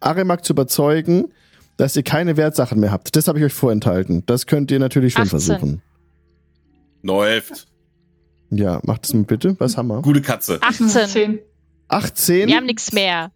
[0.00, 1.32] Arimak zu überzeugen,
[1.80, 4.24] dass ihr keine Wertsachen mehr habt, das habe ich euch vorenthalten.
[4.26, 5.30] Das könnt ihr natürlich schon 18.
[5.30, 5.82] versuchen.
[7.02, 7.66] Läuft.
[8.50, 9.56] Ja, macht es mal bitte.
[9.58, 10.02] Was haben wir?
[10.02, 10.58] Gute Katze.
[10.60, 10.88] 18.
[10.88, 11.38] Zehn.
[11.88, 12.48] 18.
[12.48, 13.32] Wir haben nichts mehr.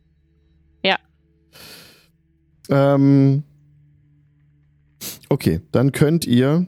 [2.70, 3.42] Ähm,
[5.28, 6.66] okay, dann könnt ihr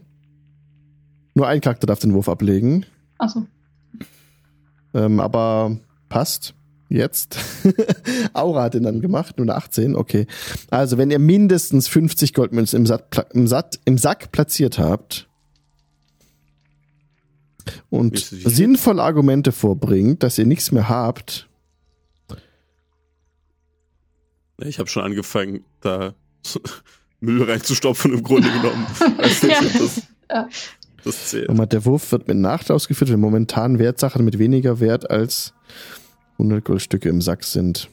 [1.34, 2.86] nur ein Charakter darf den Wurf ablegen.
[3.18, 3.46] Achso.
[4.94, 5.78] Ähm, aber
[6.08, 6.54] passt.
[6.88, 7.36] Jetzt.
[8.32, 10.26] Aura hat den dann gemacht, nur eine 18, okay.
[10.70, 15.28] Also, wenn ihr mindestens 50 Goldmünzen im, pla- im, Satt, im Sack platziert habt
[17.90, 21.48] und sinnvolle Argumente vorbringt, dass ihr nichts mehr habt,
[24.58, 26.14] Ich habe schon angefangen, da
[27.20, 28.86] Müll reinzustopfen im Grunde genommen.
[30.28, 30.48] Ja.
[31.04, 31.72] das, zählt.
[31.72, 35.52] Der Wurf wird mit Nachteil ausgeführt, wenn momentan Wertsachen mit weniger Wert als
[36.38, 37.88] 100 Goldstücke im Sack sind.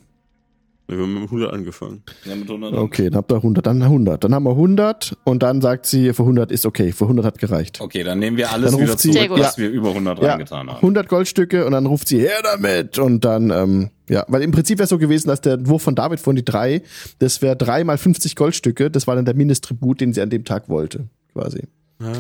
[0.86, 2.03] Wir haben mit 100 angefangen.
[2.26, 2.74] Ja, mit 100.
[2.74, 4.22] Okay, dann habt ihr 100, dann 100.
[4.22, 7.38] Dann haben wir 100 und dann sagt sie, für 100 ist okay, für 100 hat
[7.40, 7.80] gereicht.
[7.80, 10.68] Okay, dann nehmen wir alles Dann wieder sie- zurück, was wir über 100 Ja, reingetan
[10.70, 10.76] haben.
[10.82, 12.99] 100 Goldstücke und dann ruft sie, her damit!
[12.99, 15.95] Und dann, ähm, ja, weil im Prinzip wäre es so gewesen, dass der Wurf von
[15.95, 16.82] David von die drei,
[17.20, 20.44] das wäre drei mal 50 Goldstücke, das war dann der Mindesttribut, den sie an dem
[20.44, 21.64] Tag wollte, quasi.
[21.99, 22.11] Ah,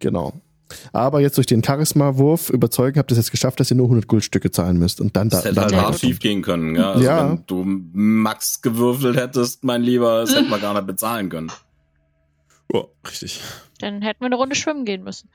[0.00, 0.34] Genau.
[0.92, 4.06] Aber jetzt durch den Charisma-Wurf überzeugen habt ihr es jetzt geschafft, dass ihr nur 100
[4.08, 5.00] Goldstücke zahlen müsst.
[5.00, 5.36] Und dann da.
[5.38, 6.92] Das hätte dann halt hart schief gehen können, ja.
[6.92, 7.30] Also Ja.
[7.30, 11.50] wenn du Max gewürfelt hättest, mein Lieber, das hätten wir gar nicht bezahlen können.
[12.72, 13.40] oh, richtig.
[13.80, 15.28] Dann hätten wir eine Runde schwimmen gehen müssen.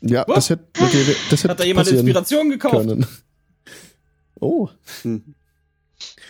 [0.00, 2.74] ja, das hätte, okay, das hätte Hat da jemand passieren Inspiration gekauft?
[2.76, 3.06] können.
[4.40, 4.68] Oh.
[5.02, 5.34] Hm.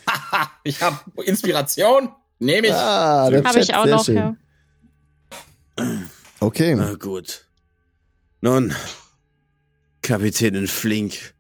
[0.09, 2.09] Haha, ich hab Inspiration.
[2.41, 2.73] Nehme ich.
[2.73, 4.17] Ah, Habe ich auch sehr noch, schön.
[4.17, 4.37] ja.
[6.41, 6.75] Okay.
[6.75, 7.47] Na gut.
[8.41, 8.73] Nun,
[10.03, 11.35] Kapitänin Flink,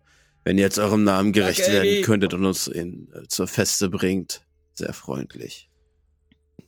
[0.45, 3.89] wenn ihr jetzt eurem Namen gerecht Danke, werden könntet und uns in, äh, zur Feste
[3.89, 4.43] bringt,
[4.75, 5.71] sehr freundlich.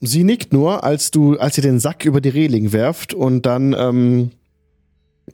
[0.01, 3.73] Sie nickt nur, als du, als ihr den Sack über die Reling werft und dann
[3.79, 4.31] ähm,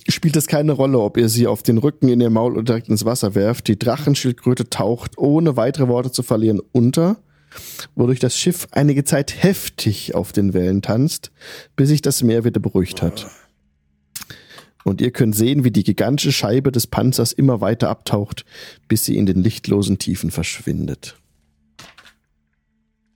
[0.09, 2.89] spielt es keine Rolle, ob ihr sie auf den Rücken, in ihr Maul oder direkt
[2.89, 3.69] ins Wasser werft.
[3.69, 7.17] Die Drachenschildkröte taucht, ohne weitere Worte zu verlieren, unter,
[7.95, 11.31] wodurch das Schiff einige Zeit heftig auf den Wellen tanzt,
[11.77, 13.27] bis sich das Meer wieder beruhigt hat.
[14.89, 18.47] Und ihr könnt sehen, wie die gigantische Scheibe des Panzers immer weiter abtaucht,
[18.89, 21.19] bis sie in den lichtlosen Tiefen verschwindet.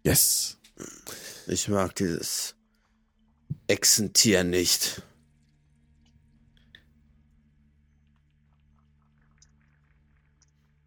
[0.05, 0.59] Yes.
[1.47, 2.57] Ich mag dieses
[3.69, 5.01] Echsentier nicht.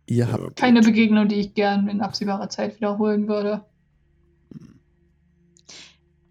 [0.05, 3.65] Ihr habt Keine Begegnung, die ich gern in absehbarer Zeit wiederholen würde.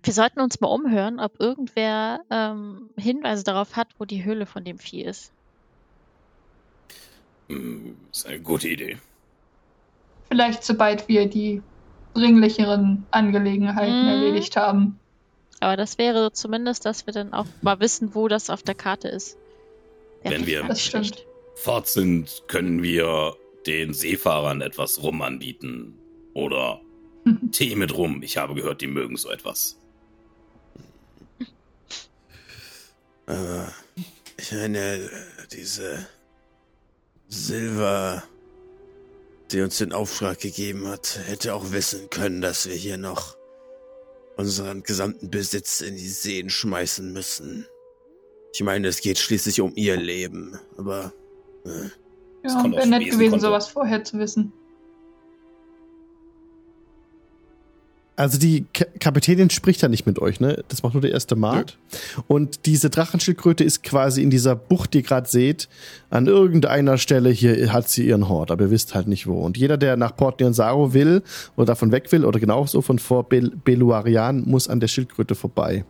[0.05, 4.62] Wir sollten uns mal umhören, ob irgendwer ähm, Hinweise darauf hat, wo die Höhle von
[4.62, 5.32] dem Vieh ist.
[7.48, 8.98] Hm, ist eine gute Idee.
[10.28, 11.62] Vielleicht sobald wir die
[12.14, 14.09] dringlicheren Angelegenheiten Mhm.
[14.09, 14.98] erledigt haben.
[15.60, 19.09] Aber das wäre zumindest, dass wir dann auch mal wissen, wo das auf der Karte
[19.09, 19.39] ist.
[20.22, 20.68] Wäre Wenn wir-.
[21.56, 23.35] Fort sind, können wir
[23.66, 25.98] den Seefahrern etwas Rum anbieten.
[26.35, 26.81] Oder
[27.52, 28.22] Tee mit Rum.
[28.22, 29.78] Ich habe gehört, die mögen so etwas.
[33.27, 35.11] Äh, eine,
[35.53, 36.07] diese
[37.29, 38.23] Silver,
[39.51, 43.37] die uns den Auftrag gegeben hat, hätte auch wissen können, dass wir hier noch
[44.37, 47.67] unseren gesamten Besitz in die Seen schmeißen müssen.
[48.53, 51.13] Ich meine, es geht schließlich um ihr Leben, aber.
[51.65, 51.89] Äh,
[52.47, 53.47] Ja, kommt wäre nett gewesen, Konto.
[53.47, 54.53] sowas vorher zu wissen.
[58.16, 60.62] Also die Ka Kapitänin spricht ja nicht mit euch, ne?
[60.69, 61.78] Das macht nur der erste Mart.
[62.28, 65.69] Und diese Drachenschildkröte ist quasi in dieser Bucht, die ihr gerade seht,
[66.11, 69.41] an irgendeiner Stelle hier hat sie ihren Hort, aber ihr wisst halt nicht wo.
[69.41, 71.23] Und jeder, der nach Port Niansaro will
[71.57, 75.85] oder davon weg will oder genauso von Fort Bel Beluarian, muss an der Schildkröte vorbei.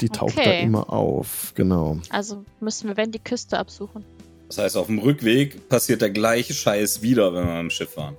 [0.00, 0.62] Die taucht da Okay.
[0.62, 1.98] immer auf, genau.
[2.10, 4.04] Also müssen wir, wenn, die Küste absuchen.
[4.48, 8.14] Das heißt, auf dem Rückweg passiert der gleiche Scheiß wieder, wenn wir im Schiff fahren.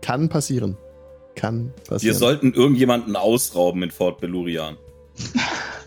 [0.00, 0.76] Kann passieren.
[1.34, 2.16] Kann Wir passieren.
[2.16, 4.76] sollten irgendjemanden ausrauben in Fort Belurian,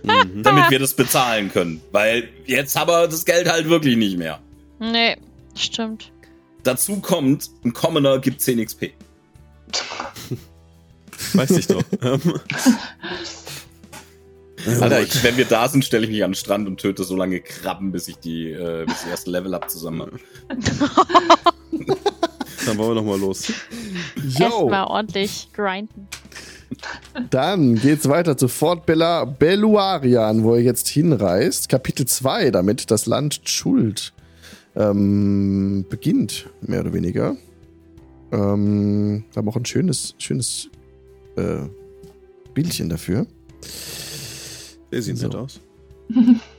[0.04, 0.34] mhm.
[0.44, 1.82] damit wir das bezahlen können.
[1.92, 4.40] Weil jetzt haben wir das Geld halt wirklich nicht mehr.
[4.80, 5.16] Nee,
[5.56, 6.12] stimmt.
[6.64, 8.88] Dazu kommt, ein Commoner gibt 10 XP.
[11.34, 11.84] Weiß ich doch.
[14.82, 17.16] Alter, ich, wenn wir da sind, stelle ich mich an den Strand und töte so
[17.16, 20.20] lange Krabben, bis ich die, äh, bis ich das erste Level up zusammen habe.
[22.68, 23.52] Dann wollen wir noch mal los.
[24.40, 26.08] Erstmal ordentlich grinden.
[27.30, 31.70] Dann geht's weiter zu Fort Bella Belluarian, wo ihr jetzt hinreist.
[31.70, 34.12] Kapitel 2, damit das Land Schuld
[34.76, 37.38] ähm, beginnt, mehr oder weniger.
[38.34, 40.70] Ähm, wir haben auch ein schönes, schönes
[41.38, 41.60] äh,
[42.54, 43.26] Bildchen dafür.
[44.92, 45.28] Der sieht So.
[45.28, 45.62] nett aus.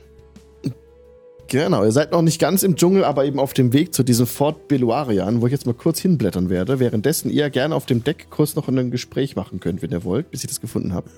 [1.49, 4.27] Genau, ihr seid noch nicht ganz im Dschungel, aber eben auf dem Weg zu diesem
[4.27, 8.27] Fort Belluarian, wo ich jetzt mal kurz hinblättern werde, währenddessen ihr gerne auf dem Deck
[8.29, 11.09] kurz noch ein Gespräch machen könnt, wenn ihr wollt, bis ich das gefunden habe.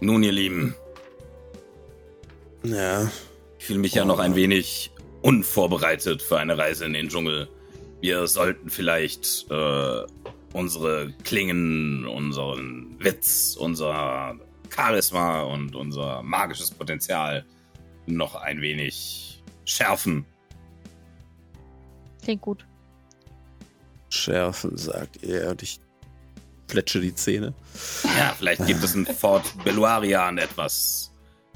[0.00, 0.74] Nun, ihr Lieben,
[2.62, 3.10] Ja.
[3.58, 7.48] ich fühle mich ja noch ein wenig unvorbereitet für eine Reise in den Dschungel.
[8.00, 10.02] Wir sollten vielleicht äh,
[10.52, 14.36] unsere Klingen, unseren Witz, unser
[14.70, 17.44] Charisma und unser magisches Potenzial
[18.06, 20.24] noch ein wenig schärfen.
[22.22, 22.66] Klingt gut.
[24.10, 25.50] Schärfen, sagt er.
[25.50, 25.80] Und ich
[26.68, 27.54] fletsche die Zähne.
[28.16, 31.12] Ja, vielleicht gibt es in Fort Beluarian etwas,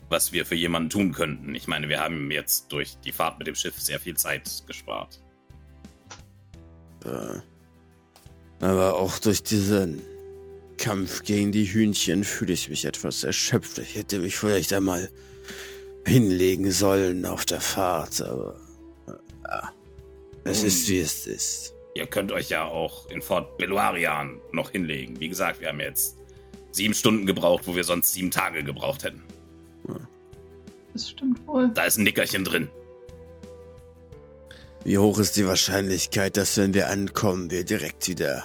[0.08, 1.54] was wir für jemanden tun könnten.
[1.54, 5.20] Ich meine, wir haben jetzt durch die Fahrt mit dem Schiff sehr viel Zeit gespart.
[7.04, 7.40] Äh,
[8.64, 10.00] Aber auch durch diesen
[10.76, 13.78] Kampf gegen die Hühnchen fühle ich mich etwas erschöpft.
[13.78, 15.10] Ich hätte mich vielleicht einmal
[16.06, 18.56] hinlegen sollen auf der Fahrt, aber
[19.44, 19.72] ja,
[20.44, 20.66] es Hm.
[20.68, 21.74] ist wie es ist.
[21.94, 25.18] Ihr könnt euch ja auch in Fort Beluarian noch hinlegen.
[25.20, 26.16] Wie gesagt, wir haben jetzt
[26.72, 29.22] sieben Stunden gebraucht, wo wir sonst sieben Tage gebraucht hätten.
[30.92, 31.70] Das stimmt wohl.
[31.74, 32.68] Da ist ein Nickerchen drin.
[34.84, 38.44] Wie hoch ist die Wahrscheinlichkeit, dass wenn wir ankommen, wir direkt wieder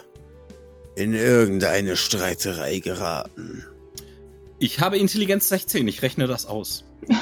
[1.00, 3.64] in irgendeine Streiterei geraten?
[4.60, 6.84] Ich habe Intelligenz 16, ich rechne das aus.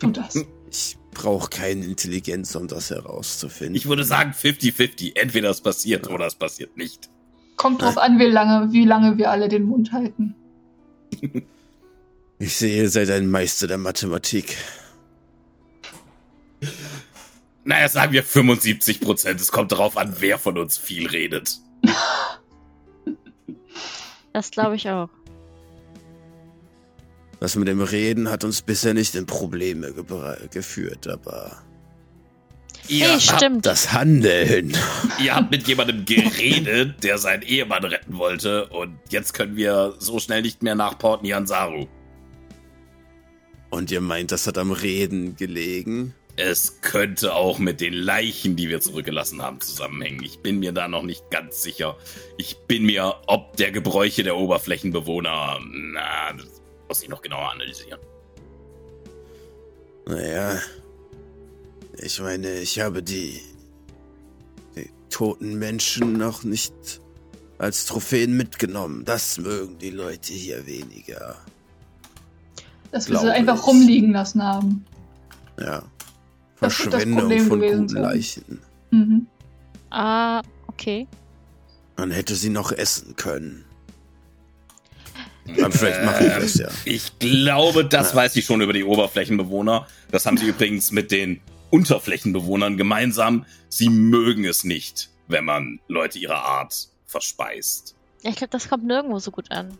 [0.00, 0.44] Tu das.
[0.70, 3.76] Ich brauche keine Intelligenz, um das herauszufinden.
[3.76, 5.16] Ich würde sagen 50-50.
[5.16, 7.08] Entweder es passiert oder es passiert nicht.
[7.56, 10.34] Kommt drauf an, wie lange, wie lange wir alle den Mund halten.
[12.38, 14.58] Ich sehe, ihr seid ein Meister der Mathematik.
[17.64, 19.40] Naja, sagen wir 75 Prozent.
[19.40, 21.58] Es kommt darauf an, wer von uns viel redet.
[24.32, 25.08] Das glaube ich auch.
[27.40, 29.94] Das mit dem Reden hat uns bisher nicht in Probleme
[30.50, 31.62] geführt, aber
[32.88, 33.66] Ihr, hey, habt, stimmt.
[33.66, 34.76] das Handeln.
[35.18, 38.66] ihr habt mit jemandem geredet, der seinen Ehemann retten wollte.
[38.68, 41.86] Und jetzt können wir so schnell nicht mehr nach Port Nianzaru.
[43.70, 46.14] Und ihr meint, das hat am Reden gelegen?
[46.36, 50.22] Es könnte auch mit den Leichen, die wir zurückgelassen haben, zusammenhängen.
[50.22, 51.96] Ich bin mir da noch nicht ganz sicher.
[52.36, 56.46] Ich bin mir, ob der Gebräuche der Oberflächenbewohner, na, das
[56.88, 58.00] muss ich noch genauer analysieren.
[60.06, 60.60] Naja,
[61.96, 63.40] ich meine, ich habe die,
[64.76, 67.00] die toten Menschen noch nicht
[67.58, 69.06] als Trophäen mitgenommen.
[69.06, 71.36] Das mögen die Leute hier weniger.
[72.92, 73.66] Dass wir sie einfach ich.
[73.66, 74.84] rumliegen lassen haben.
[75.58, 75.82] Ja.
[76.60, 78.02] Das wird das Verschwendung von guten sein.
[78.02, 78.60] Leichen.
[78.90, 79.26] Mhm.
[79.90, 81.06] Ah, okay.
[81.96, 83.64] Man hätte sie noch essen können.
[85.62, 86.68] Aber vielleicht mache ich das ja.
[86.84, 88.16] Ich glaube, das Ja.
[88.16, 89.86] weiß ich schon über die Oberflächenbewohner.
[90.10, 93.44] Das haben sie übrigens mit den Unterflächenbewohnern gemeinsam.
[93.68, 97.94] Sie mögen es nicht, wenn man Leute ihrer Art verspeist.
[98.22, 99.76] Ja, ich glaube, das kommt nirgendwo so gut an.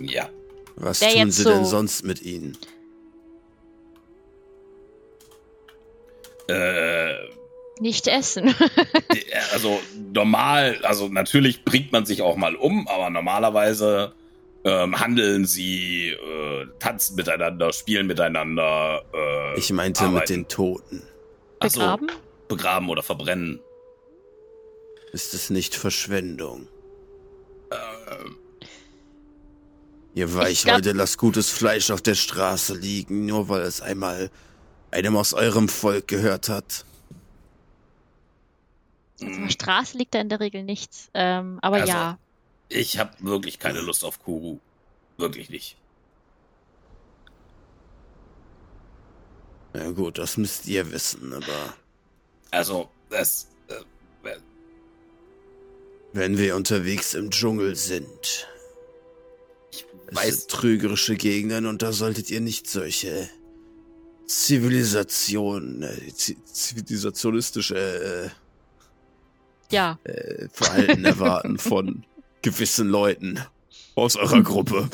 [0.00, 0.28] Ja.
[0.76, 2.56] Was Der tun sie denn so- sonst mit ihnen?
[6.48, 7.14] Äh,
[7.80, 8.54] Nicht essen.
[9.12, 9.80] die- also
[10.14, 14.12] normal, also natürlich bringt man sich auch mal um, aber normalerweise
[14.64, 19.02] ähm, handeln sie, äh, tanzen miteinander, spielen miteinander.
[19.14, 20.32] Äh, Ich meinte mit arbeiten.
[20.32, 21.02] den Toten.
[21.60, 22.08] Ach so, Begraben?
[22.48, 23.60] begraben oder verbrennen.
[25.12, 26.66] Ist es nicht Verschwendung?
[27.70, 28.36] Ähm,
[30.14, 34.30] Ihr Weichleute lasst gutes Fleisch auf der Straße liegen, nur weil es einmal
[34.90, 36.84] einem aus eurem Volk gehört hat.
[39.20, 41.10] Also auf der Straße liegt da in der Regel nichts.
[41.14, 42.18] Ähm, aber Also- ja.
[42.68, 44.58] ich habe wirklich keine Lust auf Kuru.
[45.16, 45.76] Wirklich nicht.
[49.74, 51.74] Na gut, das müsst ihr wissen, aber
[52.50, 53.48] Also, das.
[53.68, 53.74] Äh,
[56.14, 58.48] wenn wir unterwegs im Dschungel sind,
[59.70, 60.34] ich es weiß.
[60.40, 63.28] sind trügerische Gegenden und da solltet ihr nicht solche
[64.28, 68.30] Zivilisation, äh, zi- zivilisationistische
[69.70, 69.98] Ja.
[70.04, 72.04] äh, äh, Verhalten erwarten von
[72.42, 73.40] gewissen Leuten
[73.94, 74.88] aus eurer Gruppe.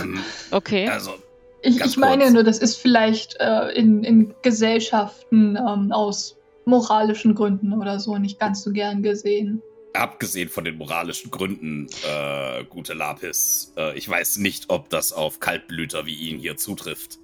[0.00, 0.20] Ähm,
[0.50, 0.88] Okay.
[0.88, 1.14] also,
[1.62, 2.32] Ich, ich meine kurz.
[2.34, 8.38] nur, das ist vielleicht äh, in, in Gesellschaften ähm, aus moralischen Gründen oder so nicht
[8.38, 9.60] ganz so gern gesehen.
[9.92, 15.40] abgesehen von den moralischen Gründen, äh, gute Lapis, äh, ich weiß nicht, ob das auf
[15.40, 17.18] Kaltblüter wie ihn hier zutrifft.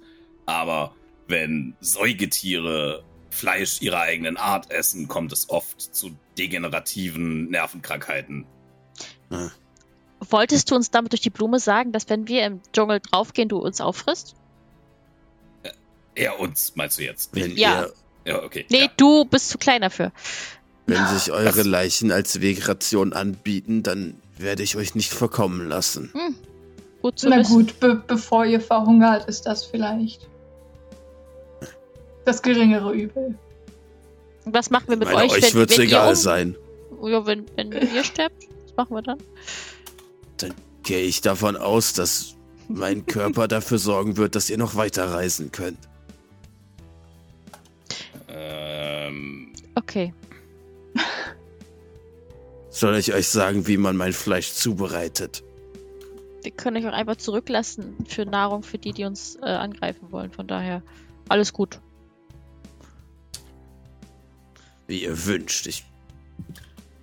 [0.47, 0.95] Aber
[1.27, 6.09] wenn Säugetiere Fleisch ihrer eigenen Art essen, kommt es oft zu
[6.39, 8.45] degenerativen Nervenkrankheiten.
[10.21, 13.57] Wolltest du uns damit durch die Blume sagen, dass wenn wir im Dschungel draufgehen, du
[13.59, 14.35] uns auffrisst?
[16.15, 17.29] Er uns, meinst du jetzt?
[17.35, 17.81] Wenn Ja.
[17.83, 17.93] ihr,
[18.25, 18.65] Ja, okay.
[18.69, 18.91] Nee, Ja.
[18.97, 20.11] du bist zu klein dafür.
[20.87, 26.11] wenn sich eure Das- Leichen als Wegration anbieten, dann werde ich euch nicht verkommen lassen.
[26.13, 26.35] Hm.
[27.01, 27.53] Gut zu Na wissen.
[27.53, 30.27] gut, be bevor ihr verhungert, ist das vielleicht
[32.27, 33.37] das geringere Übel.
[34.45, 36.55] Was machen wir mit Meine, euch, euch wenn ihr egal um- sein.
[37.03, 38.47] Ja, wenn, wenn ihr sterbt?
[38.65, 39.17] Was machen wir dann?
[40.83, 42.35] Gehe ich davon aus, dass
[42.69, 45.79] mein Körper dafür sorgen wird, dass ihr noch weiter reisen könnt.
[48.29, 50.13] Ähm, Okay.
[52.69, 55.43] Soll ich euch sagen, wie man mein Fleisch zubereitet?
[56.43, 60.31] Wir können euch auch einfach zurücklassen für Nahrung für die, die uns äh, angreifen wollen.
[60.31, 60.81] Von daher,
[61.29, 61.79] alles gut.
[64.87, 65.67] Wie ihr wünscht.
[65.67, 65.85] Ich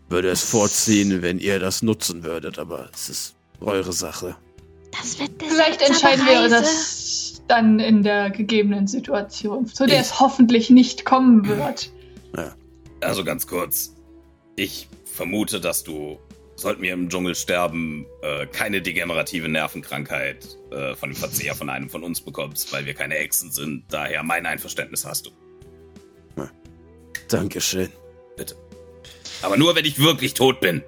[0.09, 4.37] würde es vorziehen, wenn ihr das nutzen würdet, aber es ist eure Sache.
[4.93, 10.21] Das wird eine Vielleicht entscheiden wir das dann in der gegebenen Situation, zu der es
[10.21, 11.91] hoffentlich nicht kommen wird.
[13.01, 13.95] also ganz kurz.
[14.57, 16.19] Ich vermute, dass du,
[16.57, 21.91] sollten wir im Dschungel sterben, äh, keine degenerative Nervenkrankheit äh, von dem Verzehr von einem
[21.91, 23.85] von uns bekommst, weil wir keine Echsen sind.
[23.89, 25.31] Daher mein Einverständnis hast du.
[27.29, 27.91] Dankeschön.
[28.37, 28.57] Bitte.
[29.43, 30.83] Aber nur, wenn ich wirklich tot bin.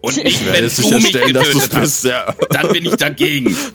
[0.00, 2.02] Und nicht, Ich wenn werde du mich sicherstellen, dass du es getötet hast.
[2.02, 2.34] bist, ja.
[2.50, 3.56] Dann bin ich dagegen.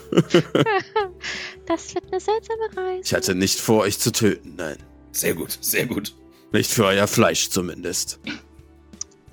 [1.65, 3.02] Das wird eine seltsame Reise.
[3.03, 4.77] Ich hatte nicht vor, euch zu töten, nein.
[5.11, 6.15] Sehr gut, sehr gut.
[6.52, 8.19] Nicht für euer Fleisch zumindest.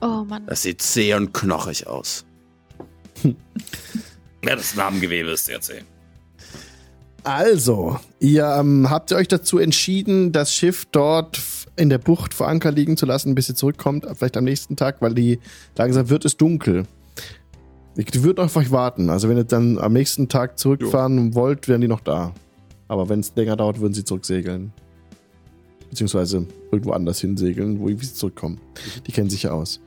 [0.02, 0.44] Oh Mann.
[0.46, 2.26] Das sieht zäh und knochig aus.
[4.44, 5.82] Ja, das Namengewebe ist sehr zäh.
[7.24, 11.36] Also, ihr ähm, habt ihr euch dazu entschieden, das Schiff dort
[11.76, 15.00] in der Bucht vor Anker liegen zu lassen, bis ihr zurückkommt, vielleicht am nächsten Tag,
[15.00, 15.38] weil die
[15.76, 16.84] langsam wird es dunkel.
[17.96, 19.08] Die wird auf euch warten.
[19.08, 22.32] Also wenn ihr dann am nächsten Tag zurückfahren wollt, wären die noch da.
[22.88, 24.72] Aber wenn es länger dauert, würden sie zurücksegeln.
[25.88, 28.60] Beziehungsweise irgendwo anders hinsegeln, wo sie zurückkommen.
[29.06, 29.80] Die kennen sich ja aus.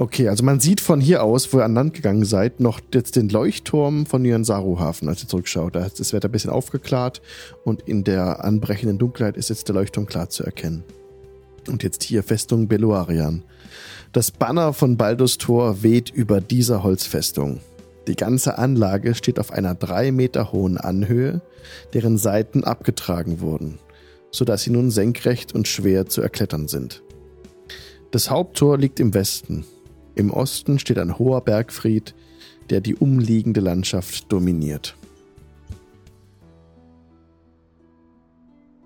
[0.00, 3.16] Okay, also man sieht von hier aus, wo ihr an Land gegangen seid, noch jetzt
[3.16, 5.74] den Leuchtturm von Nyansaru-Hafen, als ihr zurückschaut.
[5.74, 7.20] Da ist das Wetter ein bisschen aufgeklärt
[7.64, 10.84] und in der anbrechenden Dunkelheit ist jetzt der Leuchtturm klar zu erkennen.
[11.66, 13.42] Und jetzt hier Festung Beluarian.
[14.12, 17.58] Das Banner von Baldus Tor weht über dieser Holzfestung.
[18.06, 21.42] Die ganze Anlage steht auf einer drei Meter hohen Anhöhe,
[21.92, 23.80] deren Seiten abgetragen wurden,
[24.30, 27.02] sodass sie nun senkrecht und schwer zu erklettern sind.
[28.12, 29.66] Das Haupttor liegt im Westen.
[30.18, 32.12] Im Osten steht ein hoher Bergfried,
[32.70, 34.96] der die umliegende Landschaft dominiert.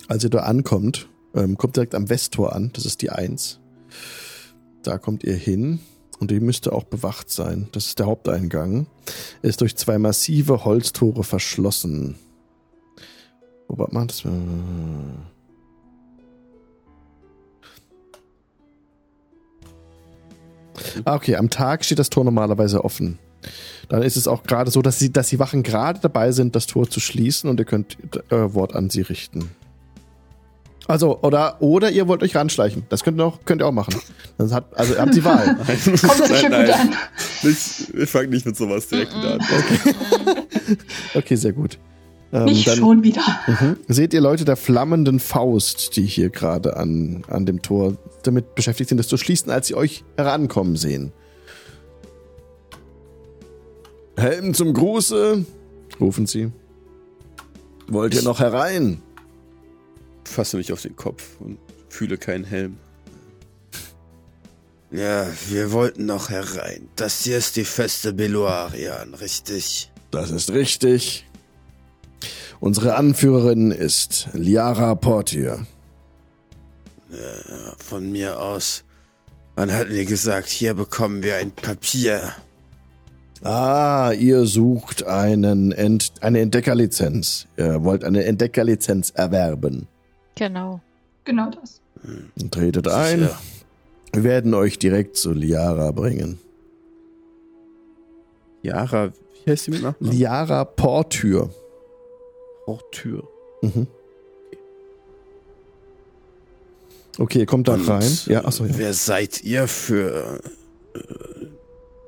[0.09, 3.61] Als ihr da ankommt, ähm, kommt direkt am Westtor an, das ist die 1.
[4.83, 5.81] Da kommt ihr hin
[6.19, 7.67] und die müsste auch bewacht sein.
[7.73, 8.87] Das ist der Haupteingang.
[9.41, 12.17] Er ist durch zwei massive Holztore verschlossen.
[13.69, 14.23] Wobei man das.
[21.05, 23.19] Ah, okay, am Tag steht das Tor normalerweise offen.
[23.89, 26.67] Dann ist es auch gerade so, dass, sie, dass die Wachen gerade dabei sind, das
[26.67, 27.99] Tor zu schließen und ihr könnt
[28.31, 29.51] euer Wort an sie richten.
[30.89, 32.85] Also, oder, oder ihr wollt euch ranschleichen.
[32.89, 33.95] Das könnt ihr auch, könnt ihr auch machen.
[34.37, 35.57] Das hat, also, ihr habt die Wahl.
[35.65, 35.79] Kommt
[36.27, 36.95] sicher gut an.
[37.43, 39.41] Ich, ich fange nicht mit sowas direkt an.
[41.15, 41.79] Okay, sehr gut.
[42.33, 43.23] Ähm, Nicht dann- schon wieder.
[43.47, 43.77] Mhm.
[43.89, 48.89] Seht ihr Leute der flammenden Faust, die hier gerade an, an dem Tor damit beschäftigt
[48.89, 51.13] sind, das zu schließen, als sie euch herankommen sehen?
[54.17, 55.45] Helm zum Gruße,
[56.01, 56.51] rufen sie.
[57.89, 59.03] Wollt ihr noch herein?
[60.25, 62.77] Fasse mich auf den Kopf und fühle keinen Helm.
[64.91, 66.89] Ja, wir wollten noch herein.
[66.97, 69.91] Das hier ist die Feste Beluarian, richtig?
[70.11, 71.27] Das ist richtig.
[72.63, 75.67] Unsere Anführerin ist Liara Portier.
[77.77, 78.85] Von mir aus.
[79.57, 82.21] Man hat mir gesagt, hier bekommen wir ein Papier.
[83.43, 87.49] Ah, ihr sucht einen Ent eine Entdeckerlizenz.
[87.57, 89.89] Ihr wollt eine Entdeckerlizenz erwerben.
[90.37, 90.81] Genau.
[91.25, 91.81] Genau das.
[92.53, 93.23] Tretet ein.
[93.23, 93.39] Sicher.
[94.13, 96.39] Wir werden euch direkt zu Liara bringen.
[98.63, 99.11] Yara,
[99.45, 100.17] wie heißt die mit Nachnamen?
[100.17, 101.51] Liara Portür.
[102.65, 103.27] Portür.
[103.63, 103.87] Mhm.
[107.19, 108.19] Okay, kommt da Und rein.
[108.27, 108.73] Ja, achso, ja.
[108.79, 110.41] Wer seid ihr für...
[110.95, 111.01] äh,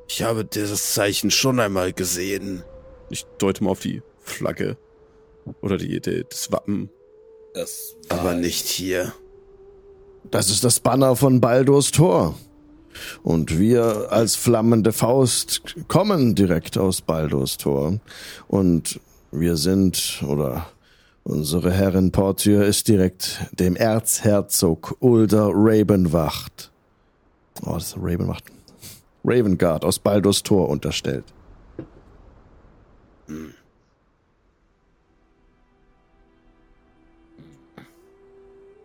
[0.08, 2.62] Ich habe dieses Zeichen schon einmal gesehen.
[3.10, 4.76] Ich deute mal auf die Flagge.
[5.60, 6.88] Oder die, die, das Wappen.
[7.52, 9.12] Das Aber war- nicht hier.
[10.30, 12.34] Das ist das Banner von Baldurs Tor.
[13.22, 17.98] Und wir als flammende Faust kommen direkt aus Baldurs Tor.
[18.48, 19.00] Und
[19.40, 20.66] wir sind, oder
[21.24, 26.70] unsere Herrin Portier ist direkt dem Erzherzog Ulder Ravenwacht.
[27.66, 28.44] Oh, das ist Ravenwacht.
[29.24, 31.24] Ravengard aus Baldurs Tor unterstellt.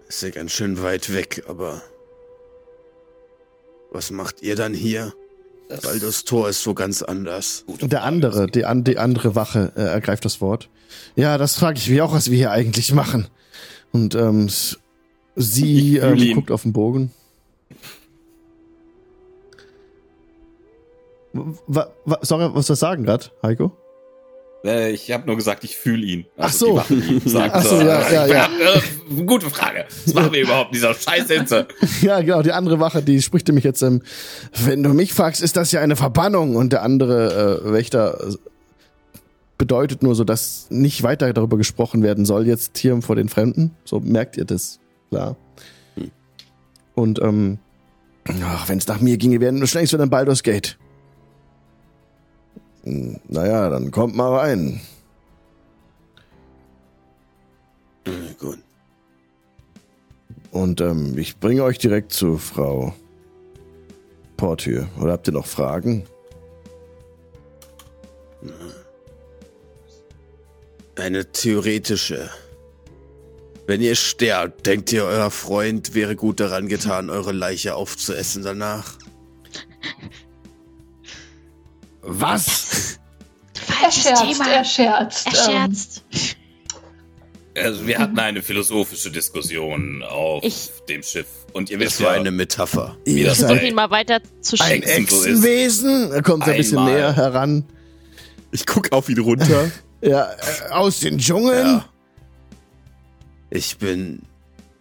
[0.07, 1.81] Ist ja ganz schön weit weg, aber...
[3.91, 5.13] Was macht ihr dann hier?
[5.69, 7.63] Das- Weil das Tor ist so ganz anders.
[7.81, 10.67] Der andere, die, an, die andere Wache äh, ergreift das Wort.
[11.15, 13.27] Ja, das frage ich mich auch, was wir hier eigentlich machen.
[13.91, 14.49] Und ähm,
[15.35, 17.11] sie ähm, guckt auf den Bogen.
[21.33, 23.71] Wa, wa, sorry, was soll ich sagen gerade, Heiko?
[24.63, 26.25] Äh, ich habe nur gesagt, ich fühle ihn.
[26.37, 26.81] Ach so.
[26.89, 28.45] ihn sagt, Ach so, äh, ja, ja, ja.
[28.45, 29.85] Äh, gute Frage.
[30.05, 31.67] Was machen wir überhaupt in dieser Scheißhitze?
[32.01, 34.01] Ja, genau, die andere Wache, die spricht nämlich jetzt, ähm,
[34.63, 36.55] wenn du mich fragst, ist das ja eine Verbannung.
[36.55, 38.35] Und der andere äh, Wächter äh,
[39.57, 43.71] bedeutet nur so, dass nicht weiter darüber gesprochen werden soll, jetzt hier vor den Fremden.
[43.85, 44.79] So merkt ihr das,
[45.09, 45.35] klar.
[46.95, 47.59] Und, ähm,
[48.67, 50.77] wenn es nach mir ginge, wären wir schnellst wieder in Baldur's Gate.
[52.83, 54.81] Naja, dann kommt mal rein.
[58.39, 58.59] Gut.
[60.51, 62.93] Und ähm, ich bringe euch direkt zu Frau
[64.37, 64.87] Portür.
[64.99, 66.05] Oder habt ihr noch Fragen?
[70.95, 72.29] Eine theoretische.
[73.67, 78.97] Wenn ihr sterbt, denkt ihr, euer Freund wäre gut daran getan, eure Leiche aufzuessen danach?
[82.01, 82.68] Was?
[83.89, 84.49] Er scherzt, Thema.
[84.51, 85.27] er scherzt.
[85.27, 86.03] Er ähm, scherzt.
[87.55, 91.27] Also wir hatten eine philosophische Diskussion auf Ich- dem Schiff.
[91.51, 92.95] Und ihr wisst Das war ja, eine Metapher.
[93.05, 94.83] wie das Versuch bei, ihn mal weiter zu Ein schicken.
[94.87, 94.97] ist.
[94.97, 96.11] Echsenwesen?
[96.11, 97.65] Er kommt ein bisschen näher heran.
[98.51, 99.71] Ich guck auf ihn runter.
[100.01, 101.67] Ja, äh, aus den Dschungeln?
[101.67, 101.85] Ja.
[103.49, 104.21] Ich bin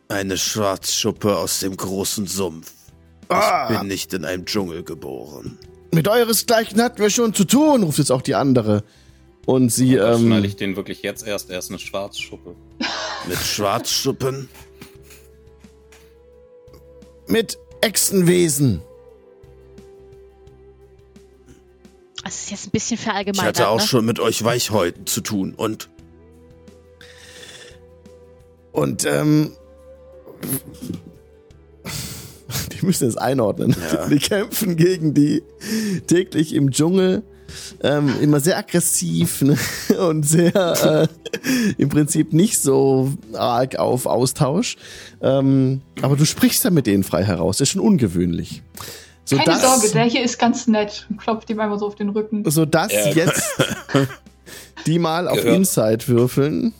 [0.08, 2.70] eine Schwarzschuppe aus dem großen Sumpf.
[3.24, 5.58] Ich Ah, bin nicht in einem Dschungel geboren.
[5.92, 8.84] Mit euresgleichen hatten wir schon zu tun, ruft jetzt auch die andere.
[9.46, 11.48] Und sie, ähm, schneide ich den wirklich jetzt erst.
[11.50, 12.54] Er ist eine Schwarzschuppe.
[13.28, 14.48] Mit Schwarzschuppen?
[17.30, 18.80] mit Echsenwesen.
[22.24, 23.58] Das ist jetzt ein bisschen Ich verallgemeinert.
[23.58, 23.86] hatte auch ne?
[23.86, 25.90] schon mit euch Weichhäuten zu tun und
[28.72, 29.52] Und, ähm,
[32.80, 33.74] die müssen es einordnen.
[33.92, 34.06] Ja.
[34.10, 35.42] Die kämpfen gegen die
[36.06, 37.22] täglich im Dschungel.
[37.82, 39.56] Ähm, immer sehr aggressiv ne?
[40.06, 41.08] und sehr äh,
[41.78, 44.76] im Prinzip nicht so arg auf Austausch.
[45.22, 47.60] Ähm, aber du sprichst ja mit denen frei heraus.
[47.62, 48.62] Ist schon ungewöhnlich.
[49.24, 51.94] So Keine dass- Sorge, der hier ist ganz nett und klopft ihm einmal so auf
[51.94, 52.44] den Rücken.
[52.50, 53.12] so dass Ja.
[53.12, 53.42] jetzt
[54.86, 55.42] die mal auf.
[55.44, 56.74] Inside würfeln.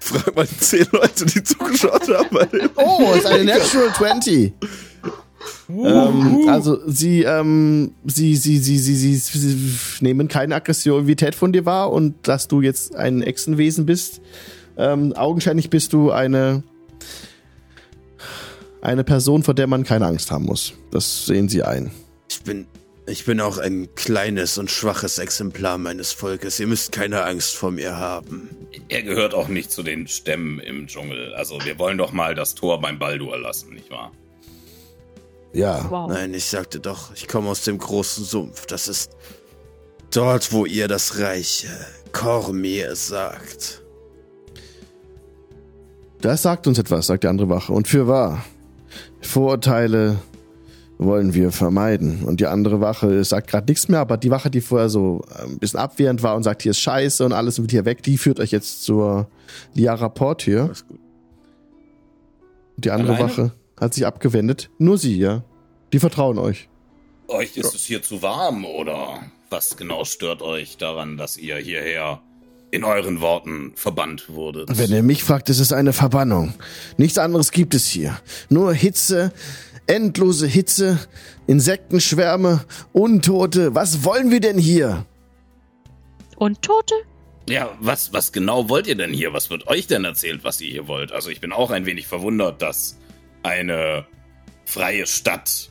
[0.00, 2.70] Frag mal die zehn Leute, die zugeschaut haben.
[2.76, 4.52] Oh, ist eine Natural 20.
[5.68, 9.56] Ähm, also sie, ähm, sie, sie, sie, sie, sie, sie
[10.00, 14.20] nehmen keine Aggressivität von dir wahr und dass du jetzt ein Echsenwesen bist.
[14.76, 16.62] Ähm, augenscheinlich bist du eine
[18.86, 20.74] eine Person, vor der man keine Angst haben muss.
[20.92, 21.90] Das sehen sie ein.
[22.30, 22.66] Ich bin,
[23.06, 26.58] ich bin auch ein kleines und schwaches Exemplar meines Volkes.
[26.58, 28.50] Ihr müsst keine Angst vor mir haben.
[28.88, 31.32] Er gehört auch nicht zu den Stämmen im Dschungel.
[31.34, 34.10] Also wir wollen doch mal das Tor beim Baldur lassen, nicht wahr?
[35.52, 35.86] Ja.
[35.88, 36.10] Wow.
[36.10, 38.66] Nein, ich sagte doch, ich komme aus dem großen Sumpf.
[38.66, 39.12] Das ist
[40.10, 41.68] dort, wo ihr das reiche
[42.12, 43.82] Kormir sagt.
[46.20, 47.72] Das sagt uns etwas, sagt die andere Wache.
[47.72, 48.44] Und für wahr.
[49.20, 50.18] Vorurteile
[50.98, 52.24] wollen wir vermeiden.
[52.24, 55.58] Und die andere Wache sagt gerade nichts mehr, aber die Wache, die vorher so ein
[55.58, 58.40] bisschen abwehrend war und sagt, hier ist scheiße und alles wird hier weg, die führt
[58.40, 59.28] euch jetzt zur
[59.74, 60.64] Liara Port hier.
[60.64, 60.98] Alles gut.
[62.78, 63.30] Die andere Alleine?
[63.30, 64.70] Wache hat sich abgewendet.
[64.78, 65.42] Nur sie, ja.
[65.92, 66.68] Die vertrauen euch.
[67.28, 69.20] Euch ist es hier zu warm oder
[69.50, 72.20] was genau stört euch daran, dass ihr hierher
[72.70, 74.68] in euren Worten verbannt wurdet?
[74.72, 76.54] Wenn ihr mich fragt, ist es eine Verbannung.
[76.96, 78.18] Nichts anderes gibt es hier.
[78.48, 79.32] Nur Hitze,
[79.86, 80.98] endlose Hitze,
[81.46, 83.74] Insektenschwärme, Untote.
[83.74, 85.06] Was wollen wir denn hier?
[86.36, 86.94] Und Tote?
[87.48, 89.32] Ja, was, was genau wollt ihr denn hier?
[89.32, 91.12] Was wird euch denn erzählt, was ihr hier wollt?
[91.12, 92.96] Also ich bin auch ein wenig verwundert, dass
[93.42, 94.06] eine
[94.64, 95.70] freie Stadt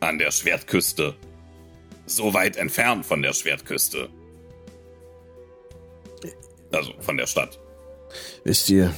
[0.00, 1.14] an der Schwertküste,
[2.04, 4.10] so weit entfernt von der Schwertküste,
[6.70, 7.58] also von der Stadt.
[8.44, 8.94] Wisst ihr,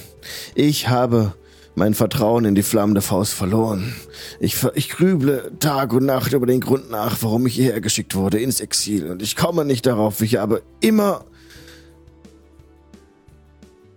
[0.57, 1.35] ich habe
[1.79, 3.95] mein Vertrauen in die flammende Faust verloren.
[4.41, 8.39] Ich, ich grüble Tag und Nacht über den Grund nach, warum ich hierher geschickt wurde,
[8.41, 9.11] ins Exil.
[9.11, 10.21] Und ich komme nicht darauf.
[10.21, 11.25] Ich habe immer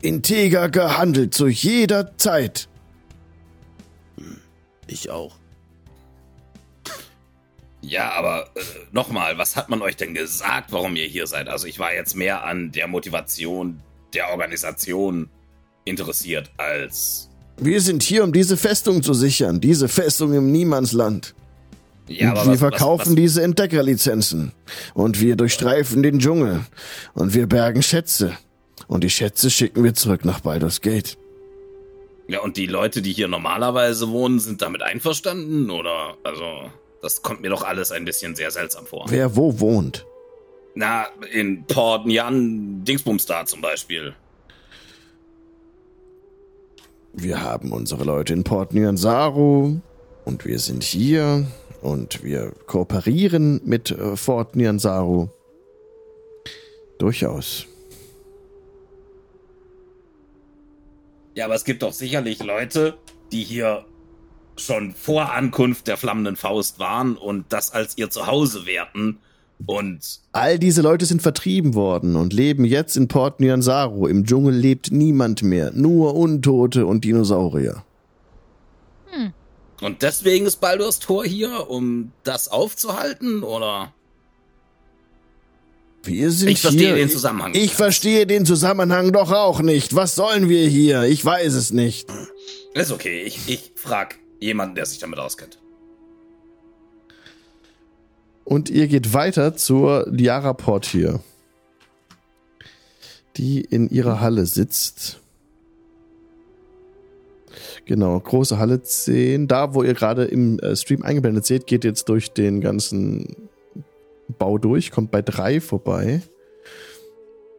[0.01, 2.69] integer gehandelt, zu jeder Zeit.
[4.87, 5.35] Ich auch.
[7.81, 11.49] Ja, aber äh, nochmal, was hat man euch denn gesagt, warum ihr hier seid?
[11.49, 13.81] Also ich war jetzt mehr an der Motivation
[14.13, 15.29] der Organisation
[15.83, 17.30] interessiert als...
[17.63, 19.61] Wir sind hier, um diese Festung zu sichern.
[19.61, 21.35] Diese Festung im Niemandsland.
[22.07, 24.51] Ja, und wir verkaufen diese Entdeckerlizenzen.
[24.95, 26.61] Und wir durchstreifen den Dschungel.
[27.13, 28.35] Und wir bergen Schätze.
[28.87, 31.19] Und die Schätze schicken wir zurück nach Baldur's Gate.
[32.27, 35.69] Ja, und die Leute, die hier normalerweise wohnen, sind damit einverstanden?
[35.69, 36.71] Oder, also,
[37.03, 39.05] das kommt mir doch alles ein bisschen sehr seltsam vor.
[39.09, 40.03] Wer wo wohnt?
[40.73, 44.15] Na, in Port Nyan Dingsbumstar zum Beispiel.
[47.13, 49.79] Wir haben unsere Leute in Port Nyansaru.
[50.25, 51.45] Und wir sind hier.
[51.81, 55.29] Und wir kooperieren mit äh, Fort Nyansaru.
[56.99, 57.65] Durchaus.
[61.33, 62.97] Ja, aber es gibt doch sicherlich Leute,
[63.31, 63.85] die hier
[64.57, 69.19] schon vor Ankunft der flammenden Faust waren und das als ihr Zuhause werten
[69.65, 69.99] und
[70.31, 74.07] All diese Leute sind vertrieben worden und leben jetzt in Port Nyansaru.
[74.07, 75.71] Im Dschungel lebt niemand mehr.
[75.73, 77.83] Nur Untote und Dinosaurier.
[79.81, 83.93] und deswegen ist Baldur's Tor hier, um das aufzuhalten oder
[86.03, 86.95] Wir sind Ich verstehe hier.
[86.95, 89.95] den Zusammenhang ich verstehe den Zusammenhang doch auch nicht.
[89.95, 91.03] Was sollen wir hier?
[91.03, 92.09] Ich weiß es nicht.
[92.73, 95.60] ist okay, ich ich frag jemanden, der sich damit auskennt.
[98.43, 101.19] Und ihr geht weiter zur Liara Port hier.
[103.37, 105.19] Die in ihrer Halle sitzt.
[107.85, 109.47] Genau, große Halle 10.
[109.47, 113.49] Da, wo ihr gerade im äh, Stream eingeblendet seht, geht jetzt durch den ganzen
[114.37, 116.21] Bau durch, kommt bei 3 vorbei.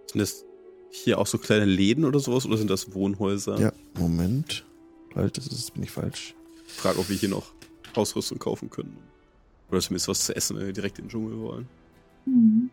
[0.06, 0.44] Sind das
[0.90, 3.59] hier auch so kleine Läden oder sowas oder sind das Wohnhäuser?
[3.59, 4.64] Ja, Moment.
[5.14, 6.34] Halt, das ist, bin ich falsch.
[6.66, 7.52] Ich frage, ob wir hier noch
[7.94, 8.96] Ausrüstung kaufen können.
[9.73, 11.66] Oder zumindest was zu essen, wenn wir direkt in den Dschungel wollen.
[12.27, 12.70] Mhm.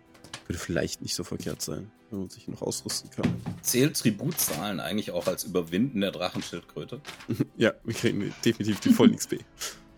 [0.47, 3.33] Würde vielleicht nicht so verkehrt sein, wenn man sich noch ausrüsten kann.
[3.61, 6.99] Zählt Tributzahlen eigentlich auch als Überwinden der Drachenschildkröte?
[7.57, 9.39] Ja, wir kriegen definitiv die vollen XP.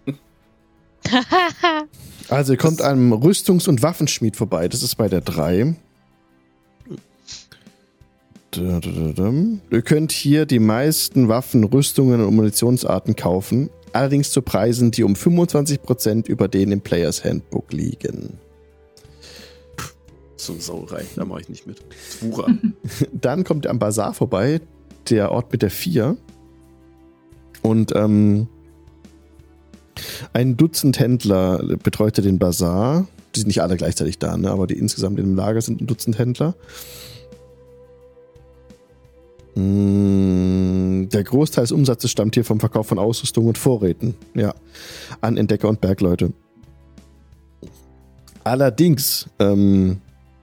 [2.29, 4.69] Also ihr kommt einem Rüstungs- und Waffenschmied vorbei.
[4.69, 5.75] Das ist bei der 3.
[8.51, 9.33] Da, da, da, da.
[9.71, 13.69] Ihr könnt hier die meisten Waffen, Rüstungen und Munitionsarten kaufen.
[13.93, 18.39] Allerdings zu Preisen, die um 25% über denen im Players Handbook liegen.
[20.37, 21.81] So Sauerei, da mache ich nicht mit.
[22.09, 22.47] Zwura.
[23.13, 24.61] Dann kommt ihr am Bazar vorbei,
[25.09, 26.17] der Ort mit der 4.
[27.61, 28.47] Und ähm,
[30.33, 33.07] ein Dutzend Händler betreute den Bazar.
[33.35, 34.49] Die sind nicht alle gleichzeitig da, ne?
[34.49, 36.55] aber die insgesamt im Lager sind ein Dutzend Händler.
[39.55, 44.15] Mm, Der Großteil des Umsatzes stammt hier vom Verkauf von Ausrüstung und Vorräten.
[44.33, 44.53] Ja.
[45.19, 46.31] An Entdecker und Bergleute.
[48.43, 50.01] Allerdings, ähm,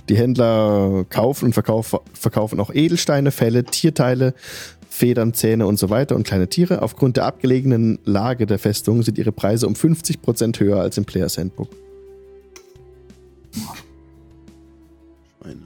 [0.09, 4.35] die Händler kaufen und verkauf, verkaufen auch Edelsteine, Felle, Tierteile,
[4.89, 6.83] Federn, Zähne und so weiter und kleine Tiere.
[6.83, 11.39] Aufgrund der abgelegenen Lage der Festung sind ihre Preise um 50% höher als im Players
[11.39, 11.69] Handbook.
[15.41, 15.63] Schweine.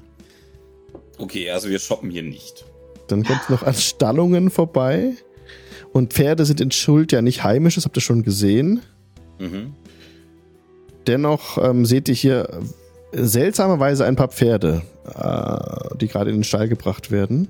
[1.19, 2.65] Okay, also wir shoppen hier nicht.
[3.13, 5.13] Dann kommt es noch an Stallungen vorbei.
[5.93, 8.81] Und Pferde sind in Schuld ja nicht heimisch, das habt ihr schon gesehen.
[9.39, 9.75] Mhm.
[11.07, 12.49] Dennoch ähm, seht ihr hier
[13.13, 17.49] äh, seltsamerweise ein paar Pferde, äh, die gerade in den Stall gebracht werden.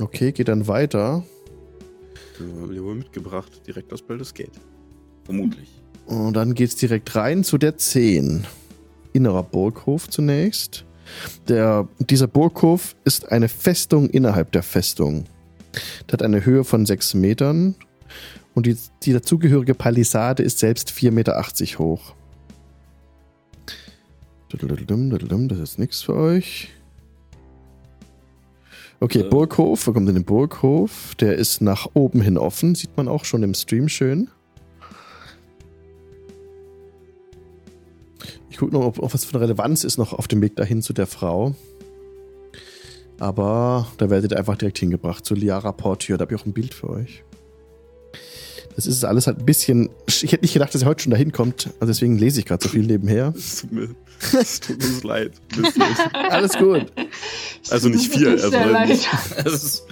[0.00, 1.22] Okay, geht dann weiter.
[2.38, 4.50] Die haben die wohl mitgebracht, direkt aus Baldur's Gate.
[5.24, 5.68] Vermutlich.
[6.06, 8.44] Und dann geht's direkt rein zu der 10.
[9.12, 10.85] Innerer Burghof zunächst.
[11.48, 15.24] Der, dieser Burghof ist eine Festung innerhalb der Festung.
[16.08, 17.74] Der hat eine Höhe von 6 Metern
[18.54, 22.14] und die, die dazugehörige Palisade ist selbst 4,80 Meter hoch.
[25.48, 26.68] Das ist nichts für euch.
[29.00, 29.28] Okay, Äh.
[29.28, 31.14] Burghof, wir kommen in den Burghof.
[31.16, 34.30] Der ist nach oben hin offen, sieht man auch schon im Stream schön.
[38.56, 40.94] Ich gucke noch, ob, ob was von Relevanz ist noch auf dem Weg dahin zu
[40.94, 41.54] der Frau.
[43.18, 46.16] Aber da werdet ihr einfach direkt hingebracht zu Liara Portier.
[46.16, 47.22] Da habe ich auch ein Bild für euch.
[48.74, 49.90] Das ist alles halt ein bisschen.
[50.06, 51.66] Ich hätte nicht gedacht, dass ihr heute schon dahin kommt.
[51.80, 53.34] Also deswegen lese ich gerade so viel nebenher.
[53.44, 53.88] Es tut mir,
[54.40, 55.32] es tut uns leid.
[56.14, 56.86] Alles gut.
[57.68, 58.98] Also nicht mir viel, also sehr wenn- leid.
[59.44, 59.82] Das ist,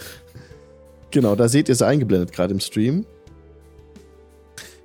[1.10, 3.04] Genau, da seht ihr es eingeblendet gerade im Stream.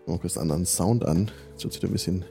[0.05, 1.31] Mal kurz einen anderen Sound an.
[1.53, 2.25] Jetzt wird es wieder ein bisschen,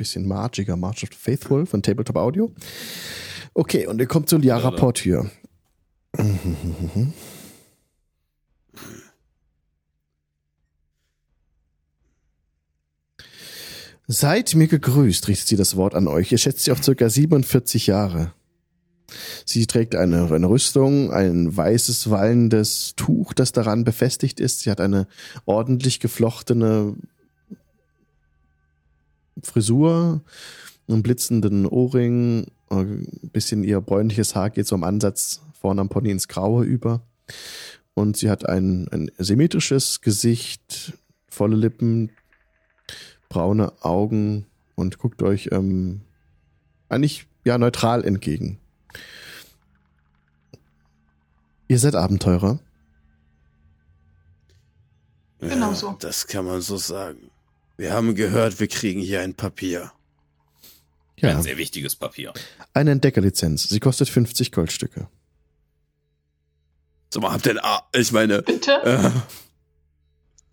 [0.00, 0.76] bisschen margiger.
[0.76, 2.50] March of the Faithful von Tabletop Audio.
[3.52, 4.70] Okay, und ihr kommt zu Liara.
[4.70, 5.30] Portier.
[14.06, 16.32] Seid mir gegrüßt, richtet sie das Wort an euch.
[16.32, 18.32] Ihr schätzt sie auf circa 47 Jahre.
[19.44, 24.60] Sie trägt eine, eine Rüstung, ein weißes, wallendes Tuch, das daran befestigt ist.
[24.60, 25.06] Sie hat eine
[25.44, 26.94] ordentlich geflochtene
[29.42, 30.22] Frisur,
[30.88, 36.10] einen blitzenden Ohrring, ein bisschen ihr bräunliches Haar geht so am Ansatz vorne am Pony
[36.10, 37.02] ins Graue über.
[37.94, 40.94] Und sie hat ein, ein symmetrisches Gesicht,
[41.28, 42.10] volle Lippen,
[43.28, 46.00] braune Augen und guckt euch ähm,
[46.88, 48.58] eigentlich ja neutral entgegen.
[51.68, 52.58] Ihr seid Abenteurer.
[55.38, 55.96] Genau so.
[56.00, 57.29] Das kann man so sagen.
[57.80, 59.90] Wir haben gehört, wir kriegen hier ein Papier.
[61.16, 62.34] Ja, ein sehr wichtiges Papier.
[62.74, 63.70] eine Entdeckerlizenz.
[63.70, 65.08] Sie kostet 50 Goldstücke.
[67.08, 67.88] Sag mal, habt ihr ein A?
[67.94, 68.82] Ich meine, Bitte?
[68.84, 69.10] äh,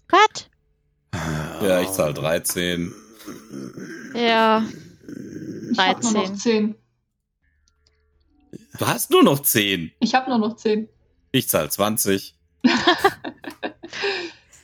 [0.08, 0.50] Was?
[1.62, 2.94] Ja, ich zahle 13.
[4.16, 4.66] Ja,
[5.70, 6.38] ich hab nur noch 13.
[6.38, 6.76] 10.
[8.80, 9.92] Du hast nur noch 10.
[10.00, 10.88] Ich habe nur noch 10.
[11.34, 12.38] Ich zahle 20.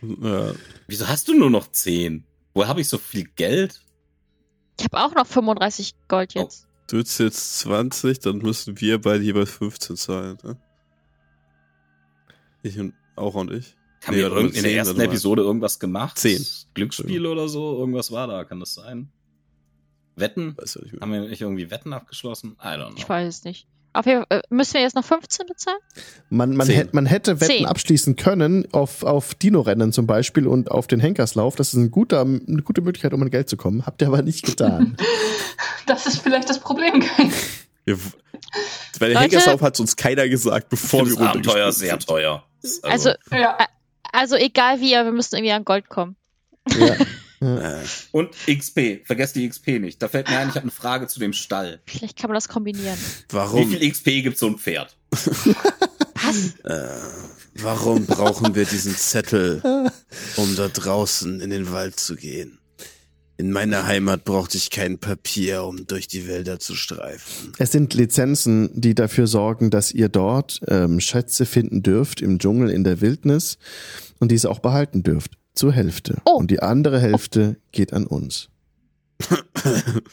[0.02, 0.54] ja,
[0.88, 2.26] Wieso hast du nur noch 10?
[2.54, 3.82] Woher habe ich so viel Geld?
[4.80, 6.68] Ich habe auch noch 35 Gold jetzt.
[6.88, 10.38] du jetzt jetzt 20, dann müssen wir beide jeweils 15 zahlen.
[10.44, 10.58] Ne?
[12.62, 13.76] Ich und auch und ich.
[14.06, 15.12] Haben Nee, wir in der 10, ersten warte mal.
[15.14, 16.18] Episode irgendwas gemacht?
[16.18, 16.46] Zehn.
[16.74, 17.78] Glücksspiel oder so?
[17.80, 19.10] Irgendwas war da, kann das sein?
[20.16, 20.56] Wetten?
[20.58, 21.02] Weiß ja nicht mehr.
[21.02, 22.58] Haben wir nicht irgendwie Wetten abgeschlossen?
[22.62, 23.10] I don't Ich know.
[23.10, 23.68] weiß es nicht.
[23.94, 25.78] Auf jeden Fall, äh, müssen wir jetzt noch 15 bezahlen?
[26.30, 27.66] Man, man, hätte, man hätte Wetten Zehn.
[27.66, 31.56] abschließen können auf, auf Dino-Rennen zum Beispiel und auf den Henkerslauf.
[31.56, 33.86] Das ist ein guter, eine gute Möglichkeit, um an Geld zu kommen.
[33.86, 34.98] Habt ihr aber nicht getan.
[35.86, 37.04] Das ist vielleicht das Problem.
[37.84, 37.98] Wir,
[38.98, 39.20] bei der Leute.
[39.20, 42.44] Henkerslauf hat uns keiner gesagt, bevor wir Abenteuer runtergesprungen sehr teuer.
[42.84, 43.58] Also, Ja.
[44.14, 46.16] also egal wie, wir müssen irgendwie an Gold kommen.
[46.78, 46.96] ja.
[47.44, 49.06] Äh, Und XP.
[49.06, 50.02] Vergesst die XP nicht.
[50.02, 51.82] Da fällt mir ein, ich habe eine Frage zu dem Stall.
[51.86, 52.98] Vielleicht kann man das kombinieren.
[53.30, 54.98] Wie warum, viel XP gibt so ein Pferd?
[55.12, 56.54] Was?
[56.64, 56.88] Äh,
[57.56, 59.62] warum brauchen wir diesen Zettel,
[60.38, 62.60] um da draußen in den Wald zu gehen?
[63.36, 67.52] In meiner Heimat brauchte ich kein Papier, um durch die Wälder zu streifen.
[67.58, 72.70] Es sind Lizenzen, die dafür sorgen, dass ihr dort ähm, Schätze finden dürft im Dschungel,
[72.70, 73.58] in der Wildnis
[74.20, 75.32] und diese auch behalten dürft.
[75.54, 76.22] Zur Hälfte.
[76.26, 76.38] Oh.
[76.38, 78.50] Und die andere Hälfte geht an uns.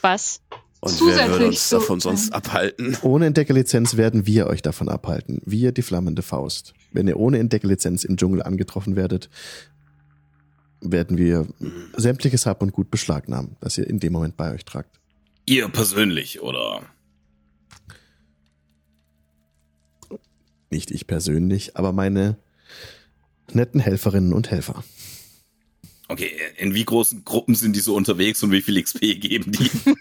[0.03, 0.41] Was?
[0.81, 2.97] Und wer Zusätzlich würde uns so- davon sonst abhalten?
[3.03, 5.41] Ohne Entdeckerlizenz werden wir euch davon abhalten.
[5.45, 6.73] Wir, die flammende Faust.
[6.93, 9.29] Wenn ihr ohne Entdeckerlizenz im Dschungel angetroffen werdet,
[10.81, 11.47] werden wir
[11.97, 14.99] sämtliches Hab und Gut beschlagnahmen, das ihr in dem Moment bei euch tragt.
[15.47, 16.83] Ihr persönlich, oder?
[20.73, 22.37] nicht ich persönlich, aber meine
[23.53, 24.85] netten Helferinnen und Helfer.
[26.11, 29.70] Okay, in wie großen Gruppen sind die so unterwegs und wie viel XP geben die?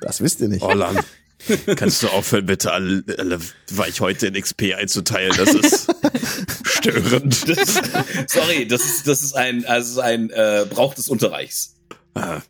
[0.00, 0.62] Das wisst ihr nicht.
[0.62, 0.98] Orlan,
[1.76, 3.38] kannst du aufhören, bitte alle, alle
[3.70, 5.32] Weichhäute in XP einzuteilen?
[5.36, 5.94] Das ist
[6.64, 7.48] störend.
[7.48, 7.80] Das,
[8.26, 11.76] sorry, das ist, das ist ein, also ein äh, Brauch des Unterreichs.
[12.14, 12.40] Ah,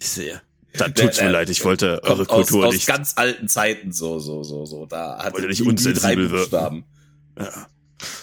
[0.00, 0.42] ich sehe.
[0.74, 2.86] Dann tut's Der- mir der leid, ich wollte eure Kommt Kultur aus, aus nicht.
[2.86, 4.84] ganz alten Zeiten, so, so, so, so.
[4.84, 6.84] Da hat Wollte nicht unsensibel drei wirken.
[7.38, 7.68] Ja.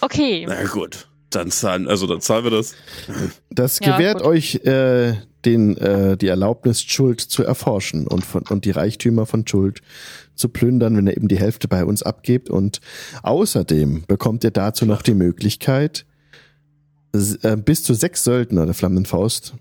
[0.02, 0.46] Okay.
[0.48, 1.07] Na gut.
[1.30, 2.74] Dann zahlen, also dann zahlen wir das.
[3.50, 4.28] Das Ja, gewährt gut.
[4.28, 9.46] euch äh, den, äh, die Erlaubnis, Schuld zu erforschen und, von, und die Reichtümer von
[9.46, 9.82] Schuld
[10.36, 12.50] zu plündern, wenn ihr eben die Hälfte bei uns abgebt.
[12.50, 12.80] Und
[13.24, 16.06] außerdem bekommt ihr dazu noch die Möglichkeit,
[17.14, 19.54] äh, bis zu sechs Söldner der Flammenden Faust.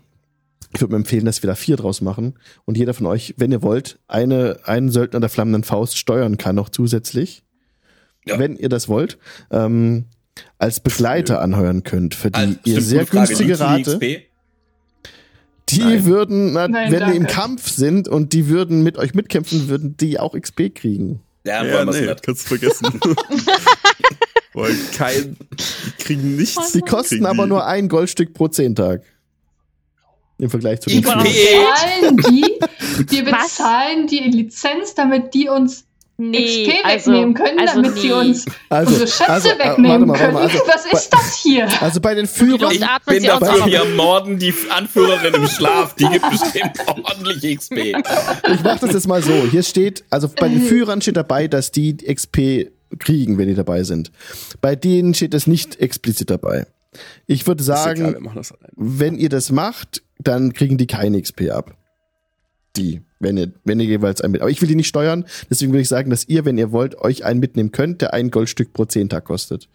[0.73, 2.35] Ich würde mir empfehlen, dass wir da vier draus machen
[2.65, 6.55] und jeder von euch, wenn ihr wollt, eine, einen Söldner der Flammenden Faust steuern kann
[6.55, 7.43] noch zusätzlich.
[8.25, 8.37] Ja.
[8.37, 9.17] Wenn ihr das wollt.
[9.51, 10.05] Ähm,
[10.57, 13.27] als Begleiter anheuern könnt, für die Also, ihr sehr Frage.
[13.27, 13.99] günstige die Rate.
[15.69, 16.05] Die Nein.
[16.05, 17.33] würden, na, Nein, wenn die im danke.
[17.33, 21.21] Kampf sind und die würden mit euch mitkämpfen, würden die auch XP kriegen.
[21.45, 22.23] Ja, Ja, nee, nicht.
[22.23, 22.87] kannst du vergessen.
[24.97, 26.71] Kein, die kriegen nichts.
[26.71, 29.03] Die kosten aber die- nur ein Goldstück pro zehn Tag.
[30.39, 31.13] Im Vergleich zu den XP.
[31.15, 32.59] bezahlen die,
[33.15, 35.85] wir bezahlen die Lizenz, damit die uns
[36.19, 38.01] Nee, XP also, wegnehmen können, also damit nee.
[38.01, 40.69] sie uns Also, unsere Schätze also, äh, wegnehmen warte mal, warte können.
[40.71, 41.67] also, Was ist das hier?
[41.81, 43.67] Also bei den Führern, Ich bin dafür, noch.
[43.67, 45.93] wir morden die Anführerin im Schlaf.
[45.95, 47.77] Die gibt bestimmt ordentlich XP.
[47.77, 49.31] ich mach das jetzt mal so.
[49.51, 53.83] Hier steht, also bei den Führern steht dabei, dass die XP kriegen, wenn die dabei
[53.83, 54.11] sind.
[54.59, 56.65] Bei denen steht es nicht explizit dabei.
[57.27, 58.71] Ich würde egal, sagen, das allein.
[58.75, 61.75] wenn ihr das macht, dann kriegen die keine XP ab.
[62.75, 64.41] Die, wenn ihr, wenn ihr jeweils einen mit.
[64.41, 66.95] Aber ich will die nicht steuern, deswegen würde ich sagen, dass ihr, wenn ihr wollt,
[66.99, 69.67] euch einen mitnehmen könnt, der ein Goldstück pro zehn Tag kostet.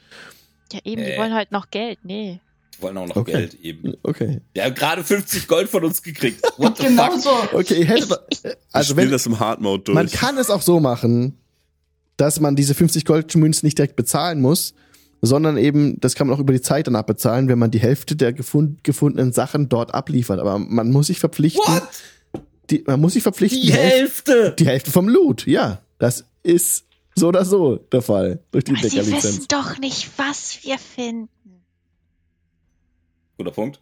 [0.72, 1.18] Ja, eben, die Äh.
[1.18, 1.98] wollen halt noch Geld.
[2.04, 2.40] Nee.
[2.78, 3.32] Die wollen auch noch Okay.
[3.32, 3.94] Geld eben.
[4.02, 4.40] Okay.
[4.54, 6.40] Wir haben gerade 50 Gold von uns gekriegt.
[6.56, 7.20] What the Genau fuck?
[7.20, 7.58] so.
[7.58, 9.94] Okay, ihr hättet, Also also spiel wenn, das im Hard Mode durch.
[9.94, 11.36] man kann es auch so machen,
[12.16, 14.74] dass man diese 50 Goldmünzen nicht direkt bezahlen muss,
[15.20, 18.16] sondern eben, das kann man auch über die Zeit danach bezahlen, wenn man die Hälfte
[18.16, 20.40] der gefund, gefundenen Sachen dort abliefert.
[20.40, 21.82] Aber man muss sich verpflichten, What?
[22.72, 24.54] Die, man muss sich verpflichten, Die Hälfte!
[24.58, 25.46] die Hälfte vom Loot.
[25.46, 29.24] Ja, das ist so oder so der Fall durch die Aber sie Deckerlizenz.
[29.24, 31.28] wissen doch nicht, was wir finden.
[33.38, 33.80] Guter Punkt.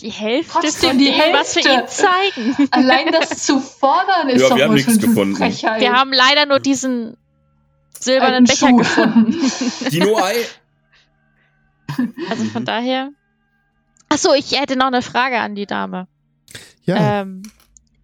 [0.00, 1.70] Die Hälfte Trotzdem von die dem, was wir Hälfte.
[1.72, 2.68] ihnen zeigen.
[2.70, 5.36] Allein das zu fordern ist Ja, doch wir haben nichts gefunden.
[5.36, 5.80] Frechheit.
[5.80, 7.16] Wir haben leider nur diesen
[7.98, 8.76] silbernen Becher Schuh.
[8.76, 9.34] gefunden.
[9.90, 10.34] Dino-Ei?
[12.28, 13.10] Also von daher.
[14.10, 16.06] Achso, ich hätte noch eine Frage an die Dame.
[16.84, 17.42] Ja, Ähm,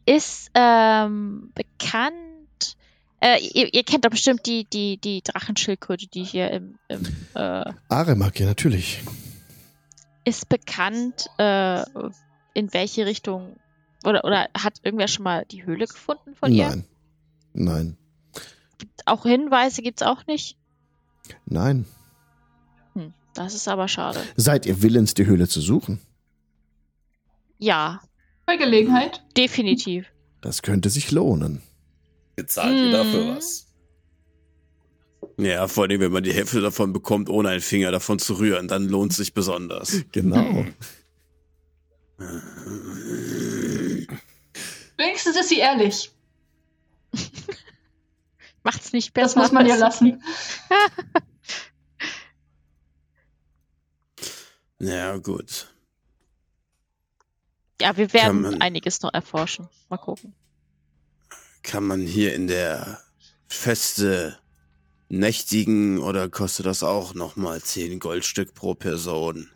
[0.07, 2.77] ist ähm, bekannt.
[3.21, 7.05] Äh, ihr, ihr kennt doch bestimmt die, die, die Drachenschildkröte, die hier im, im
[7.35, 9.01] äh, Aremak, ja, natürlich.
[10.25, 11.83] ist bekannt, äh,
[12.55, 13.57] in welche Richtung
[14.05, 16.69] oder, oder hat irgendwer schon mal die Höhle gefunden von ihr?
[16.69, 16.85] Nein.
[17.53, 17.97] Nein.
[19.07, 20.57] Auch Hinweise gibt's auch nicht?
[21.47, 21.87] Nein.
[22.95, 24.21] Hm, das ist aber schade.
[24.37, 26.01] Seid ihr willens, die Höhle zu suchen?
[27.59, 28.01] Ja,
[28.47, 29.23] Bei Gelegenheit.
[29.37, 30.07] definitiv.
[30.41, 31.63] Das könnte sich lohnen.
[32.37, 33.69] Bezahlt ihr dafür was?
[35.39, 38.67] Ja, vor allem, wenn man die Hälfte davon bekommt, ohne einen Finger davon zu rühren,
[38.69, 40.03] dann lohnt es sich besonders.
[40.13, 40.65] Genau.
[44.97, 46.11] Wenigstens ist sie ehrlich.
[48.65, 49.35] Macht's nicht besser.
[49.41, 50.23] Das muss man ja lassen.
[54.79, 55.72] Ja, gut.
[57.83, 59.69] Ja, wir werden man- einiges noch erforschen.
[59.89, 60.35] Mal gucken.
[61.65, 63.01] Kann man hier in der
[63.49, 64.39] Feste
[65.09, 69.49] nächtigen oder kostet das auch nochmal 10 Goldstück pro Person?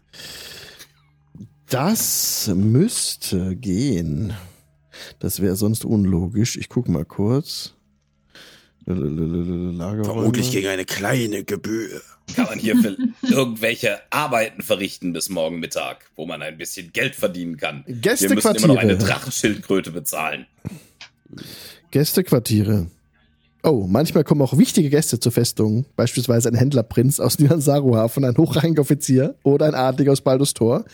[1.68, 4.34] Das müsste gehen.
[5.20, 6.56] Das wäre sonst unlogisch.
[6.56, 7.74] Ich guck mal kurz.
[8.86, 10.04] Lagerräume.
[10.04, 12.00] Vermutlich gegen eine kleine Gebühr.
[12.34, 17.14] Kann man hier für irgendwelche Arbeiten verrichten bis morgen Mittag, wo man ein bisschen Geld
[17.16, 17.84] verdienen kann.
[17.86, 18.98] Wir müssen immer noch eine Gästequartiere.
[18.98, 20.46] Drachenschildkröte bezahlen.
[21.90, 22.86] Gästequartiere.
[23.62, 28.82] Oh, manchmal kommen auch wichtige Gäste zur Festung, beispielsweise ein Händlerprinz aus Nilansaruhafen, ein hochrangiger
[28.82, 30.84] Offizier oder ein Adliger aus Baldus Tor.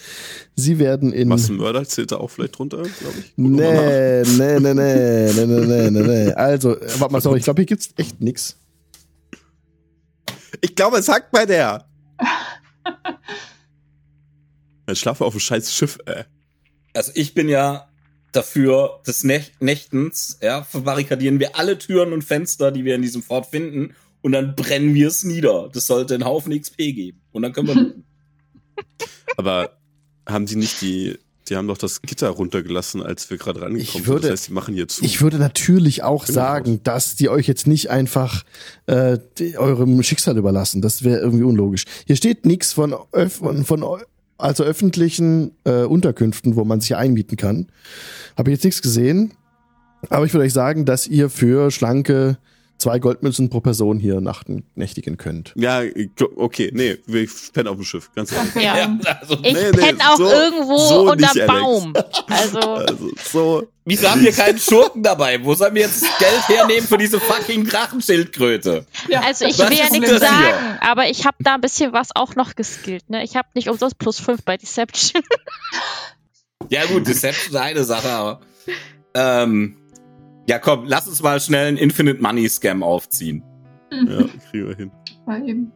[0.57, 1.29] Sie werden in.
[1.29, 3.33] Was ein Mörder zählt da auch vielleicht drunter, glaube ich.
[3.37, 7.61] Nee, nee, nee, nee, nee, nee, nee, nee, Also, äh, warte mal, sorry, ich glaube,
[7.61, 8.57] hier gibt's echt nichts.
[10.61, 11.87] Ich glaube, es hackt bei der.
[14.89, 16.25] Jetzt schlafe auf dem scheiß Schiff, ey.
[16.95, 17.89] Also ich bin ja
[18.33, 23.23] dafür, des Näch Nächtens, ja, verbarrikadieren wir alle Türen und Fenster, die wir in diesem
[23.23, 25.69] Fort finden und dann brennen wir es nieder.
[25.73, 27.21] Das sollte einen Haufen XP geben.
[27.33, 28.05] Und dann können wir looten.
[29.37, 29.77] Aber
[30.29, 31.19] haben die nicht die,
[31.49, 34.07] die haben doch das Gitter runtergelassen, als wir gerade rangekommen Ich sind.
[34.07, 35.05] würde- Das heißt, die machen hier zu.
[35.05, 36.35] Ich würde natürlich auch Genau.
[36.35, 38.45] sagen, dass die euch jetzt nicht einfach
[38.87, 40.81] äh, die, eurem Schicksal überlassen.
[40.83, 41.85] Das wäre irgendwie unlogisch.
[42.07, 42.95] Hier steht nichts von,
[43.29, 43.83] von, von
[44.43, 47.69] also öffentlichen äh, Unterkünften, wo man sich einmieten kann.
[48.37, 49.33] Habe ich jetzt nichts gesehen.
[50.11, 52.39] Aber ich würde euch sagen, dass ihr für schlanke
[52.79, 55.53] zwei Goldmünzen pro Person hier nachten, nächtigen könnt.
[55.57, 58.55] ja, ich okay, nee, wir pennen auf dem Schiff, ganz ehrlich.
[58.57, 58.75] Ja.
[58.77, 59.01] dann.
[59.21, 61.47] also, Ich Nee, nee, penne auch so- irgendwo so unterm nicht.
[61.47, 61.93] Baum.
[62.29, 65.45] Also, Also, so, wieso haben wir keinen Schurken dabei?
[65.45, 68.85] Wo sollen wir jetzt Geld hernehmen für diese fucking Drachenschildkröte?
[69.09, 70.29] Ja, also ich Was will ja nichts das hier?
[70.29, 73.09] sagen, aber ich habe da ein bisschen was auch noch geskillt.
[73.11, 73.23] Ne?
[73.23, 75.23] Ich habe nicht umsonst plus 5 bei Deception.
[76.69, 78.41] Ja gut, Deception ist eine Sache, aber
[79.15, 79.77] ähm,
[80.49, 83.43] ja komm, lass uns mal schnell einen Infinite Money Scam aufziehen.
[83.91, 84.91] ja, kriegen wir hin.
[85.27, 85.73] Mal eben.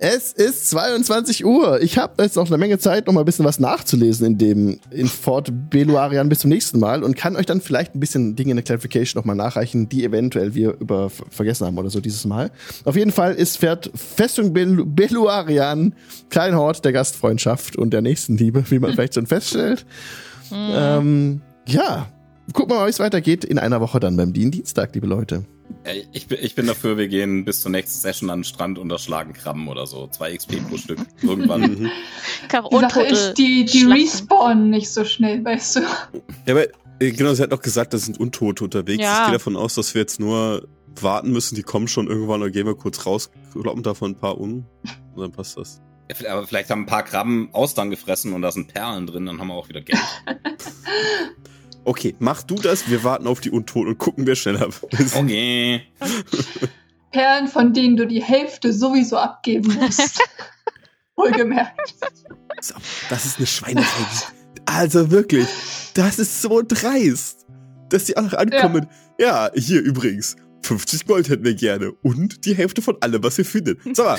[0.00, 1.80] Es ist 22 Uhr.
[1.80, 4.80] Ich habe jetzt noch eine Menge Zeit, noch mal ein bisschen was nachzulesen in dem
[4.90, 8.50] in Fort Beluarian bis zum nächsten Mal und kann euch dann vielleicht ein bisschen Dinge
[8.50, 12.00] in der Clarification noch mal nachreichen, die eventuell wir über ver- vergessen haben oder so
[12.00, 12.50] dieses Mal.
[12.84, 15.94] Auf jeden Fall ist Fährt Festung Belu Beluarian
[16.28, 19.86] kein Hort der Gastfreundschaft und der Nächstenliebe, wie man vielleicht schon feststellt.
[20.52, 22.08] Ähm, ja,
[22.52, 25.44] gucken wir mal, wie es weitergeht in einer Woche dann beim Dien Dienstag, liebe Leute.
[26.12, 28.90] Ich bin, ich bin dafür, wir gehen bis zur nächsten Session an den Strand und
[28.90, 30.06] erschlagen Krabben oder so.
[30.08, 30.98] Zwei XP pro Stück.
[31.22, 31.60] Irgendwann.
[31.60, 31.90] Mhm.
[32.50, 35.80] Die Sache ist, die, die respawnen nicht so schnell, weißt du.
[36.46, 36.66] Ja, aber
[37.00, 39.02] äh, genau, sie hat noch gesagt, da sind Untote unterwegs.
[39.02, 39.20] Ja.
[39.20, 40.68] Ich gehe davon aus, dass wir jetzt nur
[41.00, 41.54] warten müssen.
[41.54, 44.66] Die kommen schon irgendwann, dann gehen wir kurz raus, kloppen davon ein paar um
[45.14, 45.80] und dann passt das.
[46.28, 49.48] Aber vielleicht haben ein paar Krabben Austern gefressen und da sind Perlen drin, dann haben
[49.48, 49.98] wir auch wieder Geld.
[51.84, 55.14] Okay, mach du das, wir warten auf die Untoten und gucken, wer schneller ist.
[55.16, 55.82] Okay.
[57.10, 60.20] Perlen, von denen du die Hälfte sowieso abgeben musst.
[61.16, 61.94] Wohlgemerkt.
[62.60, 62.74] So,
[63.08, 64.32] Das ist eine Schweinefolge.
[64.66, 65.46] Also wirklich,
[65.94, 67.46] das ist so dreist,
[67.90, 68.88] dass die auch noch ankommen.
[69.20, 69.50] Ja.
[69.54, 73.78] hier übrigens, 50 Gold hätten wir gerne und die Hälfte von allem, was ihr findet.
[73.92, 74.06] Sag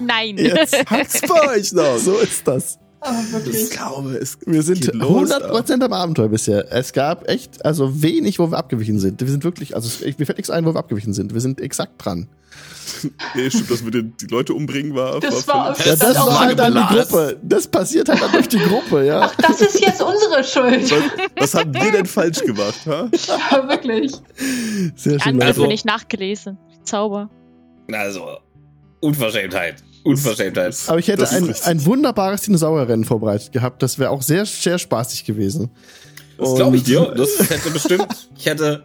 [0.00, 0.38] Nein.
[0.38, 0.88] Jetzt.
[0.88, 1.98] habt's bei euch noch?
[1.98, 2.78] So ist das.
[3.26, 3.70] Ich wirklich.
[3.70, 6.66] glaube, es Wir sind geht los, 100% am Abenteuer bisher.
[6.72, 9.20] Es gab echt, also wenig, wo wir abgewichen sind.
[9.20, 9.88] Wir sind wirklich, also
[10.18, 11.32] mir fällt nichts ein, wo wir abgewichen sind.
[11.34, 12.28] Wir sind exakt dran.
[13.34, 15.20] Nee, stimmt, dass wir den, die Leute umbringen war.
[15.20, 16.94] Das war- völlig- Ja, Das war halt dann die.
[16.94, 17.36] Gruppe.
[17.42, 19.20] Das passiert halt dann durch die Gruppe, ja.
[19.22, 20.90] Ach, das ist jetzt unsere Schuld.
[20.90, 21.02] was,
[21.36, 23.10] was haben wir denn falsch gemacht, ha?
[23.50, 24.12] Ja, wirklich.
[24.94, 25.32] Sehr schön.
[25.32, 26.56] Angriff Also- also, nicht nachgelesen.
[26.84, 27.28] Zauber.
[27.92, 28.38] Also,
[29.00, 29.82] Unverschämtheit.
[30.06, 30.76] Unverschämtheit.
[30.86, 31.66] Aber ich hätte ein, richtig.
[31.66, 33.82] ein wunderbares Dinosaurierrennen vorbereitet gehabt.
[33.82, 35.70] Das wäre auch sehr, sehr spaßig gewesen.
[36.38, 37.14] Das glaube ich dir.
[37.16, 38.06] Das hätte bestimmt.
[38.36, 38.84] Ich hätte.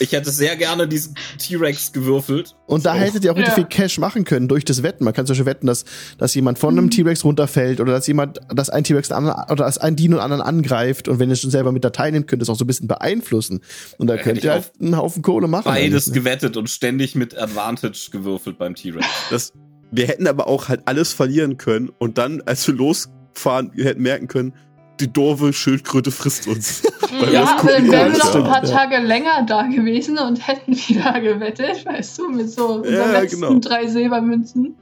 [0.00, 2.56] Ich hätte sehr gerne diesen T-Rex gewürfelt.
[2.66, 2.98] Und da So.
[2.98, 3.54] hättet ihr auch richtig Ja.
[3.54, 5.04] viel Cash machen können durch das Wetten.
[5.04, 5.84] Man kann zum Beispiel wetten, dass,
[6.18, 9.78] dass jemand von einem T-Rex runterfällt oder dass jemand, dass ein T-Rex anderen, oder dass
[9.78, 11.06] ein Dino einen anderen angreift.
[11.06, 12.88] Und wenn ihr schon selber mit da teilnehmt, könnt ihr es auch so ein bisschen
[12.88, 13.60] beeinflussen.
[13.98, 15.66] Und da Da könnt ihr halt einen Haufen Kohle machen.
[15.66, 16.12] Beides eigentlich, ne?
[16.14, 19.06] gewettet und ständig mit Advantage gewürfelt beim T-Rex.
[19.30, 19.52] Das,
[19.90, 24.02] wir hätten aber auch halt alles verlieren können und dann, als wir losfahren, wir hätten
[24.02, 24.54] merken können,
[25.00, 26.82] die doofe Schildkröte frisst uns.
[27.32, 28.70] Ja, aber dann wären wir noch ein paar Ja.
[28.70, 33.40] Tage länger da gewesen und hätten wieder gewettet, weißt du, mit so unseren Ja, letzten
[33.42, 33.58] genau.
[33.60, 34.74] drei Silbermünzen.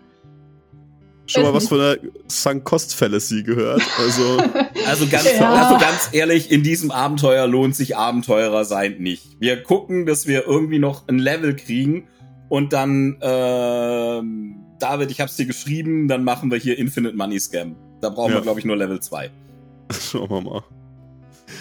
[1.27, 3.83] Schon mal was von der Sunk Cost Fallacy gehört.
[3.99, 4.39] Also,
[4.87, 5.53] Also ganz, Ja.
[5.53, 9.37] also ganz ehrlich, in diesem Abenteuer lohnt sich Abenteurer sein nicht.
[9.39, 12.09] Wir gucken, dass wir irgendwie noch ein Level kriegen
[12.49, 17.77] und dann, ähm, David, ich hab's dir geschrieben, dann machen wir hier Infinite Money Scam.
[18.01, 18.39] Da brauchen Ja.
[18.39, 19.31] wir, glaube ich, nur Level 2.
[19.91, 20.63] schauen wir mal.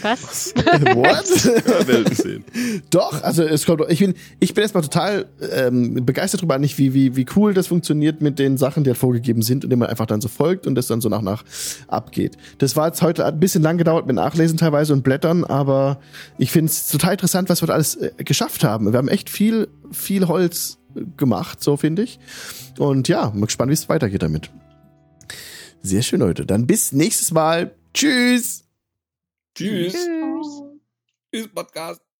[0.01, 0.53] Was?
[0.55, 1.45] What?
[1.45, 2.45] Wir werden sehen.
[2.89, 3.81] Doch, also es kommt.
[3.89, 7.67] Ich bin, ich bin erstmal total ähm, begeistert darüber, nicht wie, wie, wie cool das
[7.67, 10.75] funktioniert mit den Sachen, die halt vorgegeben sind, indem man einfach dann so folgt und
[10.75, 11.43] das dann so nach nach
[11.87, 12.37] abgeht.
[12.57, 15.99] Das war jetzt heute ein bisschen lang gedauert mit Nachlesen teilweise und Blättern, aber
[16.37, 18.91] ich finde es total interessant, was wir da alles äh, geschafft haben.
[18.91, 20.80] Wir haben echt viel, viel Holz äh,
[21.17, 22.19] gemacht, so finde ich.
[22.77, 24.49] Und ja, mal gespannt, wie es weitergeht damit.
[25.81, 26.45] Sehr schön, Leute.
[26.45, 27.75] Dann bis nächstes Mal.
[27.93, 28.65] Tschüss.
[29.55, 29.93] Tschüss.
[29.93, 30.63] Tschüss.
[31.33, 32.10] Tschüss, Podcast.